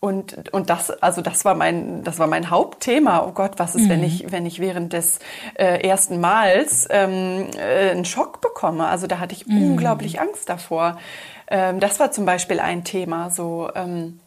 Und, 0.00 0.52
und 0.52 0.70
das, 0.70 0.90
also 0.90 1.22
das 1.22 1.44
war 1.44 1.56
mein, 1.56 2.04
das 2.04 2.20
war 2.20 2.28
mein 2.28 2.50
Hauptthema. 2.50 3.24
Oh 3.26 3.32
Gott, 3.32 3.58
was 3.58 3.74
ist, 3.74 3.86
mhm. 3.86 3.90
wenn 3.90 4.04
ich, 4.04 4.30
wenn 4.30 4.46
ich 4.46 4.60
während 4.60 4.92
des 4.92 5.18
äh, 5.54 5.86
ersten 5.86 6.20
Mals 6.20 6.86
ähm, 6.90 7.48
äh, 7.58 7.90
einen 7.90 8.04
Schock 8.04 8.40
bekomme? 8.40 8.86
Also 8.86 9.08
da 9.08 9.18
hatte 9.18 9.34
ich 9.34 9.46
mhm. 9.46 9.72
unglaublich 9.72 10.20
Angst 10.20 10.48
davor. 10.48 10.98
Ähm, 11.48 11.80
das 11.80 11.98
war 11.98 12.12
zum 12.12 12.26
Beispiel 12.26 12.60
ein 12.60 12.84
Thema, 12.84 13.30
so 13.30 13.70
ähm, 13.74 14.20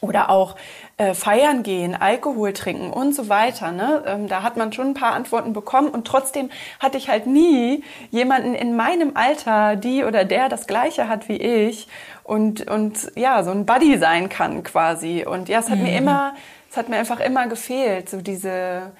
oder 0.00 0.30
auch 0.30 0.56
äh, 0.96 1.14
feiern 1.14 1.62
gehen, 1.62 1.94
Alkohol 1.94 2.52
trinken 2.52 2.90
und 2.90 3.14
so 3.14 3.28
weiter. 3.28 3.72
Ne? 3.72 4.04
Ähm, 4.06 4.28
da 4.28 4.42
hat 4.42 4.56
man 4.56 4.72
schon 4.72 4.88
ein 4.88 4.94
paar 4.94 5.12
Antworten 5.12 5.52
bekommen 5.52 5.88
und 5.88 6.06
trotzdem 6.06 6.50
hatte 6.80 6.98
ich 6.98 7.08
halt 7.08 7.26
nie 7.26 7.82
jemanden 8.10 8.54
in 8.54 8.76
meinem 8.76 9.16
Alter, 9.16 9.76
die 9.76 10.04
oder 10.04 10.24
der 10.24 10.48
das 10.48 10.66
Gleiche 10.66 11.08
hat 11.08 11.28
wie 11.28 11.36
ich 11.36 11.88
und, 12.28 12.70
und 12.70 13.10
ja, 13.16 13.42
so 13.42 13.50
ein 13.50 13.64
Buddy 13.66 13.98
sein 13.98 14.28
kann 14.28 14.62
quasi. 14.62 15.24
Und 15.24 15.48
ja, 15.48 15.60
es 15.60 15.70
hat 15.70 15.78
mhm. 15.78 15.84
mir 15.84 15.96
immer, 15.96 16.34
es 16.70 16.76
hat 16.76 16.88
mir 16.88 16.96
einfach 16.96 17.20
immer 17.20 17.46
gefehlt, 17.46 18.10
so 18.10 18.20
diese, 18.20 18.92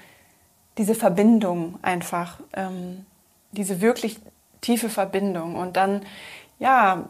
diese 0.77 0.95
Verbindung 0.95 1.77
einfach, 1.81 2.39
ähm, 2.53 3.05
diese 3.51 3.81
wirklich 3.81 4.19
tiefe 4.61 4.89
Verbindung. 4.89 5.55
Und 5.55 5.77
dann, 5.77 6.01
ja, 6.57 7.05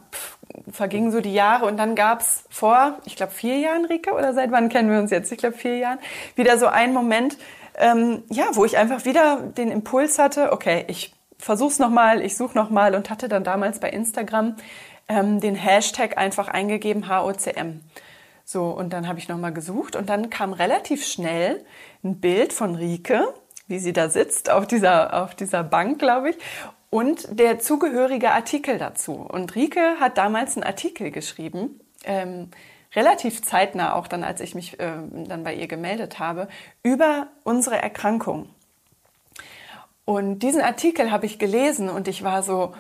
vergingen 0.72 1.12
so 1.12 1.22
die 1.22 1.34
Jahre 1.34 1.66
und 1.66 1.78
dann 1.78 1.96
gab 1.96 2.22
es 2.22 2.46
vor, 2.50 2.98
ich 3.06 3.16
glaube, 3.16 3.32
vier 3.32 3.58
Jahren, 3.58 3.86
Rike, 3.86 4.12
oder 4.12 4.34
seit 4.34 4.52
wann 4.52 4.70
kennen 4.70 4.92
wir 4.92 5.00
uns 5.00 5.12
jetzt? 5.12 5.32
Ich 5.32 5.38
glaube, 5.38 5.58
vier 5.58 5.78
Jahren, 5.78 6.00
wieder 6.36 6.58
so 6.58 6.68
einen 6.68 6.94
Moment, 6.94 7.38
ähm, 7.78 8.24
ja, 8.30 8.46
wo 8.54 8.66
ich 8.66 8.78
einfach 8.78 9.06
wieder 9.06 9.38
den 9.42 9.72
Impuls 9.72 10.20
hatte, 10.20 10.52
okay, 10.52 10.86
ich 10.88 11.14
versuch's 11.38 11.80
nochmal, 11.80 12.22
ich 12.22 12.36
suche 12.36 12.58
nochmal 12.58 12.96
und 12.96 13.10
hatte 13.10 13.30
dann 13.30 13.44
damals 13.44 13.80
bei 13.80 13.90
Instagram 13.90 14.56
ähm, 15.08 15.40
den 15.40 15.56
Hashtag 15.56 16.18
einfach 16.18 16.48
eingegeben 16.48 17.10
HOCM. 17.10 17.82
So, 18.44 18.70
und 18.70 18.94
dann 18.94 19.08
habe 19.08 19.20
ich 19.20 19.28
nochmal 19.28 19.54
gesucht 19.54 19.96
und 19.96 20.10
dann 20.10 20.30
kam 20.30 20.54
relativ 20.54 21.06
schnell 21.06 21.64
ein 22.04 22.20
Bild 22.20 22.52
von 22.52 22.76
Rike, 22.76 23.34
wie 23.68 23.80
sie 23.80 23.94
da 23.94 24.10
sitzt 24.10 24.50
auf 24.50 24.66
dieser, 24.66 25.22
auf 25.24 25.36
dieser 25.36 25.64
Bank, 25.64 26.00
glaube 26.00 26.32
ich, 26.32 26.38
und 26.90 27.40
der 27.40 27.60
zugehörige 27.60 28.32
Artikel 28.32 28.78
dazu. 28.78 29.14
Und 29.14 29.56
Rike 29.56 30.00
hat 30.00 30.18
damals 30.18 30.56
einen 30.56 30.64
Artikel 30.64 31.12
geschrieben, 31.12 31.80
ähm, 32.04 32.50
relativ 32.96 33.44
zeitnah 33.44 33.94
auch 33.94 34.08
dann, 34.08 34.24
als 34.24 34.42
ich 34.42 34.56
mich 34.56 34.80
äh, 34.80 34.94
dann 35.12 35.44
bei 35.44 35.54
ihr 35.54 35.68
gemeldet 35.68 36.20
habe, 36.20 36.48
über 36.82 37.28
unsere 37.44 37.78
Erkrankung. 37.78 38.50
Und 40.06 40.40
diesen 40.40 40.62
Artikel 40.62 41.12
habe 41.12 41.28
ich 41.28 41.38
gelesen 41.38 41.90
und 41.90 42.08
ich 42.08 42.24
war 42.24 42.42
so, 42.42 42.74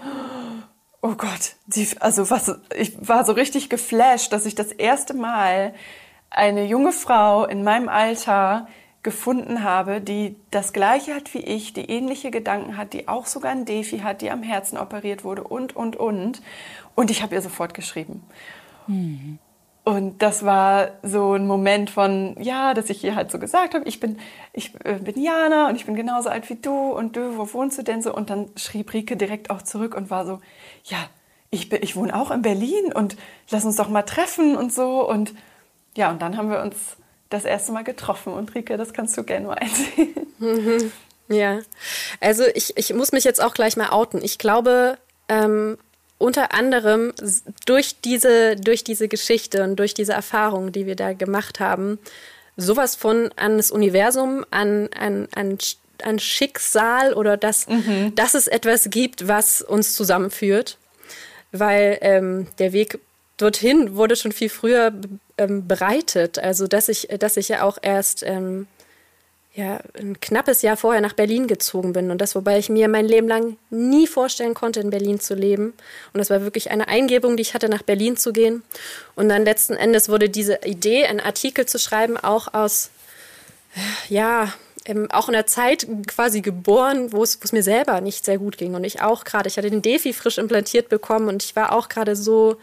oh 1.01 1.13
Gott, 1.15 1.55
die, 1.67 1.87
also 1.99 2.31
was, 2.31 2.55
ich 2.75 2.95
war 3.07 3.23
so 3.23 3.33
richtig 3.33 3.69
geflasht, 3.69 4.33
dass 4.33 4.47
ich 4.47 4.55
das 4.55 4.71
erste 4.71 5.13
Mal 5.13 5.75
eine 6.31 6.65
junge 6.65 6.91
Frau 6.91 7.45
in 7.45 7.63
meinem 7.63 7.87
Alter 7.87 8.67
gefunden 9.01 9.63
habe, 9.63 10.01
die 10.01 10.35
das 10.51 10.73
Gleiche 10.73 11.15
hat 11.15 11.33
wie 11.33 11.39
ich, 11.39 11.73
die 11.73 11.89
ähnliche 11.89 12.31
Gedanken 12.31 12.75
hat, 12.75 12.93
die 12.93 13.07
auch 13.07 13.25
sogar 13.25 13.51
ein 13.51 13.65
Defi 13.65 13.99
hat, 13.99 14.21
die 14.21 14.29
am 14.29 14.43
Herzen 14.43 14.77
operiert 14.77 15.23
wurde 15.23 15.43
und, 15.43 15.75
und, 15.75 15.95
und. 15.95 16.41
Und 16.95 17.09
ich 17.09 17.23
habe 17.23 17.35
ihr 17.35 17.41
sofort 17.41 17.73
geschrieben. 17.73 18.23
Mhm. 18.87 19.39
Und 19.85 20.21
das 20.21 20.45
war 20.45 20.91
so 21.01 21.33
ein 21.33 21.47
Moment 21.47 21.89
von, 21.89 22.35
ja, 22.39 22.73
dass 22.73 22.89
ich 22.89 23.03
ihr 23.03 23.15
halt 23.15 23.31
so 23.31 23.39
gesagt 23.39 23.73
habe, 23.73 23.87
ich 23.87 23.99
bin, 23.99 24.19
ich 24.53 24.75
äh, 24.83 24.99
bin 24.99 25.19
Jana 25.19 25.69
und 25.69 25.75
ich 25.75 25.85
bin 25.85 25.95
genauso 25.95 26.29
alt 26.29 26.49
wie 26.49 26.57
du 26.57 26.91
und 26.91 27.15
du, 27.15 27.37
wo 27.37 27.51
wohnst 27.53 27.77
du 27.77 27.83
denn 27.83 28.01
so? 28.01 28.13
Und 28.13 28.29
dann 28.29 28.49
schrieb 28.55 28.93
Rike 28.93 29.17
direkt 29.17 29.49
auch 29.49 29.61
zurück 29.61 29.95
und 29.95 30.11
war 30.11 30.25
so, 30.25 30.41
ja, 30.83 30.97
ich, 31.49 31.69
bin, 31.69 31.81
ich 31.81 31.95
wohne 31.95 32.13
auch 32.13 32.29
in 32.29 32.41
Berlin 32.41 32.93
und 32.93 33.17
lass 33.49 33.65
uns 33.65 33.77
doch 33.77 33.89
mal 33.89 34.03
treffen 34.03 34.57
und 34.57 34.71
so. 34.71 35.09
Und 35.09 35.33
ja, 35.95 36.11
und 36.11 36.21
dann 36.21 36.37
haben 36.37 36.51
wir 36.51 36.61
uns 36.61 36.97
das 37.29 37.45
erste 37.45 37.71
Mal 37.71 37.83
getroffen. 37.83 38.33
Und 38.33 38.55
Rike, 38.55 38.77
das 38.77 38.93
kannst 38.93 39.17
du 39.17 39.23
gerne 39.23 39.47
mal 39.47 39.53
einsehen. 39.59 40.13
Mhm. 40.39 40.91
Ja, 41.29 41.59
also 42.19 42.43
ich, 42.55 42.75
ich 42.75 42.93
muss 42.93 43.11
mich 43.11 43.23
jetzt 43.23 43.41
auch 43.41 43.53
gleich 43.53 43.77
mal 43.77 43.89
outen. 43.89 44.23
Ich 44.23 44.39
glaube, 44.39 44.97
ähm, 45.27 45.77
unter 46.17 46.53
anderem 46.53 47.13
durch 47.65 48.01
diese, 48.01 48.55
durch 48.55 48.83
diese 48.83 49.07
Geschichte 49.07 49.63
und 49.63 49.77
durch 49.77 49.93
diese 49.93 50.13
Erfahrung, 50.13 50.71
die 50.71 50.85
wir 50.85 50.95
da 50.95 51.13
gemacht 51.13 51.59
haben, 51.59 51.99
sowas 52.57 52.95
von 52.95 53.31
an 53.35 53.57
das 53.57 53.71
Universum, 53.71 54.45
an, 54.51 54.89
an, 54.97 55.27
an, 55.33 55.57
an 56.03 56.19
Schicksal 56.19 57.13
oder 57.13 57.37
dass, 57.37 57.67
mhm. 57.67 58.13
dass 58.15 58.33
es 58.33 58.47
etwas 58.47 58.89
gibt, 58.89 59.27
was 59.27 59.61
uns 59.61 59.93
zusammenführt. 59.93 60.77
Weil 61.51 61.97
ähm, 62.01 62.47
der 62.59 62.73
Weg 62.73 62.99
dorthin 63.37 63.95
wurde 63.95 64.15
schon 64.15 64.31
viel 64.31 64.49
früher 64.49 64.93
ähm, 65.39 65.67
bereitet. 65.67 66.37
Also 66.37 66.67
dass 66.67 66.89
ich, 66.89 67.07
dass 67.19 67.37
ich 67.37 67.49
ja 67.49 67.63
auch 67.63 67.77
erst 67.81 68.23
ähm, 68.23 68.67
ja, 69.55 69.79
ein 69.97 70.19
knappes 70.19 70.61
Jahr 70.61 70.77
vorher 70.77 71.01
nach 71.01 71.13
Berlin 71.13 71.47
gezogen 71.47 71.93
bin. 71.93 72.11
Und 72.11 72.19
das, 72.19 72.35
wobei 72.35 72.59
ich 72.59 72.69
mir 72.69 72.87
mein 72.87 73.07
Leben 73.07 73.27
lang 73.27 73.57
nie 73.69 74.05
vorstellen 74.05 74.53
konnte, 74.53 74.79
in 74.79 74.89
Berlin 74.89 75.19
zu 75.19 75.33
leben. 75.33 75.73
Und 76.13 76.19
das 76.19 76.29
war 76.29 76.41
wirklich 76.41 76.71
eine 76.71 76.87
Eingebung, 76.87 77.35
die 77.35 77.41
ich 77.41 77.53
hatte, 77.53 77.67
nach 77.67 77.81
Berlin 77.81 78.15
zu 78.15 78.31
gehen. 78.31 78.63
Und 79.15 79.29
dann 79.29 79.45
letzten 79.45 79.73
Endes 79.73 80.07
wurde 80.07 80.29
diese 80.29 80.59
Idee, 80.65 81.05
einen 81.05 81.19
Artikel 81.19 81.65
zu 81.65 81.79
schreiben, 81.79 82.15
auch 82.15 82.53
aus, 82.53 82.91
ja, 84.07 84.53
ähm, 84.85 85.09
auch 85.11 85.27
in 85.27 85.33
der 85.33 85.47
Zeit 85.47 85.87
quasi 86.07 86.41
geboren, 86.41 87.11
wo 87.11 87.23
es, 87.23 87.39
wo 87.41 87.43
es 87.43 87.51
mir 87.51 87.63
selber 87.63 88.01
nicht 88.01 88.25
sehr 88.25 88.37
gut 88.37 88.57
ging. 88.57 88.75
Und 88.75 88.83
ich 88.83 89.01
auch 89.01 89.23
gerade, 89.23 89.49
ich 89.49 89.57
hatte 89.57 89.69
den 89.69 89.81
Defi 89.81 90.13
frisch 90.13 90.37
implantiert 90.37 90.89
bekommen 90.89 91.27
und 91.27 91.43
ich 91.43 91.55
war 91.55 91.73
auch 91.73 91.89
gerade 91.89 92.15
so, 92.15 92.57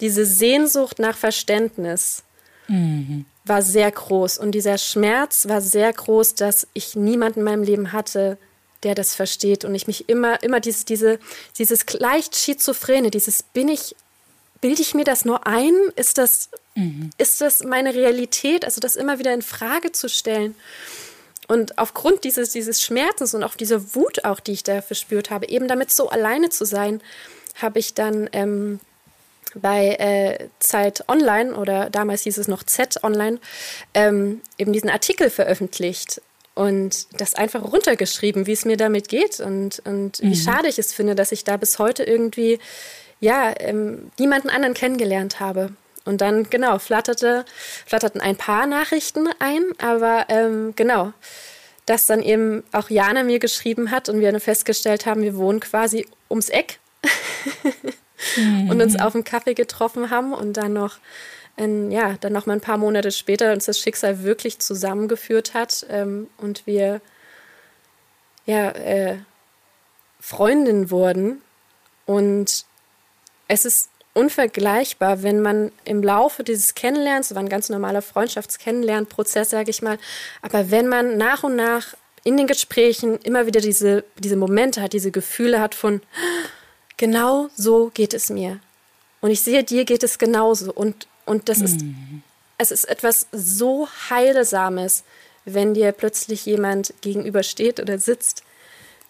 diese 0.00 0.24
Sehnsucht 0.24 0.98
nach 0.98 1.16
Verständnis 1.16 2.22
mhm. 2.68 3.24
war 3.44 3.62
sehr 3.62 3.90
groß. 3.90 4.38
Und 4.38 4.52
dieser 4.52 4.78
Schmerz 4.78 5.48
war 5.48 5.60
sehr 5.60 5.92
groß, 5.92 6.34
dass 6.34 6.66
ich 6.74 6.94
niemanden 6.94 7.40
in 7.40 7.44
meinem 7.44 7.62
Leben 7.62 7.92
hatte, 7.92 8.38
der 8.82 8.94
das 8.94 9.14
versteht. 9.14 9.64
Und 9.64 9.74
ich 9.74 9.86
mich 9.86 10.08
immer, 10.08 10.42
immer 10.42 10.60
dieses, 10.60 10.84
diese, 10.84 11.18
dieses 11.58 11.84
leicht 11.92 12.36
Schizophrene, 12.36 13.10
dieses 13.10 13.42
bin 13.42 13.68
ich, 13.68 13.96
bilde 14.60 14.82
ich 14.82 14.94
mir 14.94 15.04
das 15.04 15.24
nur 15.24 15.46
ein? 15.46 15.74
Ist 15.96 16.18
das, 16.18 16.50
mhm. 16.74 17.10
ist 17.18 17.40
das 17.40 17.64
meine 17.64 17.94
Realität? 17.94 18.64
Also 18.64 18.80
das 18.80 18.96
immer 18.96 19.18
wieder 19.18 19.34
in 19.34 19.42
Frage 19.42 19.92
zu 19.92 20.08
stellen. 20.08 20.54
Und 21.48 21.78
aufgrund 21.78 22.24
dieses, 22.24 22.50
dieses 22.50 22.82
Schmerzens 22.82 23.34
und 23.34 23.42
auch 23.42 23.54
dieser 23.54 23.94
Wut 23.94 24.24
auch, 24.24 24.38
die 24.38 24.52
ich 24.52 24.62
da 24.62 24.82
verspürt 24.82 25.30
habe, 25.30 25.48
eben 25.48 25.66
damit 25.66 25.90
so 25.90 26.10
alleine 26.10 26.50
zu 26.50 26.66
sein, 26.66 27.00
habe 27.54 27.78
ich 27.78 27.94
dann 27.94 28.28
ähm, 28.32 28.80
bei 29.54 29.94
äh, 29.94 30.48
Zeit 30.58 31.08
Online 31.08 31.54
oder 31.54 31.90
damals 31.90 32.22
hieß 32.22 32.38
es 32.38 32.48
noch 32.48 32.62
Z 32.62 33.02
Online 33.02 33.38
ähm, 33.94 34.40
eben 34.58 34.72
diesen 34.72 34.90
Artikel 34.90 35.30
veröffentlicht 35.30 36.20
und 36.54 37.06
das 37.20 37.34
einfach 37.34 37.62
runtergeschrieben, 37.62 38.46
wie 38.46 38.52
es 38.52 38.64
mir 38.64 38.76
damit 38.76 39.08
geht 39.08 39.40
und, 39.40 39.80
und 39.84 40.22
mhm. 40.22 40.30
wie 40.30 40.36
schade 40.36 40.68
ich 40.68 40.78
es 40.78 40.92
finde, 40.92 41.14
dass 41.14 41.32
ich 41.32 41.44
da 41.44 41.56
bis 41.56 41.78
heute 41.78 42.02
irgendwie 42.02 42.58
ja 43.20 43.54
ähm, 43.60 44.10
niemanden 44.18 44.50
anderen 44.50 44.74
kennengelernt 44.74 45.40
habe. 45.40 45.70
Und 46.04 46.22
dann, 46.22 46.48
genau, 46.48 46.78
flatterte, 46.78 47.44
flatterten 47.84 48.20
ein 48.22 48.36
paar 48.36 48.66
Nachrichten 48.66 49.28
ein, 49.40 49.62
aber 49.78 50.24
ähm, 50.30 50.72
genau, 50.74 51.12
dass 51.84 52.06
dann 52.06 52.22
eben 52.22 52.64
auch 52.72 52.88
Jana 52.88 53.24
mir 53.24 53.38
geschrieben 53.38 53.90
hat 53.90 54.08
und 54.08 54.20
wir 54.20 54.32
dann 54.32 54.40
festgestellt 54.40 55.06
haben, 55.06 55.22
wir 55.22 55.36
wohnen 55.36 55.60
quasi 55.60 56.06
ums 56.30 56.48
Eck. 56.48 56.80
mhm. 58.36 58.70
und 58.70 58.80
uns 58.80 58.98
auf 58.98 59.14
einen 59.14 59.24
Kaffee 59.24 59.54
getroffen 59.54 60.10
haben 60.10 60.32
und 60.32 60.56
dann 60.56 60.72
noch 60.72 60.98
in, 61.56 61.90
ja, 61.90 62.16
dann 62.20 62.32
noch 62.32 62.46
mal 62.46 62.54
ein 62.54 62.60
paar 62.60 62.78
Monate 62.78 63.10
später 63.10 63.52
uns 63.52 63.66
das 63.66 63.78
Schicksal 63.78 64.22
wirklich 64.22 64.60
zusammengeführt 64.60 65.54
hat 65.54 65.84
ähm, 65.90 66.28
und 66.38 66.66
wir 66.66 67.00
ja, 68.46 68.70
äh, 68.70 69.18
Freundin 70.20 70.90
wurden. 70.90 71.42
Und 72.06 72.64
es 73.48 73.64
ist 73.64 73.90
unvergleichbar, 74.14 75.22
wenn 75.22 75.40
man 75.42 75.70
im 75.84 76.02
Laufe 76.02 76.42
dieses 76.42 76.74
Kennenlernens, 76.74 77.28
das 77.28 77.34
war 77.34 77.42
ein 77.42 77.48
ganz 77.48 77.68
normaler 77.68 78.02
Freundschaftskennenlernprozess, 78.02 79.50
sage 79.50 79.70
ich 79.70 79.82
mal, 79.82 79.98
aber 80.42 80.70
wenn 80.70 80.88
man 80.88 81.18
nach 81.18 81.44
und 81.44 81.56
nach 81.56 81.94
in 82.24 82.36
den 82.36 82.46
Gesprächen 82.46 83.18
immer 83.18 83.46
wieder 83.46 83.60
diese, 83.60 84.04
diese 84.18 84.36
Momente 84.36 84.82
hat, 84.82 84.92
diese 84.92 85.10
Gefühle 85.10 85.60
hat 85.60 85.74
von, 85.74 86.00
Genau 86.98 87.48
so 87.56 87.90
geht 87.94 88.12
es 88.12 88.28
mir. 88.28 88.60
Und 89.20 89.30
ich 89.30 89.40
sehe, 89.40 89.64
dir 89.64 89.84
geht 89.84 90.02
es 90.02 90.18
genauso. 90.18 90.72
Und, 90.72 91.08
und 91.24 91.48
das 91.48 91.60
ist, 91.60 91.80
mhm. 91.80 92.22
es 92.58 92.70
ist 92.70 92.84
etwas 92.84 93.26
so 93.32 93.88
Heilsames, 94.10 95.04
wenn 95.44 95.74
dir 95.74 95.92
plötzlich 95.92 96.44
jemand 96.44 96.92
gegenübersteht 97.00 97.80
oder 97.80 97.98
sitzt, 97.98 98.42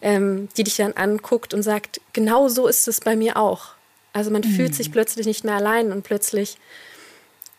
ähm, 0.00 0.48
die 0.56 0.64
dich 0.64 0.76
dann 0.76 0.92
anguckt 0.92 1.52
und 1.52 1.62
sagt, 1.62 2.00
genau 2.12 2.48
so 2.48 2.68
ist 2.68 2.86
es 2.88 3.00
bei 3.00 3.16
mir 3.16 3.36
auch. 3.36 3.70
Also 4.12 4.30
man 4.30 4.42
mhm. 4.42 4.54
fühlt 4.54 4.74
sich 4.74 4.92
plötzlich 4.92 5.26
nicht 5.26 5.44
mehr 5.44 5.56
allein 5.56 5.90
und 5.90 6.02
plötzlich, 6.02 6.58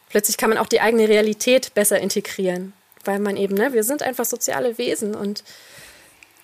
plötzlich 0.10 0.38
kann 0.38 0.50
man 0.50 0.60
auch 0.60 0.68
die 0.68 0.82
eigene 0.82 1.10
Realität 1.10 1.74
besser 1.74 2.00
integrieren, 2.00 2.74
weil 3.04 3.20
man 3.20 3.36
eben, 3.36 3.56
ne, 3.56 3.74
wir 3.74 3.84
sind 3.84 4.04
einfach 4.04 4.26
soziale 4.26 4.78
Wesen 4.78 5.16
und, 5.16 5.44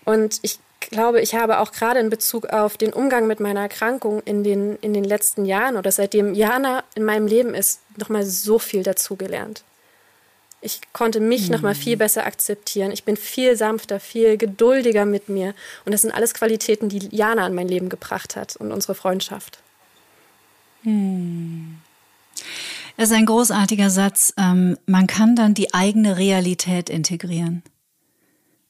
und 0.05 0.39
ich 0.41 0.59
glaube, 0.79 1.21
ich 1.21 1.35
habe 1.35 1.59
auch 1.59 1.71
gerade 1.71 1.99
in 1.99 2.09
Bezug 2.09 2.47
auf 2.47 2.77
den 2.77 2.93
Umgang 2.93 3.27
mit 3.27 3.39
meiner 3.39 3.61
Erkrankung 3.61 4.21
in 4.23 4.43
den, 4.43 4.77
in 4.81 4.93
den 4.93 5.03
letzten 5.03 5.45
Jahren 5.45 5.77
oder 5.77 5.91
seitdem 5.91 6.33
Jana 6.33 6.83
in 6.95 7.03
meinem 7.03 7.27
Leben 7.27 7.53
ist, 7.53 7.81
nochmal 7.97 8.25
so 8.25 8.59
viel 8.59 8.83
dazugelernt. 8.83 9.63
Ich 10.61 10.81
konnte 10.93 11.19
mich 11.19 11.47
mhm. 11.47 11.55
nochmal 11.55 11.75
viel 11.75 11.95
besser 11.95 12.25
akzeptieren. 12.25 12.91
Ich 12.91 13.03
bin 13.03 13.17
viel 13.17 13.55
sanfter, 13.55 13.99
viel 13.99 14.37
geduldiger 14.37 15.05
mit 15.05 15.29
mir. 15.29 15.53
Und 15.85 15.91
das 15.91 16.01
sind 16.01 16.11
alles 16.11 16.33
Qualitäten, 16.33 16.89
die 16.89 17.07
Jana 17.15 17.45
in 17.45 17.53
mein 17.53 17.67
Leben 17.67 17.89
gebracht 17.89 18.35
hat 18.35 18.55
und 18.55 18.71
unsere 18.71 18.95
Freundschaft. 18.95 19.59
Mhm. 20.81 21.77
Das 22.97 23.09
ist 23.09 23.15
ein 23.15 23.25
großartiger 23.25 23.89
Satz. 23.89 24.33
Ähm, 24.37 24.77
man 24.85 25.05
kann 25.07 25.35
dann 25.35 25.53
die 25.53 25.73
eigene 25.73 26.17
Realität 26.17 26.89
integrieren. 26.89 27.61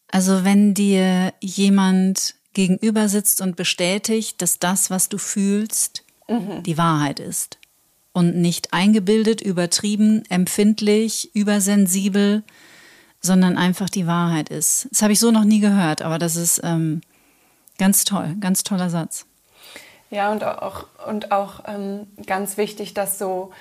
Also 0.10 0.44
wenn 0.44 0.74
dir 0.74 1.34
jemand 1.42 2.36
gegenüber 2.54 3.10
sitzt 3.10 3.42
und 3.42 3.56
bestätigt, 3.56 4.42
dass 4.42 4.60
das, 4.60 4.90
was 4.90 5.10
du 5.10 5.18
fühlst, 5.18 6.04
mhm. 6.28 6.64
die 6.64 6.78
Wahrheit 6.78 7.20
ist 7.20 7.58
und 8.14 8.38
nicht 8.38 8.74
eingebildet, 8.74 9.42
übertrieben, 9.42 10.24
empfindlich, 10.30 11.36
übersensibel, 11.36 12.44
sondern 13.22 13.58
einfach 13.58 13.90
die 13.90 14.08
Wahrheit 14.08 14.50
ist. 14.50 14.88
Das 14.92 15.02
habe 15.02 15.14
ich 15.14 15.20
so 15.20 15.32
noch 15.32 15.44
nie 15.44 15.60
gehört, 15.60 16.02
aber 16.02 16.18
das 16.18 16.36
ist 16.36 16.62
ähm, 16.64 17.02
ganz 17.78 18.04
toll, 18.06 18.36
ganz 18.40 18.64
toller 18.64 18.90
Satz. 18.90 19.26
Ja, 20.12 20.32
und 20.32 20.44
auch, 20.44 20.86
und 21.08 21.32
auch 21.32 21.64
ähm, 21.68 22.08
ganz 22.26 22.58
wichtig, 22.58 22.94
dass 22.94 23.20
so 23.20 23.52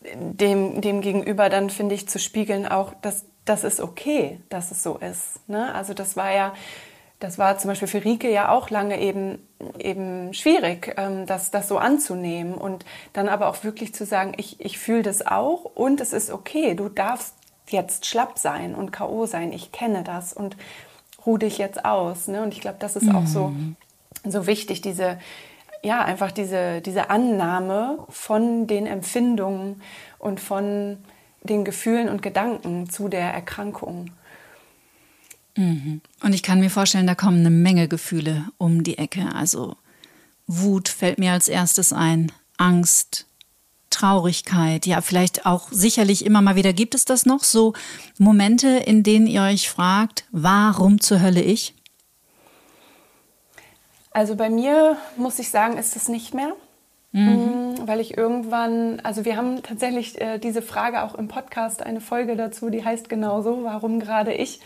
dem, 0.00 0.80
dem 0.80 1.02
Gegenüber 1.02 1.50
dann, 1.50 1.68
finde 1.68 1.94
ich, 1.94 2.08
zu 2.08 2.18
spiegeln, 2.18 2.66
auch, 2.66 2.94
dass 3.02 3.24
das 3.50 3.64
ist 3.64 3.80
okay, 3.80 4.38
dass 4.48 4.70
es 4.70 4.82
so 4.84 4.96
ist. 4.96 5.48
Ne? 5.48 5.74
Also 5.74 5.92
das 5.92 6.16
war 6.16 6.32
ja, 6.32 6.54
das 7.18 7.36
war 7.36 7.58
zum 7.58 7.68
Beispiel 7.68 7.88
für 7.88 8.04
Rike 8.04 8.30
ja 8.30 8.50
auch 8.50 8.70
lange 8.70 9.00
eben, 9.00 9.44
eben 9.76 10.32
schwierig, 10.32 10.94
ähm, 10.96 11.26
das, 11.26 11.50
das 11.50 11.66
so 11.66 11.76
anzunehmen 11.78 12.54
und 12.54 12.84
dann 13.12 13.28
aber 13.28 13.48
auch 13.48 13.64
wirklich 13.64 13.92
zu 13.92 14.06
sagen, 14.06 14.34
ich, 14.36 14.60
ich 14.60 14.78
fühle 14.78 15.02
das 15.02 15.26
auch 15.26 15.64
und 15.64 16.00
es 16.00 16.12
ist 16.12 16.30
okay, 16.30 16.74
du 16.76 16.88
darfst 16.88 17.34
jetzt 17.68 18.06
schlapp 18.06 18.38
sein 18.38 18.76
und 18.76 18.92
K.O. 18.92 19.26
sein, 19.26 19.52
ich 19.52 19.72
kenne 19.72 20.04
das 20.04 20.32
und 20.32 20.56
ruh 21.26 21.36
dich 21.36 21.58
jetzt 21.58 21.84
aus. 21.84 22.28
Ne? 22.28 22.42
Und 22.42 22.54
ich 22.54 22.60
glaube, 22.60 22.78
das 22.78 22.94
ist 22.94 23.06
mhm. 23.06 23.16
auch 23.16 23.26
so, 23.26 23.48
mhm. 23.48 23.76
so 24.24 24.46
wichtig, 24.46 24.80
diese, 24.80 25.18
ja, 25.82 26.04
einfach 26.04 26.30
diese, 26.30 26.80
diese 26.82 27.10
Annahme 27.10 27.98
von 28.10 28.68
den 28.68 28.86
Empfindungen 28.86 29.82
und 30.20 30.38
von 30.38 30.98
den 31.42 31.64
Gefühlen 31.64 32.08
und 32.08 32.22
Gedanken 32.22 32.90
zu 32.90 33.08
der 33.08 33.32
Erkrankung. 33.32 34.10
Mhm. 35.56 36.00
Und 36.22 36.32
ich 36.32 36.42
kann 36.42 36.60
mir 36.60 36.70
vorstellen, 36.70 37.06
da 37.06 37.14
kommen 37.14 37.40
eine 37.40 37.50
Menge 37.50 37.88
Gefühle 37.88 38.46
um 38.58 38.82
die 38.82 38.98
Ecke. 38.98 39.34
Also 39.34 39.76
Wut 40.46 40.88
fällt 40.88 41.18
mir 41.18 41.32
als 41.32 41.48
erstes 41.48 41.92
ein, 41.92 42.32
Angst, 42.56 43.26
Traurigkeit, 43.90 44.86
ja, 44.86 45.00
vielleicht 45.00 45.46
auch 45.46 45.68
sicherlich 45.72 46.24
immer 46.24 46.42
mal 46.42 46.56
wieder. 46.56 46.72
Gibt 46.72 46.94
es 46.94 47.04
das 47.04 47.26
noch 47.26 47.42
so 47.42 47.74
Momente, 48.18 48.68
in 48.68 49.02
denen 49.02 49.26
ihr 49.26 49.42
euch 49.42 49.68
fragt, 49.68 50.24
warum 50.30 51.00
zur 51.00 51.20
Hölle 51.20 51.42
ich? 51.42 51.74
Also 54.12 54.36
bei 54.36 54.48
mir 54.48 54.96
muss 55.16 55.38
ich 55.38 55.50
sagen, 55.50 55.76
ist 55.76 55.96
es 55.96 56.08
nicht 56.08 56.34
mehr. 56.34 56.54
Mhm. 57.12 57.74
Mm, 57.80 57.88
weil 57.88 58.00
ich 58.00 58.16
irgendwann, 58.16 59.00
also 59.00 59.24
wir 59.24 59.36
haben 59.36 59.62
tatsächlich 59.62 60.20
äh, 60.20 60.38
diese 60.38 60.62
Frage 60.62 61.02
auch 61.02 61.14
im 61.14 61.28
Podcast, 61.28 61.82
eine 61.82 62.00
Folge 62.00 62.36
dazu, 62.36 62.70
die 62.70 62.84
heißt 62.84 63.08
genauso, 63.08 63.64
warum 63.64 63.98
gerade 63.98 64.32
ich? 64.32 64.60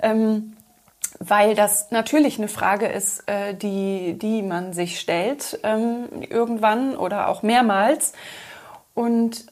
Ähm, 0.00 0.56
weil 1.18 1.54
das 1.54 1.90
natürlich 1.90 2.38
eine 2.38 2.48
Frage 2.48 2.86
ist, 2.86 3.28
äh, 3.28 3.54
die, 3.54 4.18
die 4.18 4.42
man 4.42 4.72
sich 4.72 4.98
stellt, 4.98 5.60
ähm, 5.62 6.08
irgendwann 6.28 6.96
oder 6.96 7.28
auch 7.28 7.42
mehrmals. 7.42 8.14
Und 8.94 9.46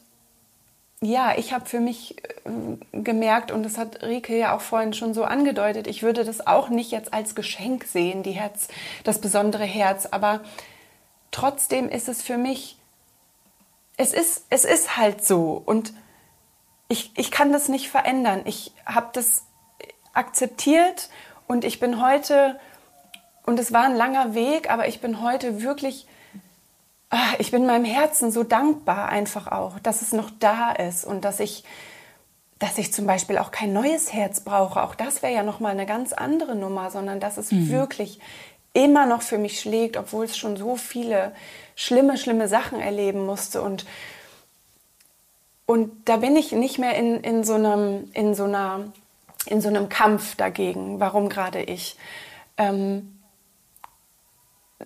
ja, 1.01 1.33
ich 1.37 1.53
habe 1.53 1.65
für 1.65 1.79
mich 1.79 2.17
äh, 2.45 2.99
gemerkt, 3.01 3.51
und 3.51 3.63
das 3.63 3.77
hat 3.77 4.03
Rike 4.03 4.37
ja 4.37 4.55
auch 4.55 4.61
vorhin 4.61 4.93
schon 4.93 5.13
so 5.13 5.23
angedeutet, 5.23 5.87
ich 5.87 6.03
würde 6.03 6.23
das 6.23 6.45
auch 6.45 6.69
nicht 6.69 6.91
jetzt 6.91 7.13
als 7.13 7.35
Geschenk 7.35 7.85
sehen, 7.85 8.23
die 8.23 8.31
Herz, 8.31 8.67
das 9.03 9.21
besondere 9.21 9.63
Herz, 9.63 10.07
aber 10.09 10.41
trotzdem 11.31 11.89
ist 11.89 12.09
es 12.09 12.21
für 12.21 12.37
mich, 12.37 12.77
es 13.97 14.13
ist, 14.13 14.45
es 14.49 14.65
ist 14.65 14.97
halt 14.97 15.25
so 15.25 15.61
und 15.65 15.93
ich, 16.87 17.11
ich 17.17 17.31
kann 17.31 17.51
das 17.51 17.69
nicht 17.69 17.89
verändern. 17.89 18.41
Ich 18.45 18.73
habe 18.85 19.09
das 19.13 19.43
akzeptiert 20.13 21.09
und 21.47 21.63
ich 21.63 21.79
bin 21.79 22.01
heute, 22.01 22.59
und 23.43 23.59
es 23.59 23.71
war 23.71 23.83
ein 23.83 23.95
langer 23.95 24.33
Weg, 24.33 24.69
aber 24.69 24.87
ich 24.87 24.99
bin 24.99 25.21
heute 25.21 25.61
wirklich 25.61 26.07
Ah, 27.13 27.33
ich 27.39 27.51
bin 27.51 27.65
meinem 27.65 27.83
Herzen 27.83 28.31
so 28.31 28.43
dankbar 28.43 29.09
einfach 29.09 29.51
auch, 29.51 29.79
dass 29.79 30.01
es 30.01 30.13
noch 30.13 30.31
da 30.39 30.71
ist 30.71 31.03
und 31.03 31.25
dass 31.25 31.41
ich, 31.41 31.65
dass 32.57 32.77
ich 32.77 32.93
zum 32.93 33.05
Beispiel 33.05 33.37
auch 33.37 33.51
kein 33.51 33.73
neues 33.73 34.13
Herz 34.13 34.39
brauche. 34.39 34.81
Auch 34.81 34.95
das 34.95 35.21
wäre 35.21 35.33
ja 35.33 35.43
noch 35.43 35.59
mal 35.59 35.71
eine 35.73 35.85
ganz 35.85 36.13
andere 36.13 36.55
Nummer, 36.55 36.89
sondern 36.89 37.19
dass 37.19 37.35
es 37.35 37.51
mhm. 37.51 37.69
wirklich 37.69 38.21
immer 38.73 39.05
noch 39.05 39.21
für 39.21 39.37
mich 39.37 39.59
schlägt, 39.59 39.97
obwohl 39.97 40.25
es 40.25 40.37
schon 40.37 40.57
so 40.57 40.75
viele 40.75 41.33
schlimme, 41.75 42.17
schlimme 42.17 42.47
Sachen 42.47 42.79
erleben 42.79 43.25
musste 43.25 43.61
und 43.61 43.85
und 45.67 46.09
da 46.09 46.17
bin 46.17 46.35
ich 46.35 46.51
nicht 46.51 46.79
mehr 46.79 46.95
in, 46.95 47.21
in, 47.21 47.45
so 47.45 47.53
einem, 47.53 48.11
in, 48.13 48.35
so 48.35 48.43
einer, 48.43 48.91
in 49.45 49.61
so 49.61 49.69
einem 49.69 49.87
Kampf 49.87 50.35
dagegen. 50.35 50.99
Warum 50.99 51.29
gerade 51.29 51.63
ich? 51.63 51.95
Ähm, 52.57 53.21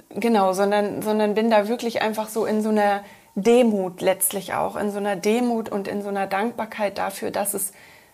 Genau, 0.09 0.53
sondern, 0.53 1.01
sondern 1.01 1.33
bin 1.33 1.49
da 1.49 1.67
wirklich 1.67 2.01
einfach 2.01 2.29
so 2.29 2.45
in 2.45 2.61
so 2.61 2.69
einer 2.69 3.03
Demut 3.35 4.01
letztlich 4.01 4.53
auch, 4.53 4.75
in 4.75 4.91
so 4.91 4.97
einer 4.97 5.15
Demut 5.15 5.69
und 5.69 5.87
in 5.87 6.01
so 6.01 6.09
einer 6.09 6.27
Dankbarkeit 6.27 6.97
dafür, 6.97 7.31
dass 7.31 7.53
es, 7.53 7.73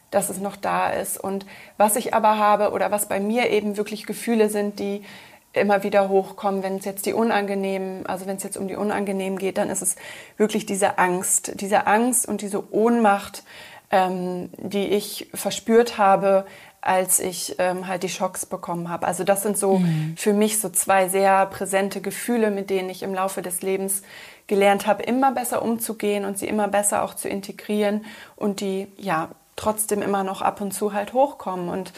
dass 0.10 0.30
es 0.30 0.40
noch 0.40 0.56
da 0.56 0.90
ist. 0.90 1.18
Und 1.20 1.46
was 1.78 1.96
ich 1.96 2.14
aber 2.14 2.38
habe 2.38 2.72
oder 2.72 2.92
was 2.92 3.08
bei 3.08 3.20
mir 3.20 3.50
eben 3.50 3.78
wirklich 3.78 4.06
Gefühle 4.06 4.50
sind, 4.50 4.80
die 4.80 5.04
immer 5.54 5.84
wieder 5.84 6.10
hochkommen, 6.10 6.64
wenn 6.64 6.78
es 6.78 6.86
jetzt 6.86 7.06
die 7.06 7.14
unangenehmen, 7.14 8.06
also 8.06 8.26
wenn 8.26 8.38
es 8.38 8.44
jetzt 8.44 8.58
um 8.58 8.68
die 8.68 8.76
unangenehmen 8.76 9.38
geht, 9.38 9.58
dann 9.58 9.70
ist 9.70 9.82
es 9.82 9.96
wirklich 10.38 10.66
diese 10.66 10.98
Angst, 10.98 11.60
diese 11.60 11.88
Angst 11.88 12.28
und 12.28 12.42
diese 12.42 12.74
Ohnmacht, 12.74 13.44
ähm, 13.92 14.50
die 14.58 14.88
ich 14.88 15.30
verspürt 15.34 15.98
habe, 15.98 16.46
als 16.80 17.20
ich 17.20 17.56
ähm, 17.60 17.88
halt 17.88 18.02
die 18.04 18.10
Schocks 18.10 18.46
bekommen 18.46 18.90
habe. 18.90 19.06
Also 19.06 19.24
das 19.24 19.44
sind 19.44 19.58
so 19.58 19.80
mhm. 19.80 20.16
für 20.18 20.34
mich 20.34 20.60
so 20.60 20.70
zwei 20.70 21.10
sehr 21.10 21.46
präsente 21.46 22.02
Gefühle, 22.02 22.50
mit 22.50 22.70
denen 22.70 22.90
ich 22.90 23.04
im 23.04 23.14
Laufe 23.14 23.44
des 23.44 23.62
Lebens 23.62 24.02
gelernt 24.48 24.88
habe, 24.88 25.04
immer 25.04 25.32
besser 25.32 25.62
umzugehen 25.62 26.26
und 26.26 26.40
sie 26.40 26.48
immer 26.48 26.68
besser 26.68 27.04
auch 27.04 27.14
zu 27.14 27.30
integrieren 27.30 28.06
und 28.36 28.62
die 28.62 28.88
ja 28.98 29.30
trotzdem 29.56 30.02
immer 30.02 30.24
noch 30.24 30.42
ab 30.42 30.60
und 30.60 30.72
zu 30.74 30.94
halt 30.94 31.14
hochkommen. 31.14 31.70
Und 31.70 31.94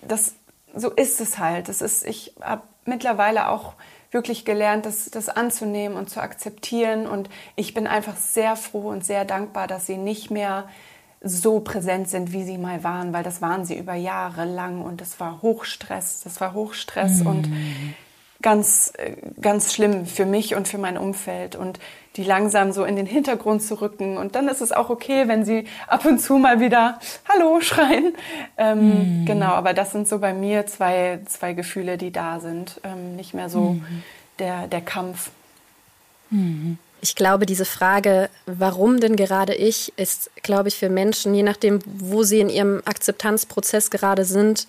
das 0.00 0.34
so 0.74 0.90
ist 0.90 1.20
es 1.20 1.38
halt. 1.38 1.68
Das 1.68 1.82
ist, 1.82 2.06
ich 2.06 2.34
habe 2.40 2.62
mittlerweile 2.84 3.48
auch 3.48 3.74
wirklich 4.10 4.44
gelernt, 4.44 4.86
das, 4.86 5.10
das 5.10 5.28
anzunehmen 5.28 5.96
und 5.96 6.08
zu 6.08 6.20
akzeptieren. 6.20 7.06
Und 7.06 7.28
ich 7.56 7.74
bin 7.74 7.86
einfach 7.86 8.16
sehr 8.16 8.56
froh 8.56 8.88
und 8.88 9.04
sehr 9.04 9.24
dankbar, 9.24 9.66
dass 9.66 9.86
sie 9.86 9.96
nicht 9.96 10.30
mehr 10.30 10.68
so 11.20 11.60
präsent 11.60 12.08
sind, 12.08 12.32
wie 12.32 12.44
sie 12.44 12.58
mal 12.58 12.84
waren, 12.84 13.12
weil 13.12 13.24
das 13.24 13.42
waren 13.42 13.64
sie 13.64 13.76
über 13.76 13.94
Jahre 13.94 14.44
lang 14.44 14.82
und 14.82 15.00
das 15.00 15.18
war 15.18 15.42
Hochstress, 15.42 16.20
das 16.22 16.40
war 16.40 16.54
Hochstress 16.54 17.20
mhm. 17.20 17.26
und 17.26 17.52
ganz, 18.40 18.92
äh, 18.96 19.16
ganz 19.40 19.74
schlimm 19.74 20.06
für 20.06 20.26
mich 20.26 20.54
und 20.54 20.68
für 20.68 20.78
mein 20.78 20.96
Umfeld 20.96 21.56
und 21.56 21.80
die 22.16 22.24
langsam 22.24 22.72
so 22.72 22.84
in 22.84 22.96
den 22.96 23.06
Hintergrund 23.06 23.62
zu 23.62 23.80
rücken 23.80 24.16
und 24.16 24.34
dann 24.34 24.48
ist 24.48 24.60
es 24.60 24.72
auch 24.72 24.90
okay, 24.90 25.28
wenn 25.28 25.44
sie 25.44 25.66
ab 25.86 26.04
und 26.04 26.18
zu 26.20 26.38
mal 26.38 26.60
wieder 26.60 26.98
Hallo 27.28 27.60
schreien. 27.60 28.14
Ähm, 28.56 29.20
mhm. 29.20 29.26
Genau, 29.26 29.52
aber 29.52 29.72
das 29.74 29.92
sind 29.92 30.08
so 30.08 30.18
bei 30.18 30.34
mir 30.34 30.66
zwei, 30.66 31.20
zwei 31.26 31.52
Gefühle, 31.52 31.96
die 31.96 32.10
da 32.10 32.40
sind, 32.40 32.80
ähm, 32.82 33.14
nicht 33.16 33.34
mehr 33.34 33.48
so 33.48 33.74
mhm. 33.74 34.02
der, 34.38 34.66
der 34.66 34.80
Kampf. 34.80 35.30
Mhm. 36.30 36.78
Ich 37.00 37.14
glaube, 37.14 37.46
diese 37.46 37.64
Frage, 37.64 38.28
warum 38.46 38.98
denn 38.98 39.14
gerade 39.14 39.54
ich, 39.54 39.92
ist, 39.96 40.30
glaube 40.42 40.68
ich, 40.68 40.76
für 40.76 40.88
Menschen, 40.88 41.32
je 41.32 41.44
nachdem, 41.44 41.78
wo 41.86 42.24
sie 42.24 42.40
in 42.40 42.48
ihrem 42.48 42.82
Akzeptanzprozess 42.84 43.90
gerade 43.90 44.24
sind, 44.24 44.66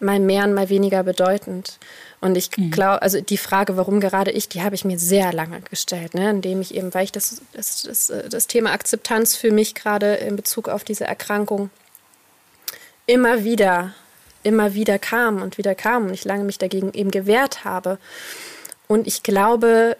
mal 0.00 0.18
mehr 0.20 0.44
und 0.44 0.54
mal 0.54 0.70
weniger 0.70 1.02
bedeutend. 1.02 1.78
Und 2.20 2.36
ich 2.36 2.50
mhm. 2.56 2.70
glaube, 2.70 3.02
also 3.02 3.20
die 3.20 3.38
Frage, 3.38 3.76
warum 3.76 4.00
gerade 4.00 4.30
ich, 4.30 4.48
die 4.48 4.62
habe 4.62 4.74
ich 4.74 4.84
mir 4.84 4.98
sehr 4.98 5.32
lange 5.32 5.60
gestellt, 5.60 6.14
ne? 6.14 6.30
indem 6.30 6.60
ich 6.60 6.74
eben, 6.74 6.92
weil 6.92 7.04
ich 7.04 7.12
das, 7.12 7.40
das, 7.52 7.82
das, 7.82 8.12
das 8.28 8.46
Thema 8.48 8.72
Akzeptanz 8.72 9.36
für 9.36 9.52
mich 9.52 9.74
gerade 9.74 10.14
in 10.14 10.34
Bezug 10.34 10.68
auf 10.68 10.84
diese 10.84 11.04
Erkrankung 11.04 11.70
immer 13.06 13.44
wieder, 13.44 13.94
immer 14.42 14.74
wieder 14.74 14.98
kam 14.98 15.42
und 15.42 15.58
wieder 15.58 15.74
kam 15.74 16.06
und 16.06 16.14
ich 16.14 16.24
lange 16.24 16.44
mich 16.44 16.58
dagegen 16.58 16.92
eben 16.92 17.10
gewehrt 17.10 17.64
habe. 17.64 17.98
Und 18.88 19.06
ich 19.06 19.22
glaube, 19.22 19.96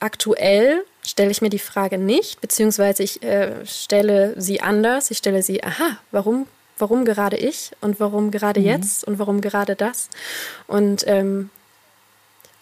aktuell 0.00 0.84
stelle 1.02 1.30
ich 1.30 1.40
mir 1.40 1.50
die 1.50 1.58
Frage 1.58 1.98
nicht, 1.98 2.40
beziehungsweise 2.40 3.02
ich 3.02 3.22
äh, 3.22 3.64
stelle 3.64 4.34
sie 4.40 4.60
anders. 4.60 5.10
Ich 5.10 5.18
stelle 5.18 5.42
sie, 5.42 5.62
aha, 5.62 5.98
warum, 6.10 6.46
warum 6.78 7.04
gerade 7.04 7.36
ich 7.36 7.72
und 7.80 8.00
warum 8.00 8.30
gerade 8.30 8.60
mhm. 8.60 8.66
jetzt 8.66 9.04
und 9.04 9.18
warum 9.18 9.40
gerade 9.40 9.76
das? 9.76 10.08
Und 10.66 11.06
ähm, 11.06 11.50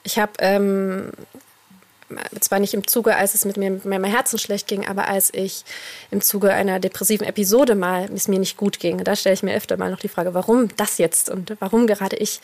ich 0.02 0.18
habe 0.18 0.32
ähm, 0.38 1.12
zwar 2.40 2.60
nicht 2.60 2.74
im 2.74 2.86
Zuge, 2.86 3.16
als 3.16 3.34
es 3.34 3.44
mit 3.44 3.56
mir 3.56 3.70
mit 3.70 3.84
meinem 3.84 4.04
Herzen 4.04 4.38
schlecht 4.38 4.66
ging, 4.66 4.86
aber 4.86 5.08
als 5.08 5.32
ich 5.32 5.64
im 6.10 6.20
Zuge 6.20 6.52
einer 6.52 6.80
depressiven 6.80 7.26
Episode 7.26 7.74
mal 7.74 8.08
es 8.14 8.28
mir 8.28 8.38
nicht 8.38 8.56
gut 8.56 8.78
ging, 8.78 9.02
da 9.02 9.16
stelle 9.16 9.34
ich 9.34 9.42
mir 9.42 9.54
öfter 9.54 9.76
mal 9.76 9.90
noch 9.90 10.00
die 10.00 10.08
Frage, 10.08 10.34
warum 10.34 10.68
das 10.76 10.98
jetzt 10.98 11.30
und 11.30 11.56
warum 11.60 11.86
gerade 11.86 12.16
ich? 12.16 12.40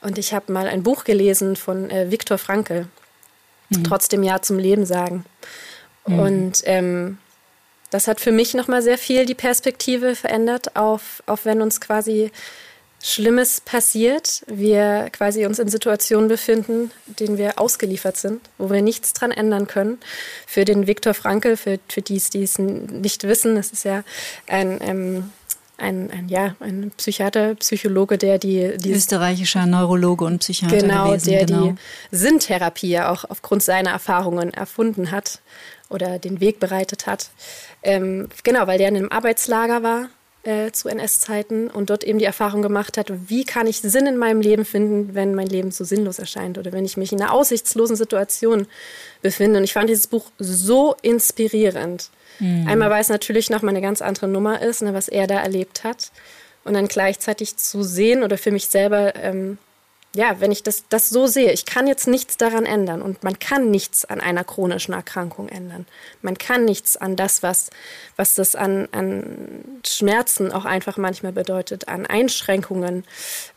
Und 0.00 0.18
ich 0.18 0.32
habe 0.32 0.52
mal 0.52 0.66
ein 0.68 0.82
Buch 0.82 1.04
gelesen 1.04 1.56
von 1.56 1.90
äh, 1.90 2.10
Viktor 2.10 2.38
Frankl 2.38 2.86
mhm. 3.70 3.84
trotzdem 3.84 4.22
Ja 4.22 4.42
zum 4.42 4.58
Leben 4.58 4.86
sagen. 4.86 5.24
Mhm. 6.06 6.18
Und 6.18 6.62
ähm, 6.64 7.18
das 7.90 8.06
hat 8.06 8.20
für 8.20 8.32
mich 8.32 8.54
nochmal 8.54 8.82
sehr 8.82 8.98
viel 8.98 9.26
die 9.26 9.34
Perspektive 9.34 10.14
verändert, 10.14 10.76
auf, 10.76 11.22
auf 11.26 11.44
wenn 11.44 11.60
uns 11.60 11.80
quasi 11.80 12.30
Schlimmes 13.02 13.62
passiert, 13.62 14.42
wir 14.46 15.08
quasi 15.10 15.46
uns 15.46 15.58
in 15.58 15.68
Situationen 15.68 16.28
befinden, 16.28 16.90
denen 17.06 17.38
wir 17.38 17.58
ausgeliefert 17.58 18.18
sind, 18.18 18.42
wo 18.58 18.70
wir 18.70 18.82
nichts 18.82 19.14
dran 19.14 19.30
ändern 19.30 19.66
können. 19.66 19.98
Für 20.46 20.66
den 20.66 20.86
Viktor 20.86 21.14
Frankl, 21.14 21.56
für, 21.56 21.78
für 21.88 22.02
die, 22.02 22.20
die 22.32 22.42
es 22.42 22.58
nicht 22.58 23.24
wissen, 23.24 23.54
das 23.54 23.72
ist 23.72 23.84
ja 23.84 24.04
ein, 24.46 24.78
ähm, 24.82 25.32
ein, 25.78 26.10
ein, 26.10 26.28
ja, 26.28 26.56
ein 26.60 26.92
Psychiater, 26.98 27.54
Psychologe, 27.54 28.18
der 28.18 28.38
die, 28.38 28.76
die 28.76 28.92
österreichischer 28.92 29.64
Neurologe 29.64 30.26
und 30.26 30.40
Psychiater 30.40 30.76
genau, 30.76 31.08
gewesen, 31.08 31.30
der 31.30 31.46
genau. 31.46 31.62
die 32.10 32.16
Sinntherapie 32.16 32.90
ja 32.90 33.10
auch 33.10 33.24
aufgrund 33.24 33.62
seiner 33.62 33.92
Erfahrungen 33.92 34.52
erfunden 34.52 35.10
hat 35.10 35.40
oder 35.90 36.18
den 36.18 36.40
Weg 36.40 36.60
bereitet 36.60 37.06
hat. 37.06 37.30
Ähm, 37.82 38.28
genau, 38.42 38.66
weil 38.66 38.78
der 38.78 38.88
in 38.88 38.96
einem 38.96 39.12
Arbeitslager 39.12 39.82
war 39.82 40.08
äh, 40.42 40.70
zu 40.70 40.88
NS-Zeiten 40.88 41.68
und 41.68 41.90
dort 41.90 42.04
eben 42.04 42.18
die 42.18 42.24
Erfahrung 42.24 42.62
gemacht 42.62 42.96
hat, 42.96 43.12
wie 43.28 43.44
kann 43.44 43.66
ich 43.66 43.80
Sinn 43.82 44.06
in 44.06 44.16
meinem 44.16 44.40
Leben 44.40 44.64
finden, 44.64 45.14
wenn 45.14 45.34
mein 45.34 45.48
Leben 45.48 45.70
so 45.70 45.84
sinnlos 45.84 46.18
erscheint 46.18 46.56
oder 46.56 46.72
wenn 46.72 46.84
ich 46.84 46.96
mich 46.96 47.12
in 47.12 47.20
einer 47.20 47.32
aussichtslosen 47.32 47.96
Situation 47.96 48.66
befinde. 49.20 49.58
Und 49.58 49.64
ich 49.64 49.74
fand 49.74 49.90
dieses 49.90 50.06
Buch 50.06 50.30
so 50.38 50.96
inspirierend. 51.02 52.08
Mhm. 52.38 52.66
Einmal, 52.66 52.90
weil 52.90 53.02
es 53.02 53.08
natürlich 53.08 53.50
nochmal 53.50 53.74
eine 53.74 53.82
ganz 53.82 54.00
andere 54.00 54.28
Nummer 54.28 54.62
ist, 54.62 54.82
ne, 54.82 54.94
was 54.94 55.08
er 55.08 55.26
da 55.26 55.40
erlebt 55.40 55.84
hat. 55.84 56.10
Und 56.64 56.74
dann 56.74 56.88
gleichzeitig 56.88 57.56
zu 57.56 57.82
sehen 57.82 58.22
oder 58.22 58.38
für 58.38 58.50
mich 58.50 58.68
selber 58.68 59.14
ähm, 59.16 59.58
ja, 60.14 60.40
wenn 60.40 60.50
ich 60.50 60.64
das, 60.64 60.84
das 60.88 61.08
so 61.08 61.28
sehe, 61.28 61.52
ich 61.52 61.66
kann 61.66 61.86
jetzt 61.86 62.08
nichts 62.08 62.36
daran 62.36 62.66
ändern 62.66 63.00
und 63.00 63.22
man 63.22 63.38
kann 63.38 63.70
nichts 63.70 64.04
an 64.04 64.20
einer 64.20 64.42
chronischen 64.42 64.92
Erkrankung 64.92 65.48
ändern. 65.48 65.86
Man 66.20 66.36
kann 66.36 66.64
nichts 66.64 66.96
an 66.96 67.14
das, 67.14 67.44
was, 67.44 67.70
was 68.16 68.34
das 68.34 68.56
an, 68.56 68.88
an 68.90 69.80
Schmerzen 69.86 70.50
auch 70.50 70.64
einfach 70.64 70.96
manchmal 70.96 71.32
bedeutet, 71.32 71.86
an 71.86 72.06
Einschränkungen. 72.06 73.04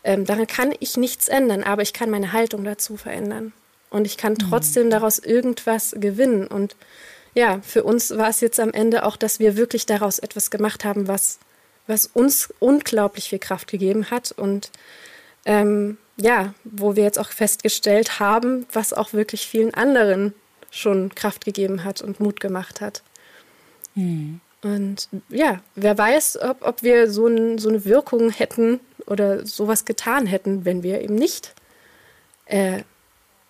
Ähm, 0.04 0.26
daran 0.26 0.46
kann 0.46 0.72
ich 0.78 0.96
nichts 0.96 1.26
ändern, 1.26 1.64
aber 1.64 1.82
ich 1.82 1.92
kann 1.92 2.08
meine 2.08 2.32
Haltung 2.32 2.62
dazu 2.62 2.96
verändern. 2.96 3.52
Und 3.90 4.06
ich 4.06 4.16
kann 4.16 4.36
trotzdem 4.36 4.90
daraus 4.90 5.18
irgendwas 5.18 5.94
gewinnen. 5.98 6.46
Und 6.46 6.76
ja, 7.34 7.60
für 7.62 7.82
uns 7.82 8.16
war 8.16 8.28
es 8.28 8.40
jetzt 8.40 8.60
am 8.60 8.72
Ende 8.72 9.04
auch, 9.04 9.16
dass 9.16 9.40
wir 9.40 9.56
wirklich 9.56 9.86
daraus 9.86 10.20
etwas 10.20 10.52
gemacht 10.52 10.84
haben, 10.84 11.08
was, 11.08 11.40
was 11.88 12.06
uns 12.06 12.54
unglaublich 12.60 13.28
viel 13.28 13.40
Kraft 13.40 13.68
gegeben 13.68 14.10
hat 14.10 14.30
und 14.30 14.70
ähm, 15.44 15.98
ja, 16.16 16.54
wo 16.64 16.96
wir 16.96 17.04
jetzt 17.04 17.18
auch 17.18 17.30
festgestellt 17.30 18.20
haben, 18.20 18.66
was 18.72 18.92
auch 18.92 19.12
wirklich 19.12 19.46
vielen 19.46 19.74
anderen 19.74 20.34
schon 20.70 21.14
Kraft 21.14 21.44
gegeben 21.44 21.84
hat 21.84 22.02
und 22.02 22.20
Mut 22.20 22.40
gemacht 22.40 22.80
hat. 22.80 23.02
Mhm. 23.94 24.40
Und 24.62 25.08
ja, 25.28 25.60
wer 25.74 25.96
weiß, 25.98 26.40
ob, 26.40 26.66
ob 26.66 26.82
wir 26.82 27.10
so, 27.10 27.26
ein, 27.26 27.58
so, 27.58 27.68
eine 27.68 27.84
Wirkung 27.84 28.30
hätten 28.30 28.80
oder 29.06 29.46
sowas 29.46 29.84
getan 29.84 30.26
hätten, 30.26 30.64
wenn 30.64 30.82
wir 30.82 31.02
eben 31.02 31.16
nicht 31.16 31.54
äh, 32.46 32.82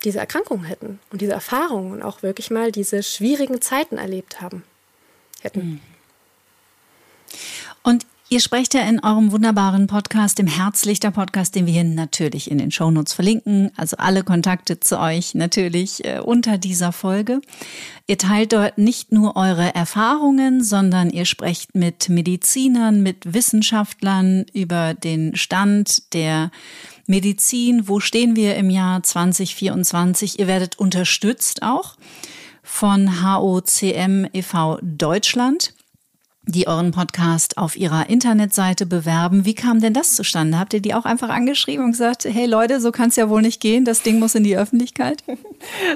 diese 0.03 0.19
Erkrankung 0.19 0.65
hätten 0.65 0.99
und 1.11 1.21
diese 1.21 1.31
Erfahrungen 1.31 1.93
und 1.93 2.03
auch 2.03 2.21
wirklich 2.21 2.51
mal 2.51 2.71
diese 2.71 3.01
schwierigen 3.01 3.61
Zeiten 3.61 3.97
erlebt 3.97 4.41
haben 4.41 4.63
hätten. 5.41 5.65
Mhm. 5.65 5.81
Und 7.81 8.05
Ihr 8.27 8.39
sprecht 8.39 8.73
ja 8.73 8.81
in 8.81 9.03
eurem 9.03 9.31
wunderbaren 9.31 9.85
Podcast, 9.85 10.39
dem 10.39 10.47
Herzlichter 10.47 11.11
Podcast, 11.11 11.53
den 11.53 11.67
wir 11.67 11.73
hier 11.73 11.83
natürlich 11.83 12.49
in 12.49 12.57
den 12.57 12.71
Shownotes 12.71 13.13
verlinken. 13.13 13.69
Also 13.77 13.97
alle 13.97 14.23
Kontakte 14.23 14.79
zu 14.79 14.99
euch 14.99 15.35
natürlich 15.35 16.03
äh, 16.03 16.21
unter 16.21 16.57
dieser 16.57 16.91
Folge. 16.91 17.39
Ihr 18.07 18.17
teilt 18.17 18.53
dort 18.53 18.79
nicht 18.79 19.11
nur 19.11 19.35
eure 19.35 19.75
Erfahrungen, 19.75 20.63
sondern 20.63 21.11
ihr 21.11 21.25
sprecht 21.25 21.75
mit 21.75 22.09
Medizinern, 22.09 23.03
mit 23.03 23.31
Wissenschaftlern 23.31 24.47
über 24.53 24.95
den 24.95 25.35
Stand 25.35 26.11
der 26.15 26.49
Medizin. 27.05 27.87
Wo 27.87 27.99
stehen 27.99 28.35
wir 28.35 28.55
im 28.55 28.71
Jahr 28.71 29.03
2024? 29.03 30.39
Ihr 30.39 30.47
werdet 30.47 30.79
unterstützt 30.79 31.61
auch 31.61 31.95
von 32.63 33.21
HOCM 33.23 34.25
e.V. 34.33 34.79
Deutschland 34.81 35.75
die 36.47 36.67
euren 36.67 36.91
Podcast 36.91 37.57
auf 37.57 37.75
ihrer 37.75 38.09
Internetseite 38.09 38.85
bewerben. 38.85 39.45
Wie 39.45 39.55
kam 39.55 39.79
denn 39.79 39.93
das 39.93 40.15
zustande? 40.15 40.59
Habt 40.59 40.73
ihr 40.73 40.81
die 40.81 40.93
auch 40.93 41.05
einfach 41.05 41.29
angeschrieben 41.29 41.85
und 41.85 41.91
gesagt, 41.91 42.25
hey 42.25 42.45
Leute, 42.45 42.79
so 42.79 42.91
kann 42.91 43.09
es 43.09 43.15
ja 43.15 43.29
wohl 43.29 43.41
nicht 43.41 43.61
gehen, 43.61 43.85
das 43.85 44.01
Ding 44.01 44.19
muss 44.19 44.35
in 44.35 44.43
die 44.43 44.57
Öffentlichkeit? 44.57 45.23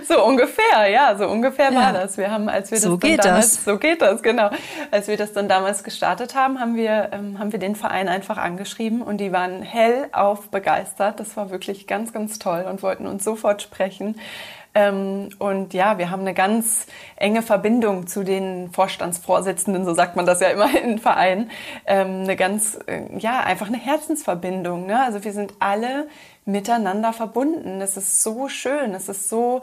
So 0.08 0.24
ungefähr, 0.26 0.88
ja, 0.88 1.16
so 1.16 1.28
ungefähr 1.28 1.72
ja. 1.72 1.80
war 1.80 1.94
das. 1.94 2.18
Wir 2.18 2.32
haben, 2.32 2.50
als 2.50 2.72
wir 2.72 2.78
das 2.78 2.84
so 2.84 2.98
geht 2.98 3.24
damals, 3.24 3.56
das. 3.56 3.66
so 3.66 3.78
geht 3.78 4.02
das, 4.02 4.24
genau. 4.24 4.50
Als 4.90 5.08
wir 5.08 5.18
das 5.18 5.34
dann 5.34 5.48
damals 5.48 5.84
gestartet 5.84 6.34
haben, 6.34 6.60
haben 6.60 6.76
wir, 6.76 7.10
ähm, 7.12 7.38
haben 7.38 7.52
wir 7.52 7.60
den 7.60 7.76
Verein 7.76 8.08
einfach 8.08 8.38
angeschrieben 8.38 9.02
und 9.02 9.18
die 9.18 9.32
waren 9.32 9.62
hellauf 9.62 10.50
begeistert. 10.50 11.20
Das 11.20 11.38
war 11.38 11.52
wirklich 11.52 11.86
ganz, 11.86 12.14
ganz 12.14 12.40
toll 12.40 12.66
und 12.68 12.82
wollten 12.82 13.06
uns 13.06 13.24
sofort 13.24 13.62
sprechen. 13.62 14.16
Ähm, 14.80 15.30
und 15.40 15.74
ja, 15.74 15.98
wir 15.98 16.10
haben 16.10 16.22
eine 16.22 16.34
ganz 16.34 16.88
enge 17.18 17.42
Verbindung 17.42 18.08
zu 18.08 18.24
den 18.24 18.72
Vorstandsvorsitzenden, 18.72 19.84
so 19.84 19.94
sagt 19.94 20.16
man 20.16 20.26
das 20.26 20.40
ja 20.40 20.48
immer 20.48 20.70
in 20.84 21.00
Vereinen. 21.00 21.52
Ähm, 21.86 22.22
eine 22.24 22.38
ganz, 22.38 22.80
äh, 22.88 23.02
ja, 23.18 23.42
einfach 23.42 23.68
eine 23.68 23.78
Herzensverbindung. 23.78 24.86
Ne? 24.86 25.04
Also 25.04 25.26
wir 25.26 25.34
sind 25.34 25.54
alle 25.60 26.08
miteinander 26.46 27.12
verbunden. 27.12 27.82
Es 27.82 27.98
ist 27.98 28.24
so 28.24 28.48
schön, 28.48 28.94
es 28.94 29.10
ist 29.10 29.28
so 29.28 29.62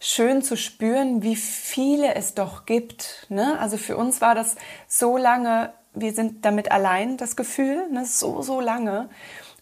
schön 0.00 0.40
zu 0.40 0.56
spüren, 0.56 1.22
wie 1.22 1.36
viele 1.36 2.14
es 2.14 2.32
doch 2.32 2.64
gibt. 2.64 3.26
Ne? 3.28 3.58
Also 3.60 3.76
für 3.76 3.98
uns 3.98 4.22
war 4.22 4.34
das 4.34 4.56
so 4.88 5.18
lange, 5.18 5.74
wir 5.92 6.14
sind 6.14 6.46
damit 6.46 6.72
allein, 6.72 7.18
das 7.18 7.36
Gefühl, 7.36 7.86
ne? 7.90 8.06
so, 8.06 8.40
so 8.40 8.62
lange. 8.62 9.10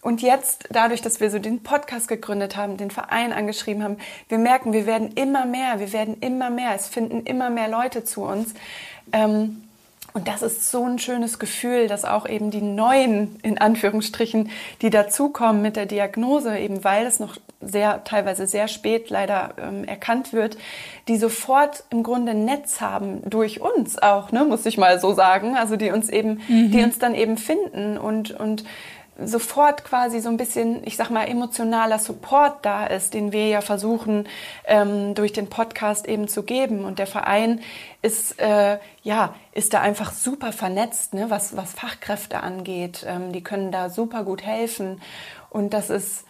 Und 0.03 0.21
jetzt, 0.21 0.67
dadurch, 0.69 1.01
dass 1.01 1.21
wir 1.21 1.31
so 1.31 1.39
den 1.39 1.63
Podcast 1.63 2.09
gegründet 2.09 2.57
haben, 2.57 2.75
den 2.75 2.91
Verein 2.91 3.31
angeschrieben 3.31 3.83
haben, 3.83 3.97
wir 4.27 4.37
merken, 4.37 4.73
wir 4.73 4.85
werden 4.85 5.13
immer 5.13 5.45
mehr, 5.45 5.79
wir 5.79 5.93
werden 5.93 6.17
immer 6.19 6.49
mehr, 6.49 6.75
es 6.75 6.87
finden 6.87 7.21
immer 7.21 7.49
mehr 7.49 7.69
Leute 7.69 8.03
zu 8.03 8.23
uns. 8.23 8.53
Ähm, 9.13 9.63
und 10.13 10.27
das 10.27 10.41
ist 10.43 10.69
so 10.69 10.85
ein 10.85 10.99
schönes 10.99 11.39
Gefühl, 11.39 11.87
dass 11.87 12.05
auch 12.05 12.27
eben 12.27 12.51
die 12.51 12.61
neuen, 12.61 13.39
in 13.41 13.57
Anführungsstrichen, 13.57 14.51
die 14.81 14.89
dazukommen 14.91 15.61
mit 15.61 15.75
der 15.75 15.87
Diagnose, 15.87 16.57
eben 16.59 16.83
weil 16.83 17.07
es 17.07 17.19
noch 17.19 17.37
sehr, 17.61 18.03
teilweise 18.03 18.45
sehr 18.45 18.67
spät 18.67 19.09
leider 19.09 19.53
ähm, 19.57 19.85
erkannt 19.85 20.33
wird, 20.33 20.57
die 21.07 21.15
sofort 21.15 21.85
im 21.89 22.03
Grunde 22.03 22.33
ein 22.33 22.45
Netz 22.45 22.81
haben 22.81 23.27
durch 23.27 23.61
uns 23.61 23.97
auch, 23.97 24.31
ne, 24.31 24.43
muss 24.43 24.65
ich 24.65 24.77
mal 24.77 24.99
so 24.99 25.13
sagen. 25.13 25.55
Also 25.55 25.77
die 25.77 25.91
uns 25.91 26.09
eben, 26.09 26.41
mhm. 26.47 26.71
die 26.71 26.83
uns 26.83 26.99
dann 26.99 27.15
eben 27.15 27.37
finden 27.37 27.97
und, 27.97 28.31
und 28.31 28.65
sofort 29.17 29.83
quasi 29.83 30.19
so 30.19 30.29
ein 30.29 30.37
bisschen, 30.37 30.85
ich 30.85 30.97
sag 30.97 31.09
mal, 31.09 31.25
emotionaler 31.25 31.99
Support 31.99 32.65
da 32.65 32.85
ist, 32.85 33.13
den 33.13 33.31
wir 33.31 33.47
ja 33.47 33.61
versuchen 33.61 34.27
ähm, 34.65 35.13
durch 35.13 35.33
den 35.33 35.49
Podcast 35.49 36.07
eben 36.07 36.27
zu 36.27 36.43
geben. 36.43 36.85
Und 36.85 36.99
der 36.99 37.07
Verein 37.07 37.61
ist 38.01 38.39
äh, 38.39 38.79
ja 39.03 39.35
ist 39.51 39.73
da 39.73 39.81
einfach 39.81 40.11
super 40.13 40.51
vernetzt, 40.51 41.13
ne, 41.13 41.29
was 41.29 41.55
was 41.55 41.73
Fachkräfte 41.73 42.41
angeht. 42.41 43.05
Ähm, 43.07 43.31
die 43.31 43.43
können 43.43 43.71
da 43.71 43.89
super 43.89 44.23
gut 44.23 44.43
helfen 44.43 45.01
und 45.49 45.73
das 45.73 45.89
ist 45.89 46.25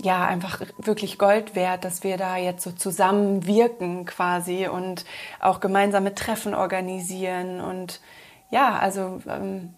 ja 0.00 0.24
einfach 0.24 0.60
wirklich 0.78 1.18
Gold 1.18 1.56
wert, 1.56 1.84
dass 1.84 2.04
wir 2.04 2.16
da 2.16 2.36
jetzt 2.36 2.62
so 2.62 2.70
zusammen 2.70 3.46
wirken 3.46 4.06
quasi 4.06 4.68
und 4.68 5.04
auch 5.40 5.58
gemeinsame 5.58 6.14
Treffen 6.14 6.54
organisieren 6.54 7.60
und 7.60 8.00
ja, 8.50 8.78
also 8.78 9.20
ähm, 9.28 9.74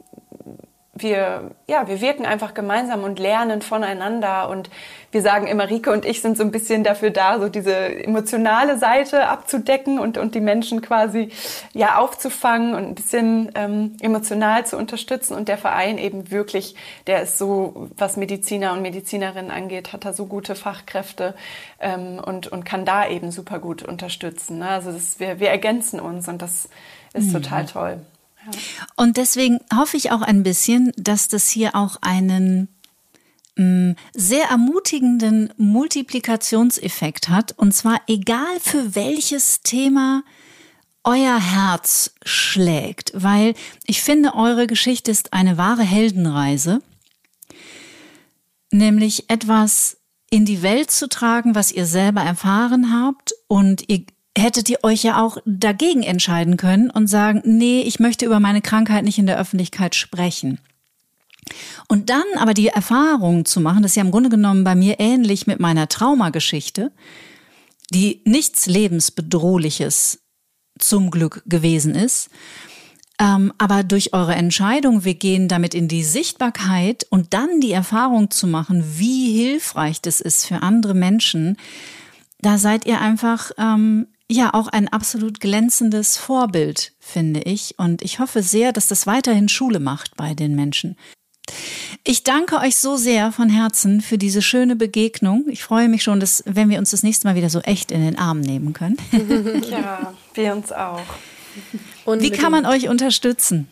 wir, 0.92 1.52
ja, 1.68 1.86
wir 1.86 2.00
wirken 2.00 2.26
einfach 2.26 2.52
gemeinsam 2.52 3.04
und 3.04 3.20
lernen 3.20 3.62
voneinander. 3.62 4.48
Und 4.48 4.70
wir 5.12 5.22
sagen 5.22 5.46
immer, 5.46 5.70
Rike 5.70 5.92
und 5.92 6.04
ich 6.04 6.20
sind 6.20 6.36
so 6.36 6.42
ein 6.42 6.50
bisschen 6.50 6.82
dafür 6.82 7.10
da, 7.10 7.38
so 7.38 7.48
diese 7.48 7.74
emotionale 7.74 8.76
Seite 8.76 9.28
abzudecken 9.28 10.00
und, 10.00 10.18
und 10.18 10.34
die 10.34 10.40
Menschen 10.40 10.82
quasi 10.82 11.30
ja 11.72 11.98
aufzufangen 11.98 12.74
und 12.74 12.84
ein 12.84 12.94
bisschen 12.96 13.52
ähm, 13.54 13.96
emotional 14.00 14.66
zu 14.66 14.76
unterstützen. 14.76 15.34
Und 15.34 15.48
der 15.48 15.58
Verein 15.58 15.96
eben 15.96 16.32
wirklich, 16.32 16.74
der 17.06 17.22
ist 17.22 17.38
so, 17.38 17.88
was 17.96 18.16
Mediziner 18.16 18.72
und 18.72 18.82
Medizinerinnen 18.82 19.52
angeht, 19.52 19.92
hat 19.92 20.04
er 20.04 20.12
so 20.12 20.26
gute 20.26 20.56
Fachkräfte 20.56 21.34
ähm, 21.78 22.20
und, 22.24 22.48
und 22.48 22.64
kann 22.64 22.84
da 22.84 23.08
eben 23.08 23.30
super 23.30 23.60
gut 23.60 23.84
unterstützen. 23.84 24.58
Ne? 24.58 24.68
Also 24.68 24.90
das, 24.90 25.20
wir, 25.20 25.38
wir 25.38 25.50
ergänzen 25.50 26.00
uns 26.00 26.26
und 26.26 26.42
das 26.42 26.68
ist 27.12 27.28
mhm. 27.28 27.42
total 27.42 27.66
toll. 27.66 28.00
Und 28.96 29.16
deswegen 29.16 29.60
hoffe 29.74 29.96
ich 29.96 30.10
auch 30.10 30.22
ein 30.22 30.42
bisschen, 30.42 30.92
dass 30.96 31.28
das 31.28 31.48
hier 31.48 31.74
auch 31.74 31.96
einen 32.00 32.68
mm, 33.56 33.92
sehr 34.14 34.48
ermutigenden 34.48 35.52
Multiplikationseffekt 35.56 37.28
hat. 37.28 37.52
Und 37.52 37.72
zwar 37.72 38.00
egal 38.06 38.60
für 38.60 38.94
welches 38.94 39.62
Thema 39.62 40.22
euer 41.04 41.40
Herz 41.40 42.12
schlägt, 42.24 43.12
weil 43.14 43.54
ich 43.86 44.02
finde, 44.02 44.34
eure 44.34 44.66
Geschichte 44.66 45.10
ist 45.10 45.32
eine 45.32 45.56
wahre 45.56 45.82
Heldenreise, 45.82 46.82
nämlich 48.70 49.30
etwas 49.30 49.96
in 50.30 50.44
die 50.44 50.62
Welt 50.62 50.90
zu 50.90 51.08
tragen, 51.08 51.54
was 51.54 51.72
ihr 51.72 51.86
selber 51.86 52.20
erfahren 52.20 52.92
habt 52.92 53.32
und 53.48 53.88
ihr 53.88 54.04
hättet 54.36 54.68
ihr 54.68 54.78
euch 54.82 55.02
ja 55.02 55.22
auch 55.22 55.38
dagegen 55.44 56.02
entscheiden 56.02 56.56
können 56.56 56.90
und 56.90 57.08
sagen, 57.08 57.42
nee, 57.44 57.82
ich 57.82 58.00
möchte 58.00 58.26
über 58.26 58.40
meine 58.40 58.62
Krankheit 58.62 59.04
nicht 59.04 59.18
in 59.18 59.26
der 59.26 59.38
Öffentlichkeit 59.38 59.94
sprechen. 59.94 60.58
Und 61.88 62.10
dann 62.10 62.22
aber 62.36 62.54
die 62.54 62.68
Erfahrung 62.68 63.44
zu 63.44 63.60
machen, 63.60 63.82
das 63.82 63.92
ist 63.92 63.96
ja 63.96 64.02
im 64.02 64.12
Grunde 64.12 64.30
genommen 64.30 64.62
bei 64.62 64.74
mir 64.74 65.00
ähnlich 65.00 65.46
mit 65.46 65.58
meiner 65.58 65.88
Traumageschichte, 65.88 66.92
die 67.92 68.22
nichts 68.24 68.66
lebensbedrohliches 68.66 70.20
zum 70.78 71.10
Glück 71.10 71.42
gewesen 71.46 71.94
ist, 71.94 72.30
Ähm, 73.22 73.52
aber 73.58 73.82
durch 73.82 74.14
eure 74.14 74.34
Entscheidung, 74.34 75.04
wir 75.04 75.12
gehen 75.12 75.46
damit 75.46 75.74
in 75.74 75.88
die 75.88 76.04
Sichtbarkeit 76.04 77.06
und 77.10 77.34
dann 77.34 77.60
die 77.60 77.72
Erfahrung 77.72 78.30
zu 78.30 78.46
machen, 78.46 78.82
wie 78.96 79.36
hilfreich 79.36 80.00
das 80.00 80.22
ist 80.22 80.46
für 80.46 80.62
andere 80.62 80.94
Menschen, 80.94 81.58
da 82.40 82.56
seid 82.56 82.86
ihr 82.86 82.98
einfach 82.98 83.50
ähm, 83.58 84.06
ja 84.30 84.54
auch 84.54 84.68
ein 84.68 84.88
absolut 84.88 85.40
glänzendes 85.40 86.16
Vorbild, 86.16 86.92
finde 86.98 87.40
ich. 87.40 87.74
Und 87.78 88.02
ich 88.02 88.18
hoffe 88.18 88.42
sehr, 88.42 88.72
dass 88.72 88.86
das 88.86 89.06
weiterhin 89.06 89.48
Schule 89.48 89.80
macht 89.80 90.16
bei 90.16 90.34
den 90.34 90.54
Menschen. 90.54 90.96
Ich 92.04 92.22
danke 92.22 92.58
euch 92.58 92.76
so 92.76 92.96
sehr 92.96 93.32
von 93.32 93.50
Herzen 93.50 94.00
für 94.00 94.18
diese 94.18 94.40
schöne 94.40 94.76
Begegnung. 94.76 95.46
Ich 95.48 95.64
freue 95.64 95.88
mich 95.88 96.02
schon, 96.02 96.20
dass, 96.20 96.42
wenn 96.46 96.70
wir 96.70 96.78
uns 96.78 96.92
das 96.92 97.02
nächste 97.02 97.26
Mal 97.26 97.34
wieder 97.34 97.50
so 97.50 97.60
echt 97.60 97.90
in 97.90 98.04
den 98.04 98.18
Arm 98.18 98.40
nehmen 98.40 98.72
können. 98.72 98.96
Ja, 99.70 100.14
wir 100.34 100.54
uns 100.54 100.72
auch. 100.72 101.02
Und 102.04 102.22
Wie 102.22 102.30
kann 102.30 102.52
man 102.52 102.66
euch 102.66 102.88
unterstützen? 102.88 103.68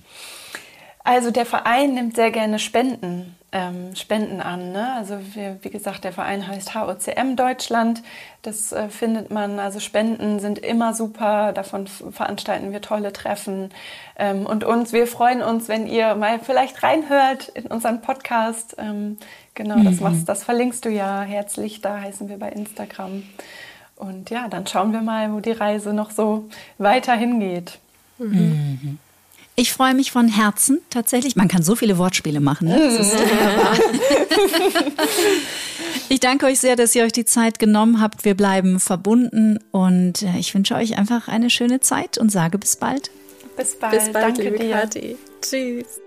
Also 1.04 1.30
der 1.30 1.46
Verein 1.46 1.94
nimmt 1.94 2.16
sehr 2.16 2.30
gerne 2.30 2.58
Spenden 2.58 3.37
ähm, 3.50 3.94
Spenden 3.96 4.40
an. 4.40 4.72
Ne? 4.72 4.92
Also 4.94 5.18
wir, 5.34 5.58
wie 5.62 5.70
gesagt, 5.70 6.04
der 6.04 6.12
Verein 6.12 6.46
heißt 6.46 6.74
HOCM 6.74 7.34
Deutschland. 7.34 8.02
Das 8.42 8.72
äh, 8.72 8.88
findet 8.88 9.30
man. 9.30 9.58
Also 9.58 9.80
Spenden 9.80 10.38
sind 10.38 10.58
immer 10.58 10.92
super. 10.92 11.52
Davon 11.52 11.86
veranstalten 11.86 12.72
wir 12.72 12.82
tolle 12.82 13.12
Treffen. 13.12 13.70
Ähm, 14.16 14.44
und 14.44 14.64
uns, 14.64 14.92
wir 14.92 15.06
freuen 15.06 15.42
uns, 15.42 15.68
wenn 15.68 15.86
ihr 15.86 16.14
mal 16.14 16.38
vielleicht 16.40 16.82
reinhört 16.82 17.48
in 17.48 17.66
unseren 17.66 18.02
Podcast. 18.02 18.76
Ähm, 18.78 19.16
genau, 19.54 19.78
mhm. 19.78 19.84
das 19.84 20.00
machst, 20.00 20.28
das 20.28 20.44
verlinkst 20.44 20.84
du 20.84 20.90
ja 20.90 21.22
herzlich. 21.22 21.80
Da 21.80 22.00
heißen 22.00 22.28
wir 22.28 22.38
bei 22.38 22.50
Instagram. 22.50 23.22
Und 23.96 24.30
ja, 24.30 24.48
dann 24.48 24.66
schauen 24.66 24.92
wir 24.92 25.00
mal, 25.00 25.32
wo 25.32 25.40
die 25.40 25.52
Reise 25.52 25.94
noch 25.94 26.10
so 26.10 26.48
weiter 26.76 27.14
hingeht. 27.14 27.78
Mhm. 28.18 28.28
Mhm. 28.82 28.98
Ich 29.58 29.72
freue 29.72 29.92
mich 29.92 30.12
von 30.12 30.28
Herzen 30.28 30.78
tatsächlich. 30.88 31.34
Man 31.34 31.48
kann 31.48 31.64
so 31.64 31.74
viele 31.74 31.98
Wortspiele 31.98 32.38
machen. 32.38 32.68
Ne? 32.68 32.78
ich 36.08 36.20
danke 36.20 36.46
euch 36.46 36.60
sehr, 36.60 36.76
dass 36.76 36.94
ihr 36.94 37.02
euch 37.02 37.10
die 37.10 37.24
Zeit 37.24 37.58
genommen 37.58 38.00
habt. 38.00 38.24
Wir 38.24 38.36
bleiben 38.36 38.78
verbunden 38.78 39.58
und 39.72 40.22
äh, 40.22 40.38
ich 40.38 40.54
wünsche 40.54 40.76
euch 40.76 40.96
einfach 40.96 41.26
eine 41.26 41.50
schöne 41.50 41.80
Zeit 41.80 42.18
und 42.18 42.30
sage 42.30 42.56
bis 42.56 42.76
bald. 42.76 43.10
Bis 43.56 43.76
bald. 43.76 43.94
Bis 43.94 44.12
bald, 44.12 44.26
danke 44.26 44.42
liebe 44.42 44.58
dir. 44.58 44.70
Kathi. 44.70 45.16
Tschüss. 45.42 46.00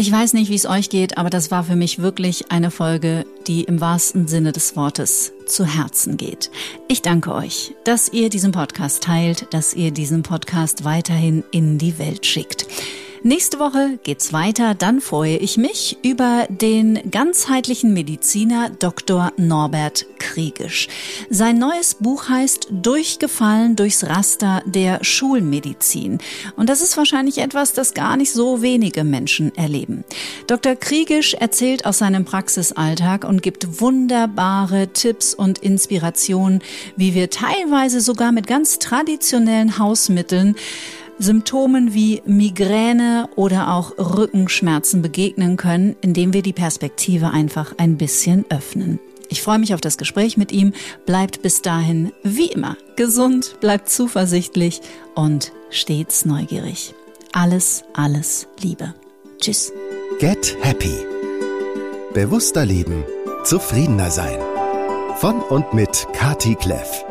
Ich 0.00 0.12
weiß 0.12 0.34
nicht, 0.34 0.48
wie 0.48 0.54
es 0.54 0.64
euch 0.64 0.90
geht, 0.90 1.18
aber 1.18 1.28
das 1.28 1.50
war 1.50 1.64
für 1.64 1.74
mich 1.74 1.98
wirklich 1.98 2.52
eine 2.52 2.70
Folge, 2.70 3.26
die 3.48 3.64
im 3.64 3.80
wahrsten 3.80 4.28
Sinne 4.28 4.52
des 4.52 4.76
Wortes 4.76 5.32
zu 5.44 5.66
Herzen 5.66 6.16
geht. 6.16 6.52
Ich 6.86 7.02
danke 7.02 7.34
euch, 7.34 7.74
dass 7.82 8.12
ihr 8.12 8.30
diesen 8.30 8.52
Podcast 8.52 9.02
teilt, 9.02 9.52
dass 9.52 9.74
ihr 9.74 9.90
diesen 9.90 10.22
Podcast 10.22 10.84
weiterhin 10.84 11.42
in 11.50 11.78
die 11.78 11.98
Welt 11.98 12.26
schickt. 12.26 12.68
Nächste 13.24 13.58
Woche 13.58 13.98
geht's 14.04 14.32
weiter. 14.32 14.74
Dann 14.74 15.00
freue 15.00 15.36
ich 15.38 15.56
mich 15.56 15.98
über 16.04 16.46
den 16.48 17.00
ganzheitlichen 17.10 17.92
Mediziner 17.92 18.70
Dr. 18.70 19.32
Norbert 19.36 20.06
Kriegisch. 20.20 20.86
Sein 21.28 21.58
neues 21.58 21.96
Buch 21.96 22.28
heißt 22.28 22.68
Durchgefallen 22.70 23.74
durchs 23.74 24.04
Raster 24.04 24.62
der 24.66 25.02
Schulmedizin. 25.02 26.18
Und 26.54 26.68
das 26.68 26.80
ist 26.80 26.96
wahrscheinlich 26.96 27.38
etwas, 27.38 27.72
das 27.72 27.92
gar 27.92 28.16
nicht 28.16 28.32
so 28.32 28.62
wenige 28.62 29.02
Menschen 29.02 29.52
erleben. 29.56 30.04
Dr. 30.46 30.76
Kriegisch 30.76 31.34
erzählt 31.34 31.86
aus 31.86 31.98
seinem 31.98 32.24
Praxisalltag 32.24 33.24
und 33.24 33.42
gibt 33.42 33.80
wunderbare 33.80 34.92
Tipps 34.92 35.34
und 35.34 35.58
Inspirationen, 35.58 36.62
wie 36.94 37.14
wir 37.14 37.30
teilweise 37.30 38.00
sogar 38.00 38.30
mit 38.30 38.46
ganz 38.46 38.78
traditionellen 38.78 39.78
Hausmitteln 39.78 40.54
Symptomen 41.18 41.94
wie 41.94 42.22
Migräne 42.26 43.28
oder 43.34 43.74
auch 43.74 43.98
Rückenschmerzen 43.98 45.02
begegnen 45.02 45.56
können, 45.56 45.96
indem 46.00 46.32
wir 46.32 46.42
die 46.42 46.52
Perspektive 46.52 47.30
einfach 47.30 47.74
ein 47.78 47.96
bisschen 47.96 48.44
öffnen. 48.50 49.00
Ich 49.28 49.42
freue 49.42 49.58
mich 49.58 49.74
auf 49.74 49.80
das 49.80 49.98
Gespräch 49.98 50.36
mit 50.36 50.52
ihm. 50.52 50.72
Bleibt 51.06 51.42
bis 51.42 51.60
dahin 51.60 52.12
wie 52.22 52.46
immer 52.46 52.76
gesund, 52.96 53.56
bleibt 53.60 53.90
zuversichtlich 53.90 54.80
und 55.14 55.52
stets 55.70 56.24
neugierig. 56.24 56.94
Alles, 57.32 57.84
alles 57.94 58.48
Liebe. 58.60 58.94
Tschüss. 59.38 59.72
Get 60.18 60.56
Happy. 60.62 60.96
Bewusster 62.14 62.64
leben, 62.64 63.04
zufriedener 63.44 64.10
sein. 64.10 64.38
Von 65.16 65.40
und 65.40 65.74
mit 65.74 66.06
Kati 66.14 66.54
Kleff. 66.54 67.04